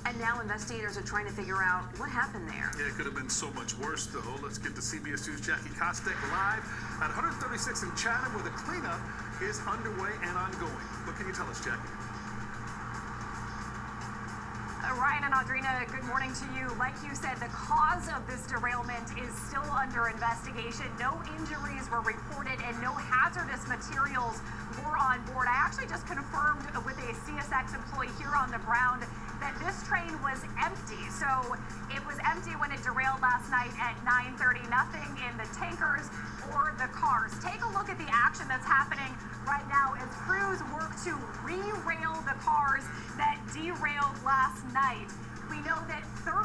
[0.05, 2.73] And now investigators are trying to figure out what happened there.
[2.79, 4.37] Yeah, it could have been so much worse, though.
[4.43, 6.65] Let's get to CBS News' Jackie Kostek live
[7.01, 9.01] at 136 in Chatham, where the cleanup
[9.41, 10.85] is underway and ongoing.
[11.09, 11.89] What can you tell us, Jackie?
[14.91, 16.67] Uh, Ryan and Audrina, good morning to you.
[16.79, 20.87] Like you said, the cause of this derailment is still under investigation.
[20.99, 24.43] No injuries were reported and no hazardous materials
[24.83, 25.47] were on board.
[25.47, 29.07] I actually just confirmed with a CSX employee here on the ground
[29.39, 31.03] that this train was empty.
[31.15, 31.29] So
[31.95, 34.67] it was empty when it derailed last night at 9:30.
[34.75, 36.11] Nothing in the tankers
[36.51, 37.31] or the cars.
[37.39, 39.15] Take a look at the action that's happening
[39.47, 41.15] right now as crews work to
[41.47, 42.85] re-rail the cars
[43.17, 44.80] that derailed last night.
[44.81, 46.41] We know that 13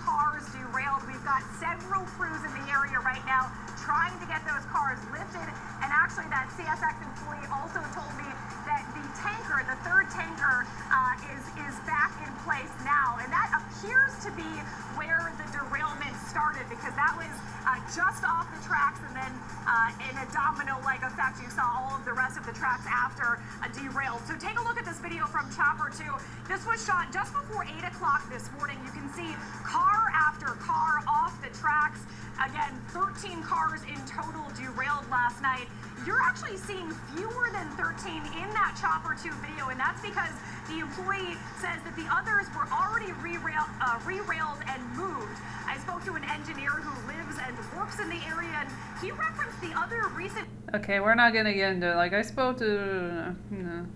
[0.00, 1.04] cars derailed.
[1.04, 3.52] We've got several crews in the area right now
[3.84, 5.44] trying to get those cars lifted.
[5.84, 8.24] And actually, that CSX employee also told me
[8.66, 13.48] that the tanker, the third tanker, uh, is is back in place now, and that
[13.54, 14.50] appears to be
[14.98, 17.30] where the derailment started because that was
[17.66, 19.32] uh, just off the tracks, and then
[19.66, 23.38] uh, in a domino-like effect, you saw all of the rest of the tracks after
[23.62, 24.22] a derailed.
[24.26, 26.02] So take a look at this video from Chopper 2.
[26.46, 28.78] This was shot just before 8 o'clock this morning.
[28.86, 29.34] You can see
[29.66, 32.02] car after car off the tracks.
[32.38, 35.66] Again, 13 cars in total derailed last night.
[36.04, 40.32] You're actually seeing fewer than 13 in that Chopper 2 video, and that's because
[40.68, 45.38] the employee says that the others were already re-railed, uh, re-railed and moved.
[45.66, 48.68] I spoke to an engineer who lives and works in the area, and
[49.00, 50.46] he referenced the other recent.
[50.74, 51.96] Okay, we're not gonna get into it.
[51.96, 53.34] Like I spoke to,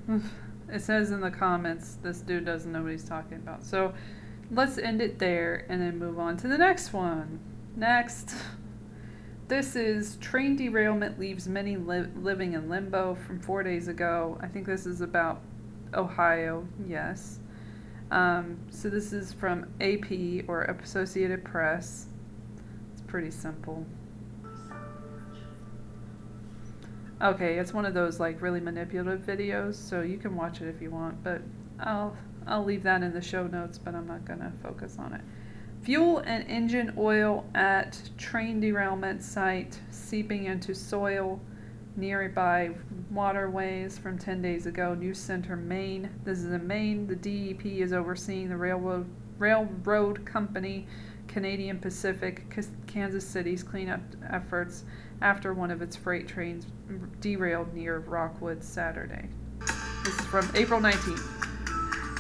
[0.73, 3.65] it says in the comments this dude doesn't know what he's talking about.
[3.65, 3.93] So
[4.51, 7.41] let's end it there and then move on to the next one.
[7.77, 8.35] Next.
[9.51, 14.39] This is train derailment leaves many li- living in limbo from four days ago.
[14.41, 15.41] I think this is about
[15.93, 17.41] Ohio, yes.
[18.13, 22.07] Um, so this is from AP or Associated Press.
[22.93, 23.85] It's pretty simple.
[27.21, 30.81] Okay, it's one of those like really manipulative videos, so you can watch it if
[30.81, 31.43] you want, but
[31.81, 32.17] I'll
[32.47, 35.23] I'll leave that in the show notes, but I'm not gonna focus on it.
[35.83, 41.41] Fuel and engine oil at train derailment site seeping into soil
[41.97, 42.71] nearby
[43.11, 44.95] waterways from 10 days ago.
[44.95, 46.11] News Center, Maine.
[46.23, 47.07] This is in Maine.
[47.07, 49.09] The DEP is overseeing the railroad
[49.39, 50.87] railroad company
[51.27, 52.55] Canadian Pacific
[52.87, 54.85] Kansas City's cleanup efforts
[55.23, 56.67] after one of its freight trains
[57.21, 59.31] derailed near Rockwood Saturday.
[60.05, 61.40] This is from April 19th.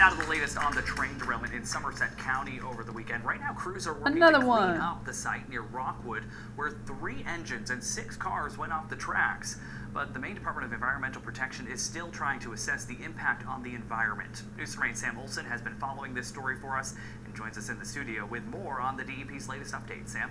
[0.01, 3.22] Now to the latest on the train derailment in Somerset County over the weekend.
[3.22, 4.77] Right now, crews are working Another to clean one.
[4.78, 6.24] up the site near Rockwood,
[6.56, 9.59] where three engines and six cars went off the tracks.
[9.93, 13.62] But the Maine Department of Environmental Protection is still trying to assess the impact on
[13.62, 14.44] the environment.
[14.56, 16.94] News 3 Sam Olson has been following this story for us
[17.27, 20.09] and joins us in the studio with more on the DEP's latest update.
[20.09, 20.31] Sam?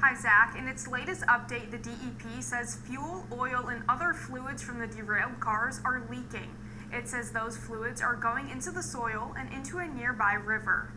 [0.00, 0.56] Hi, Zach.
[0.58, 5.40] In its latest update, the DEP says fuel, oil, and other fluids from the derailed
[5.40, 6.54] cars are leaking.
[6.94, 10.92] It says those fluids are going into the soil and into a nearby river.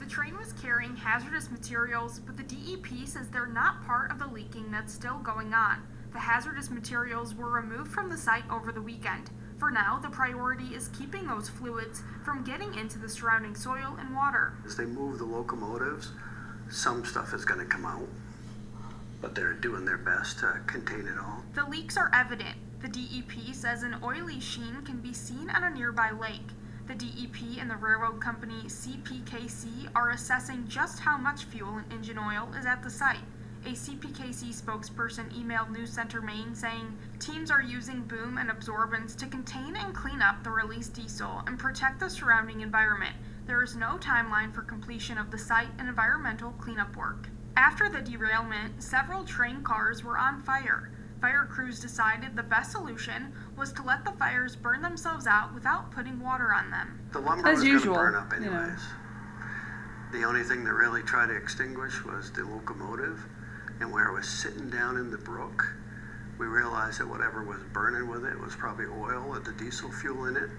[0.00, 4.26] The train was carrying hazardous materials, but the DEP says they're not part of the
[4.26, 5.86] leaking that's still going on.
[6.12, 9.30] The hazardous materials were removed from the site over the weekend.
[9.58, 14.16] For now, the priority is keeping those fluids from getting into the surrounding soil and
[14.16, 14.54] water.
[14.66, 16.10] As they move the locomotives,
[16.70, 18.08] some stuff is going to come out,
[19.20, 21.44] but they're doing their best to contain it all.
[21.54, 22.56] The leaks are evident.
[22.80, 26.50] The DEP says an oily sheen can be seen on a nearby lake.
[26.86, 32.18] The DEP and the railroad company CPKC are assessing just how much fuel and engine
[32.18, 33.24] oil is at the site.
[33.66, 39.26] A CPKC spokesperson emailed News Center Maine saying teams are using boom and absorbents to
[39.26, 43.16] contain and clean up the released diesel and protect the surrounding environment.
[43.46, 47.28] There is no timeline for completion of the site and environmental cleanup work.
[47.56, 50.92] After the derailment, several train cars were on fire.
[51.20, 55.90] Fire crews decided the best solution was to let the fires burn themselves out without
[55.90, 57.00] putting water on them.
[57.12, 58.52] The lumber As was going to usual, burn up you know.
[58.52, 58.80] anyways.
[60.12, 63.26] The only thing that really tried to extinguish was the locomotive,
[63.80, 65.66] and where it was sitting down in the brook,
[66.38, 70.26] we realized that whatever was burning with it was probably oil or the diesel fuel
[70.26, 70.50] in it.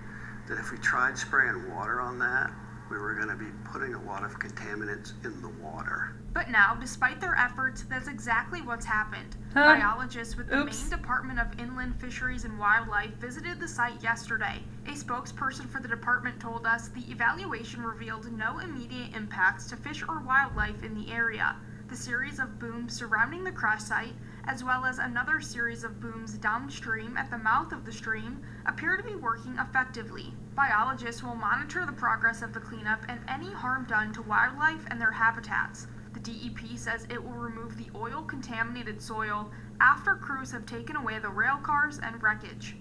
[0.48, 2.52] That if we tried spraying water on that,
[2.90, 6.16] we were going to be putting a lot of contaminants in the water.
[6.34, 9.36] But now, despite their efforts, that's exactly what's happened.
[9.54, 9.76] Huh.
[9.76, 10.82] Biologists with the Oops.
[10.82, 14.62] Maine Department of Inland Fisheries and Wildlife visited the site yesterday.
[14.88, 20.04] A spokesperson for the department told us the evaluation revealed no immediate impacts to fish
[20.08, 21.56] or wildlife in the area.
[21.90, 24.14] The series of booms surrounding the crash site,
[24.50, 28.98] as well as another series of booms downstream at the mouth of the stream, appear
[28.98, 30.34] to be working effectively.
[30.56, 35.00] Biologists will monitor the progress of the cleanup and any harm done to wildlife and
[35.00, 35.86] their habitats.
[36.14, 41.20] The DEP says it will remove the oil contaminated soil after crews have taken away
[41.20, 42.76] the rail cars and wreckage.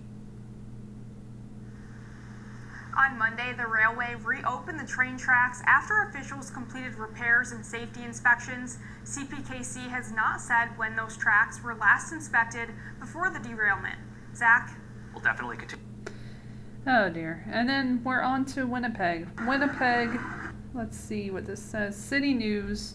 [2.97, 8.79] On Monday, the railway reopened the train tracks after officials completed repairs and safety inspections.
[9.05, 13.99] CPKC has not said when those tracks were last inspected before the derailment.
[14.35, 14.77] Zach?
[15.13, 15.85] We'll definitely continue.
[16.87, 17.45] Oh dear.
[17.51, 19.29] And then we're on to Winnipeg.
[19.47, 20.19] Winnipeg,
[20.75, 21.97] let's see what this says.
[21.97, 22.95] City News,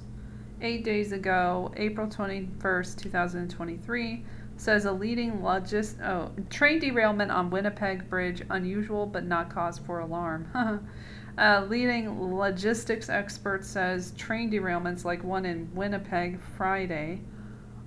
[0.62, 4.26] eight days ago, April 21st, 2023,
[4.64, 10.00] says a leading logist oh train derailment on Winnipeg Bridge unusual but not cause for
[10.00, 10.48] alarm.
[11.68, 17.22] leading logistics expert says train derailments like one in Winnipeg Friday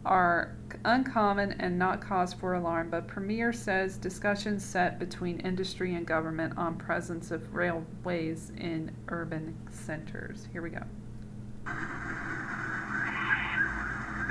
[0.05, 6.07] are uncommon and not cause for alarm, but Premier says discussions set between industry and
[6.07, 10.47] government on presence of railways in urban centers.
[10.53, 10.83] Here we go.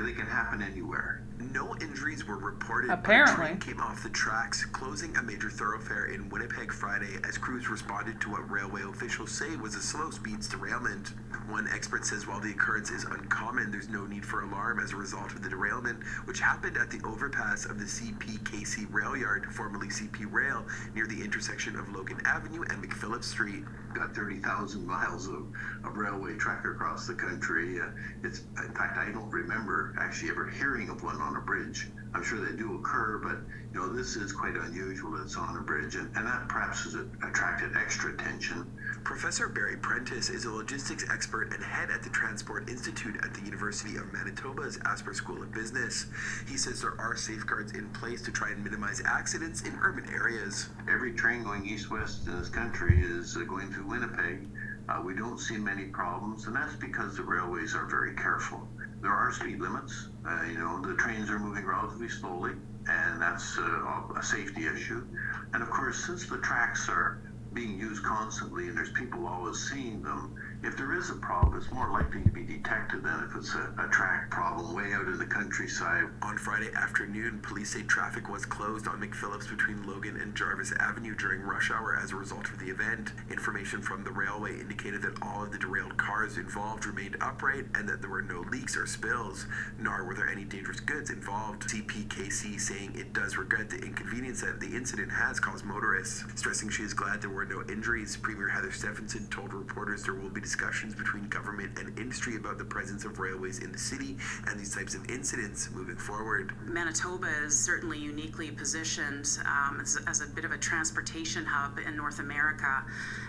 [0.04, 1.25] They can happen anywhere.
[1.56, 2.90] No injuries were reported.
[2.90, 3.32] Apparently.
[3.32, 7.70] A train came off the tracks, closing a major thoroughfare in Winnipeg Friday as crews
[7.70, 11.12] responded to what railway officials say was a slow speeds derailment.
[11.48, 14.96] One expert says while the occurrence is uncommon, there's no need for alarm as a
[14.96, 19.86] result of the derailment, which happened at the overpass of the CPKC rail yard, formerly
[19.86, 23.64] CP Rail, near the intersection of Logan Avenue and McPhillips Street.
[23.94, 25.46] Got 30,000 miles of,
[25.84, 27.80] of railway track across the country.
[27.80, 27.86] Uh,
[28.22, 31.88] it's in fact I don't remember actually ever hearing of one on a bridge.
[32.14, 33.38] I'm sure they do occur, but
[33.72, 35.20] you know this is quite unusual.
[35.22, 38.66] It's on a bridge, and, and that perhaps has attracted extra attention.
[39.04, 43.42] Professor Barry Prentice is a logistics expert and head at the Transport Institute at the
[43.42, 46.06] University of Manitoba's Asper School of Business.
[46.48, 50.68] He says there are safeguards in place to try and minimize accidents in urban areas.
[50.88, 54.48] Every train going east-west in this country is uh, going through Winnipeg.
[54.88, 58.66] Uh, we don't see many problems, and that's because the railways are very careful.
[59.02, 60.10] There are speed limits.
[60.24, 62.54] Uh, you know, the trains are moving relatively slowly,
[62.88, 65.06] and that's uh, a safety issue.
[65.52, 67.18] And of course, since the tracks are
[67.52, 70.34] being used constantly and there's people always seeing them,
[70.66, 73.72] if there is a problem, it's more likely to be detected than if it's a,
[73.78, 76.04] a track problem way out in the countryside.
[76.22, 81.14] On Friday afternoon, police say traffic was closed on McPhillips between Logan and Jarvis Avenue
[81.14, 83.12] during rush hour as a result of the event.
[83.30, 87.88] Information from the railway indicated that all of the derailed cars involved remained upright and
[87.88, 89.46] that there were no leaks or spills,
[89.78, 91.62] nor were there any dangerous goods involved.
[91.68, 96.82] CPKC saying it does regret the inconvenience that the incident has caused motorists, stressing she
[96.82, 98.16] is glad there were no injuries.
[98.16, 102.64] Premier Heather Stefanson told reporters there will be discussions between government and industry about the
[102.64, 104.16] presence of railways in the city
[104.46, 106.54] and these types of incidents moving forward.
[106.64, 111.94] Manitoba is certainly uniquely positioned um, as, as, a bit of a transportation hub in
[111.94, 112.82] North America,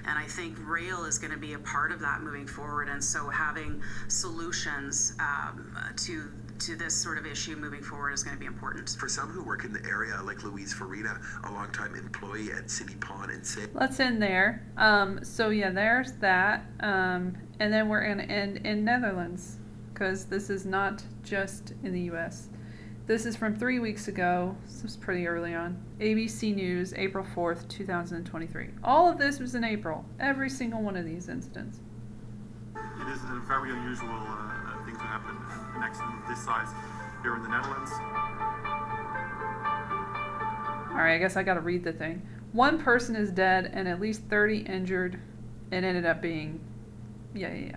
[0.06, 2.88] and I think rail is going to be a part of that moving forward.
[2.88, 8.36] And so, having solutions um, to to this sort of issue moving forward is going
[8.36, 8.90] to be important.
[8.90, 12.96] For some who work in the area, like Louise Farina, a longtime employee at City
[12.96, 13.68] Pond and Say.
[13.74, 14.66] Let's end there.
[14.78, 19.58] Um, so yeah, there's that, um, and then we're going to end in Netherlands
[19.94, 22.50] because this is not just in the U.S.
[23.08, 24.56] This is from three weeks ago.
[24.66, 25.82] This was pretty early on.
[26.00, 28.70] ABC News, April 4th, 2023.
[28.84, 30.06] All of this was in April.
[30.20, 31.80] Every single one of these incidents.
[32.76, 34.57] It is a very unusual uh,
[35.08, 36.70] to an accident of this size
[37.22, 37.92] here in the Netherlands.
[40.92, 42.28] Alright, I guess I gotta read the thing.
[42.52, 45.20] One person is dead and at least 30 injured.
[45.72, 46.60] It ended up being.
[47.34, 47.76] Yeah, yeah, yeah.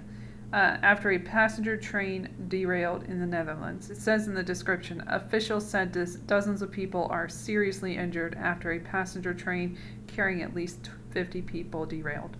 [0.52, 3.89] Uh, after a passenger train derailed in the Netherlands.
[3.90, 5.93] It says in the description officials said
[6.27, 9.78] dozens of people are seriously injured after a passenger train
[10.09, 12.36] carrying at least 50 people derailed.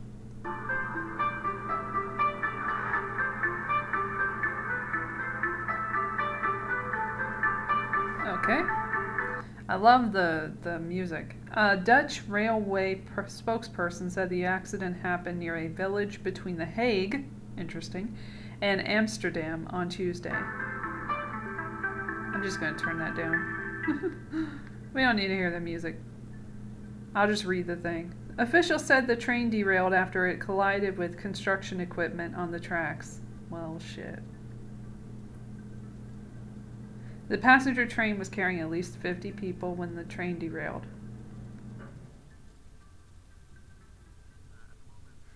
[8.31, 8.63] Okay.
[9.69, 11.35] I love the, the music.
[11.53, 17.27] A Dutch railway per- spokesperson said the accident happened near a village between The Hague,
[17.59, 18.17] interesting,
[18.63, 20.31] and Amsterdam on Tuesday.
[22.33, 24.61] I'm just going to turn that down.
[24.95, 25.97] we don't need to hear the music.
[27.17, 28.15] I'll just read the thing.
[28.39, 33.21] Officials said the train derailed after it collided with construction equipment on the tracks.
[33.51, 34.21] Well, shit.
[37.31, 40.83] The passenger train was carrying at least 50 people when the train derailed.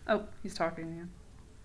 [0.08, 1.10] Oh, he's talking again.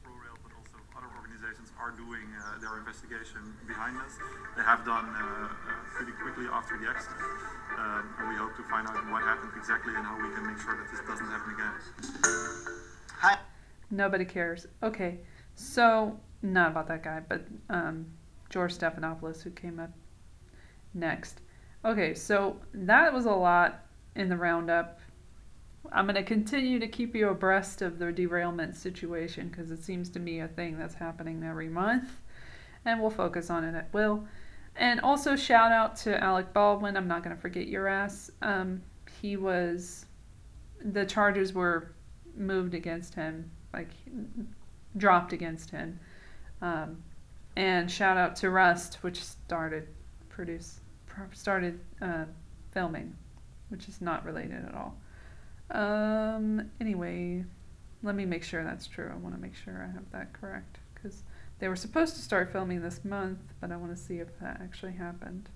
[0.05, 4.19] ProRail, but also other organizations are doing uh, their investigation behind this.
[4.55, 5.49] They have done uh, uh,
[5.97, 7.25] pretty quickly after the accident,
[7.79, 10.61] um, and we hope to find out what happened exactly and how we can make
[10.61, 11.73] sure that this doesn't happen again.
[13.17, 13.39] Hi.
[13.89, 14.67] Nobody cares.
[14.83, 15.21] Okay,
[15.55, 18.05] so not about that guy, but um,
[18.51, 19.89] George Stephanopoulos, who came up
[20.93, 21.41] next.
[21.85, 23.85] Okay, so that was a lot
[24.15, 24.99] in the roundup.
[25.91, 30.09] I'm going to continue to keep you abreast of the derailment situation because it seems
[30.09, 32.09] to me a thing that's happening every month,
[32.85, 34.25] and we'll focus on it at will.
[34.75, 36.95] And also, shout out to Alec Baldwin.
[36.95, 38.29] I'm not going to forget your ass.
[38.41, 38.81] Um,
[39.21, 40.05] he was,
[40.83, 41.93] the charges were
[42.35, 43.89] moved against him, like
[44.97, 45.99] dropped against him.
[46.61, 47.03] Um,
[47.55, 49.87] and shout out to Rust, which started
[50.39, 50.79] produce
[51.33, 52.23] started uh,
[52.71, 53.13] filming,
[53.67, 54.95] which is not related at all.
[55.69, 57.43] Um, anyway,
[58.03, 59.11] let me make sure that's true.
[59.13, 61.23] I want to make sure I have that correct because
[61.59, 64.61] they were supposed to start filming this month, but I want to see if that
[64.63, 65.49] actually happened.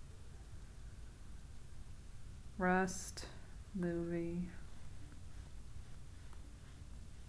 [2.57, 3.25] Rust
[3.73, 4.49] movie.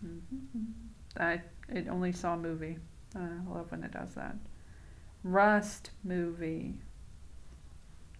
[0.05, 1.23] Mm-hmm.
[1.23, 2.79] I it only saw movie.
[3.15, 4.35] Uh, I love when it does that.
[5.23, 6.81] Rust movie.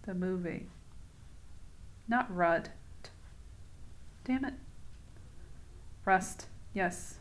[0.05, 0.67] The movie.
[2.07, 2.69] Not Rud.
[4.23, 4.53] Damn it.
[6.03, 6.47] Rust.
[6.73, 7.19] Yes.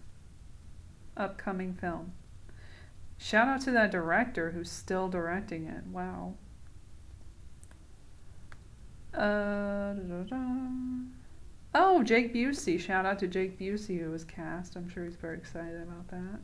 [1.16, 2.12] Upcoming film.
[3.16, 5.86] Shout out to that director who's still directing it.
[5.86, 6.34] Wow.
[9.14, 9.94] Uh.
[11.74, 12.78] Oh, Jake Busey.
[12.78, 14.76] Shout out to Jake Busey who was cast.
[14.76, 16.40] I'm sure he's very excited about that.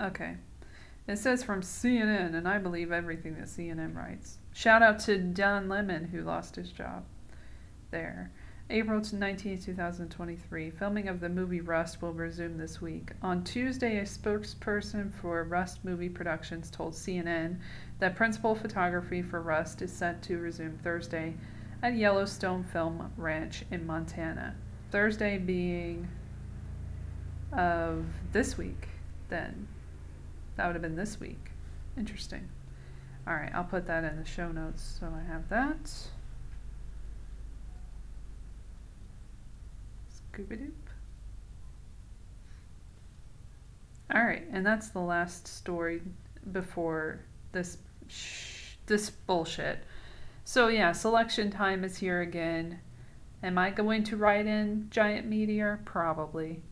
[0.00, 0.36] Okay.
[1.06, 4.38] It says from CNN, and I believe everything that CNN writes.
[4.52, 7.04] Shout out to Don Lemon, who lost his job
[7.90, 8.32] there.
[8.70, 10.70] April 19, 2023.
[10.70, 13.10] Filming of the movie Rust will resume this week.
[13.20, 17.58] On Tuesday, a spokesperson for Rust Movie Productions told CNN
[17.98, 21.34] that principal photography for Rust is set to resume Thursday
[21.82, 24.56] at Yellowstone Film Ranch in Montana.
[24.90, 26.08] Thursday being
[27.52, 28.88] of this week,
[29.28, 29.68] then.
[30.56, 31.50] That would have been this week.
[31.96, 32.48] Interesting.
[33.26, 35.90] All right, I'll put that in the show notes so I have that.
[40.32, 40.70] Scooby Doop.
[44.14, 46.02] All right, and that's the last story
[46.52, 47.20] before
[47.52, 47.78] this
[48.08, 49.78] sh- this bullshit.
[50.44, 52.80] So yeah, selection time is here again.
[53.42, 55.80] Am I going to write in giant meteor?
[55.84, 56.62] Probably.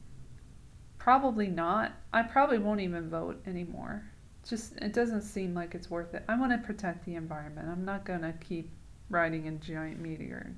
[1.02, 1.94] Probably not.
[2.12, 4.04] I probably won't even vote anymore.
[4.48, 6.22] Just it doesn't seem like it's worth it.
[6.28, 7.68] I want to protect the environment.
[7.68, 8.70] I'm not going to keep
[9.10, 10.54] riding in giant meteor.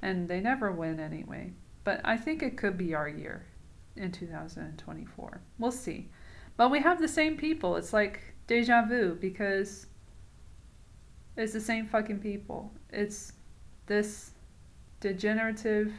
[0.00, 1.52] And they never win anyway.
[1.84, 3.44] But I think it could be our year
[3.96, 5.42] in 2024.
[5.58, 6.08] We'll see.
[6.56, 7.76] But we have the same people.
[7.76, 9.86] It's like deja vu because
[11.36, 12.72] it's the same fucking people.
[12.88, 13.34] It's
[13.84, 14.30] this
[15.00, 15.92] degenerative,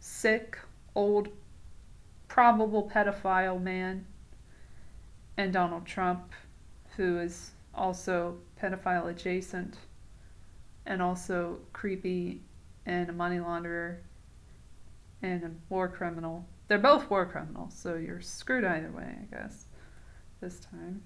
[0.00, 0.56] sick,
[0.94, 1.28] old
[2.36, 4.04] probable pedophile man,
[5.38, 6.34] and Donald Trump,
[6.94, 9.78] who is also pedophile adjacent
[10.84, 12.42] and also creepy
[12.84, 13.96] and a money launderer
[15.22, 16.44] and a war criminal.
[16.68, 19.64] They're both war criminals, so you're screwed either way, I guess,
[20.42, 21.00] this time.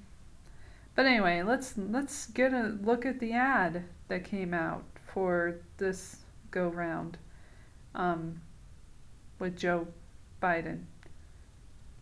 [0.96, 4.82] But anyway, let's let's get a look at the ad that came out
[5.14, 6.16] for this
[6.50, 7.18] go round
[7.94, 8.40] um,
[9.38, 9.86] with Joe
[10.42, 10.86] Biden.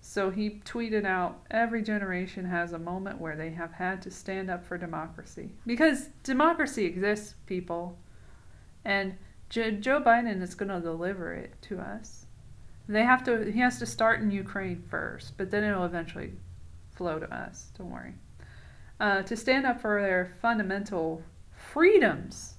[0.09, 4.49] So he tweeted out every generation has a moment where they have had to stand
[4.49, 5.51] up for democracy.
[5.67, 7.99] Because democracy exists, people.
[8.87, 9.19] And
[9.51, 12.25] Joe Biden is going to deliver it to us.
[12.89, 16.33] They have to he has to start in Ukraine first, but then it'll eventually
[16.95, 17.71] flow to us.
[17.77, 18.15] Don't worry.
[19.01, 21.23] Uh, to stand up for their fundamental
[21.53, 22.55] freedoms.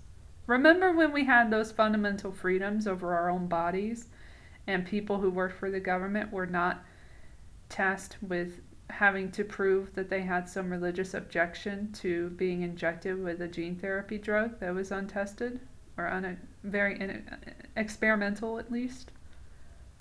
[0.45, 4.09] Remember when we had those fundamental freedoms over our own bodies
[4.67, 6.85] and people who worked for the government were not
[7.69, 13.41] tasked with having to prove that they had some religious objection to being injected with
[13.41, 15.59] a gene therapy drug that was untested
[15.95, 17.23] or un- very in-
[17.75, 19.11] experimental at least.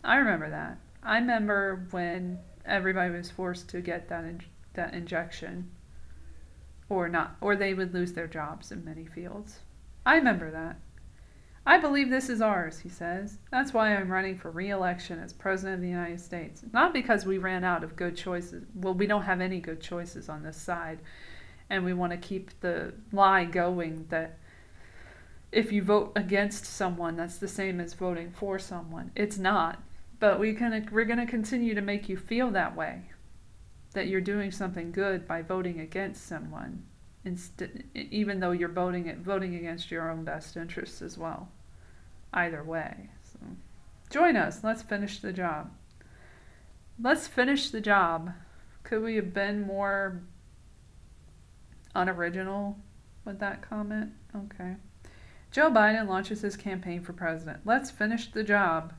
[0.02, 0.78] I remember that.
[1.02, 4.40] I remember when everybody was forced to get that in-
[4.74, 5.70] that injection
[6.88, 9.60] or not or they would lose their jobs in many fields.
[10.06, 10.76] I remember that.
[11.68, 13.36] I believe this is ours, he says.
[13.50, 16.64] That's why I'm running for re election as President of the United States.
[16.72, 18.64] Not because we ran out of good choices.
[18.74, 21.00] Well, we don't have any good choices on this side.
[21.68, 24.38] And we want to keep the lie going that
[25.52, 29.10] if you vote against someone, that's the same as voting for someone.
[29.14, 29.82] It's not.
[30.20, 33.02] But we can, we're going to continue to make you feel that way.
[33.92, 36.84] That you're doing something good by voting against someone.
[37.26, 37.62] Inst-
[37.94, 41.50] even though you're voting, voting against your own best interests as well
[42.32, 43.10] either way.
[43.22, 43.38] So
[44.10, 44.62] join us.
[44.62, 45.70] Let's finish the job.
[47.00, 48.32] Let's finish the job.
[48.82, 50.22] Could we have been more
[51.94, 52.78] unoriginal
[53.24, 54.12] with that comment.
[54.34, 54.76] Okay.
[55.50, 57.60] Joe Biden launches his campaign for president.
[57.64, 58.92] Let's finish the job.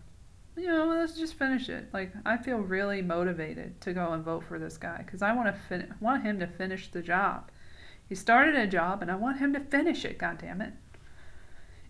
[0.56, 1.90] You know, let's just finish it.
[1.94, 5.54] Like I feel really motivated to go and vote for this guy because I want
[5.54, 7.52] to fin- want him to finish the job.
[8.08, 10.18] He started a job, and I want him to finish it.
[10.18, 10.74] God damn it!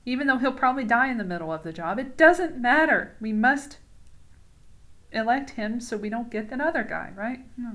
[0.09, 3.15] Even though he'll probably die in the middle of the job, it doesn't matter.
[3.21, 3.77] We must
[5.11, 7.41] elect him so we don't get that other guy, right?
[7.55, 7.69] No.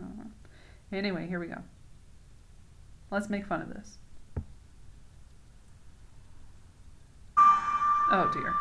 [0.93, 1.63] Anyway, here we go.
[3.09, 3.99] Let's make fun of this.
[7.39, 8.53] Oh dear.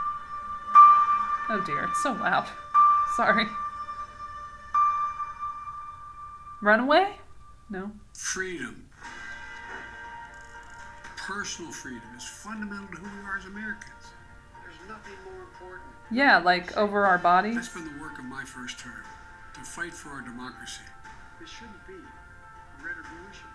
[1.50, 2.48] Oh dear, it's so loud.
[3.16, 3.48] Sorry.
[6.62, 7.18] Runaway?
[7.72, 7.90] No.
[8.14, 8.83] Freedom.
[11.28, 14.12] Personal freedom is fundamental to who we are as Americans.
[14.62, 15.88] There's nothing more important.
[16.12, 17.56] Yeah, like over our bodies.
[17.56, 19.04] That's been the work of my first term
[19.54, 20.82] to fight for our democracy.
[21.42, 23.48] It shouldn't be a retribution.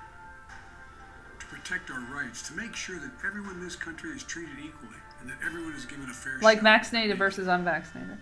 [1.40, 4.96] To protect our rights, to make sure that everyone in this country is treated equally
[5.20, 6.64] and that everyone is given a fair Like shot.
[6.64, 8.16] vaccinated versus unvaccinated.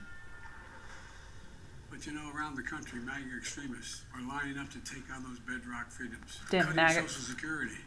[1.89, 5.39] But you know, around the country, MAGA extremists are lining up to take on those
[5.39, 6.41] bedrock freedoms.
[6.51, 7.13] Damn cutting maggots.
[7.13, 7.79] Social Security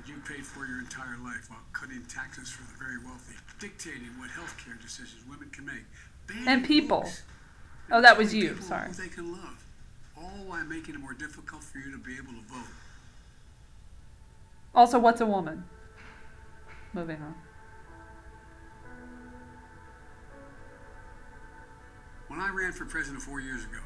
[0.00, 4.08] that you paid for your entire life while cutting taxes for the very wealthy, dictating
[4.18, 5.84] what health care decisions women can make.
[6.26, 7.08] banning And people.
[7.92, 8.56] Oh, that was you.
[8.60, 8.88] Sorry.
[8.88, 9.62] Who they can love,
[10.16, 12.70] all while making it more difficult for you to be able to vote.
[14.74, 15.64] Also, what's a woman?
[16.92, 17.34] Moving on.
[22.28, 23.80] When I ran for president four years ago,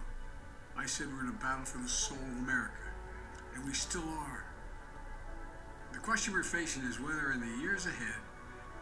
[0.76, 2.74] I said we're in a battle for the soul of America,
[3.54, 4.43] and we still are.
[5.94, 8.20] The question we're facing is whether in the years ahead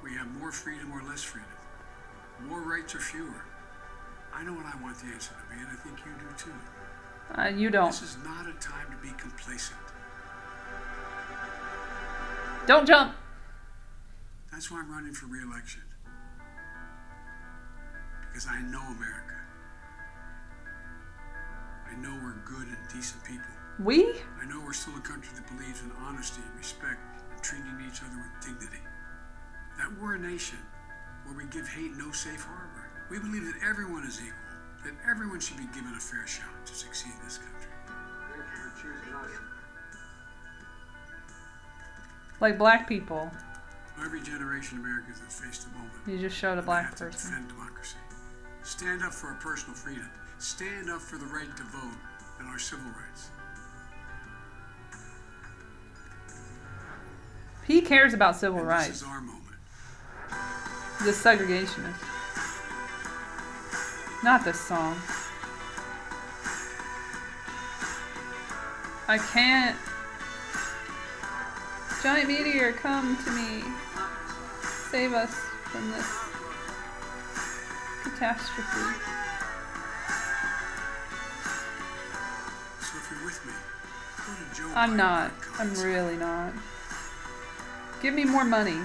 [0.03, 1.51] we have more freedom or less freedom,
[2.49, 3.45] more rights or fewer.
[4.35, 6.53] I know what I want the answer to be, and I think you do too.
[7.39, 7.91] Uh, you don't.
[7.91, 9.79] This is not a time to be complacent.
[12.67, 13.15] Don't jump.
[14.51, 15.83] That's why I'm running for re-election.
[18.29, 19.37] Because I know America.
[21.91, 23.62] I know we're good and decent people.
[23.85, 24.15] We?
[24.41, 27.01] I know we're still a country that believes in honesty and respect
[27.33, 28.83] and treating each other with dignity.
[29.77, 30.59] That we're a nation
[31.25, 32.87] where we give hate no safe harbor.
[33.11, 34.39] We believe that everyone is equal,
[34.85, 37.73] that everyone should be given a fair shot to succeed in this country.
[38.31, 39.31] Thank for choosing us.
[42.41, 43.31] Like black people.
[44.05, 45.93] Every generation of Americans have faced a moment.
[46.07, 47.11] You just showed a black person.
[47.11, 47.97] defend democracy.
[48.63, 50.09] Stand up for our personal freedom.
[50.39, 51.99] Stand up for the right to vote
[52.39, 53.31] and our civil rights.
[57.67, 58.89] He cares about civil And rights.
[58.89, 59.39] This is our moment.
[61.05, 61.95] The segregationist.
[64.25, 64.97] Not this song.
[69.09, 69.77] I can't.
[72.03, 73.63] Giant meteor, come to me.
[74.91, 75.35] Save us
[75.71, 76.07] from this
[78.05, 78.99] catastrophe.
[82.81, 83.53] So if you're with me,
[84.19, 85.33] go to Joe I'm not.
[85.59, 86.53] I'm really not.
[88.03, 88.79] Give me more money.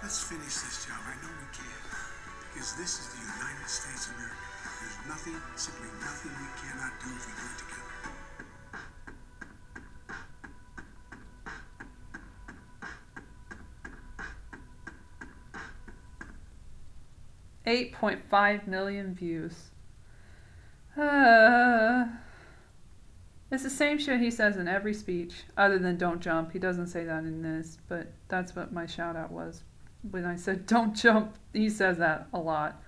[0.00, 1.00] Let's finish this job.
[1.02, 1.66] I know we can.
[2.54, 4.36] Because this is the United States of America.
[4.80, 7.82] There's nothing, simply nothing we cannot do if we do it together.
[18.30, 19.70] 8.5 million views.
[20.96, 22.06] Uh,
[23.50, 26.52] it's the same shit he says in every speech, other than don't jump.
[26.52, 29.62] He doesn't say that in this, but that's what my shout out was.
[30.10, 32.82] When I said don't jump, he says that a lot.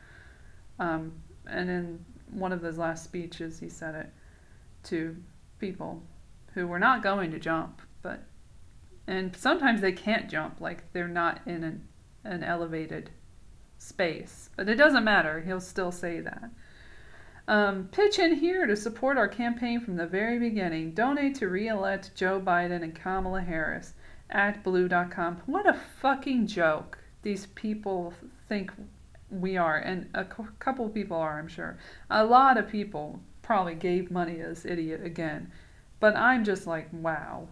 [0.79, 1.13] Um,
[1.47, 4.13] and in one of his last speeches, he said it
[4.85, 5.17] to
[5.59, 6.03] people
[6.55, 8.23] who were not going to jump, but
[9.07, 11.89] and sometimes they can't jump, like they're not in an,
[12.25, 13.11] an elevated
[13.79, 14.51] space.
[14.57, 16.51] But it doesn't matter, he'll still say that.
[17.49, 20.93] Um, pitch in here to support our campaign from the very beginning.
[20.93, 23.95] Donate to re elect Joe Biden and Kamala Harris
[24.31, 25.43] at blue.com.
[25.47, 28.15] What a fucking joke these people
[28.49, 28.73] think
[29.31, 29.77] we are.
[29.77, 31.79] And a couple people are, I'm sure.
[32.11, 35.51] A lot of people probably gave money to this idiot again.
[35.99, 37.49] But I'm just like, wow.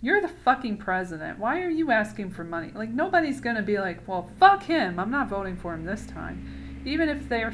[0.00, 1.38] You're the fucking president.
[1.38, 2.70] Why are you asking for money?
[2.74, 4.98] Like, nobody's gonna be like, well, fuck him.
[4.98, 6.82] I'm not voting for him this time.
[6.84, 7.52] Even if they're,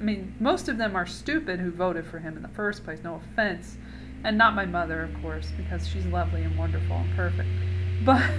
[0.00, 3.00] I mean, most of them are stupid who voted for him in the first place.
[3.04, 3.76] No offense.
[4.24, 7.48] And not my mother, of course, because she's lovely and wonderful and perfect.
[8.02, 8.30] But,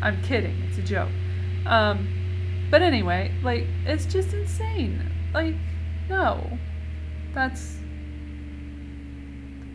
[0.00, 0.62] I'm kidding.
[0.68, 1.10] It's a joke.
[1.66, 5.10] Um, but anyway, like, it's just insane.
[5.34, 5.56] Like,
[6.08, 6.56] no.
[7.34, 7.78] That's.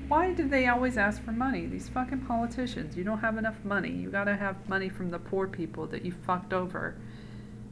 [0.07, 1.65] why do they always ask for money?
[1.65, 2.95] These fucking politicians.
[2.95, 3.91] You don't have enough money.
[3.91, 6.95] You gotta have money from the poor people that you fucked over,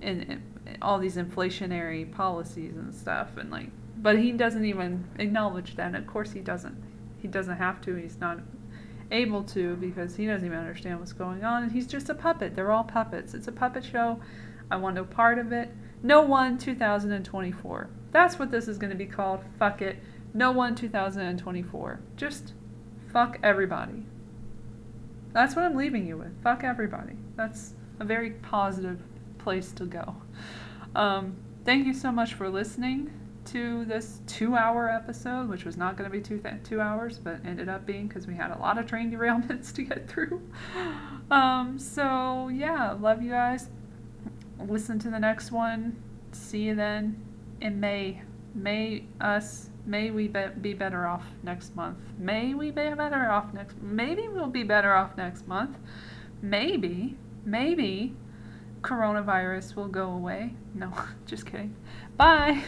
[0.02, 3.38] in, in all these inflationary policies and stuff.
[3.38, 5.88] And like, but he doesn't even acknowledge that.
[5.88, 6.76] And of course he doesn't.
[7.22, 7.96] He doesn't have to.
[7.96, 8.40] He's not
[9.12, 11.64] able to because he doesn't even understand what's going on.
[11.64, 12.56] And he's just a puppet.
[12.56, 13.34] They're all puppets.
[13.34, 14.20] It's a puppet show.
[14.70, 15.72] I want no part of it.
[16.04, 17.90] No one 2024.
[18.12, 19.42] That's what this is going to be called.
[19.58, 19.98] Fuck it.
[20.34, 22.00] No one 2024.
[22.16, 22.54] Just
[23.12, 24.06] fuck everybody.
[25.34, 26.42] That's what I'm leaving you with.
[26.44, 27.16] Fuck everybody.
[27.36, 29.00] That's a very positive
[29.46, 30.16] place to go.
[30.96, 33.14] Um, thank you so much for listening
[33.46, 37.20] to this two hour episode, which was not going to be two, th- two hours,
[37.20, 40.42] but ended up being because we had a lot of train derailments to get through.
[41.30, 43.70] Um, so, yeah, love you guys.
[44.60, 46.02] Listen to the next one.
[46.32, 47.24] See you then
[47.62, 48.24] in May.
[48.56, 52.00] May us, may we be, be better off next month.
[52.18, 55.78] May we be better off next, maybe we'll be better off next month.
[56.42, 57.16] Maybe,
[57.46, 58.16] maybe
[58.86, 60.53] coronavirus will go away.
[60.74, 60.94] No,
[61.26, 61.76] just kidding.
[62.18, 62.64] Bye.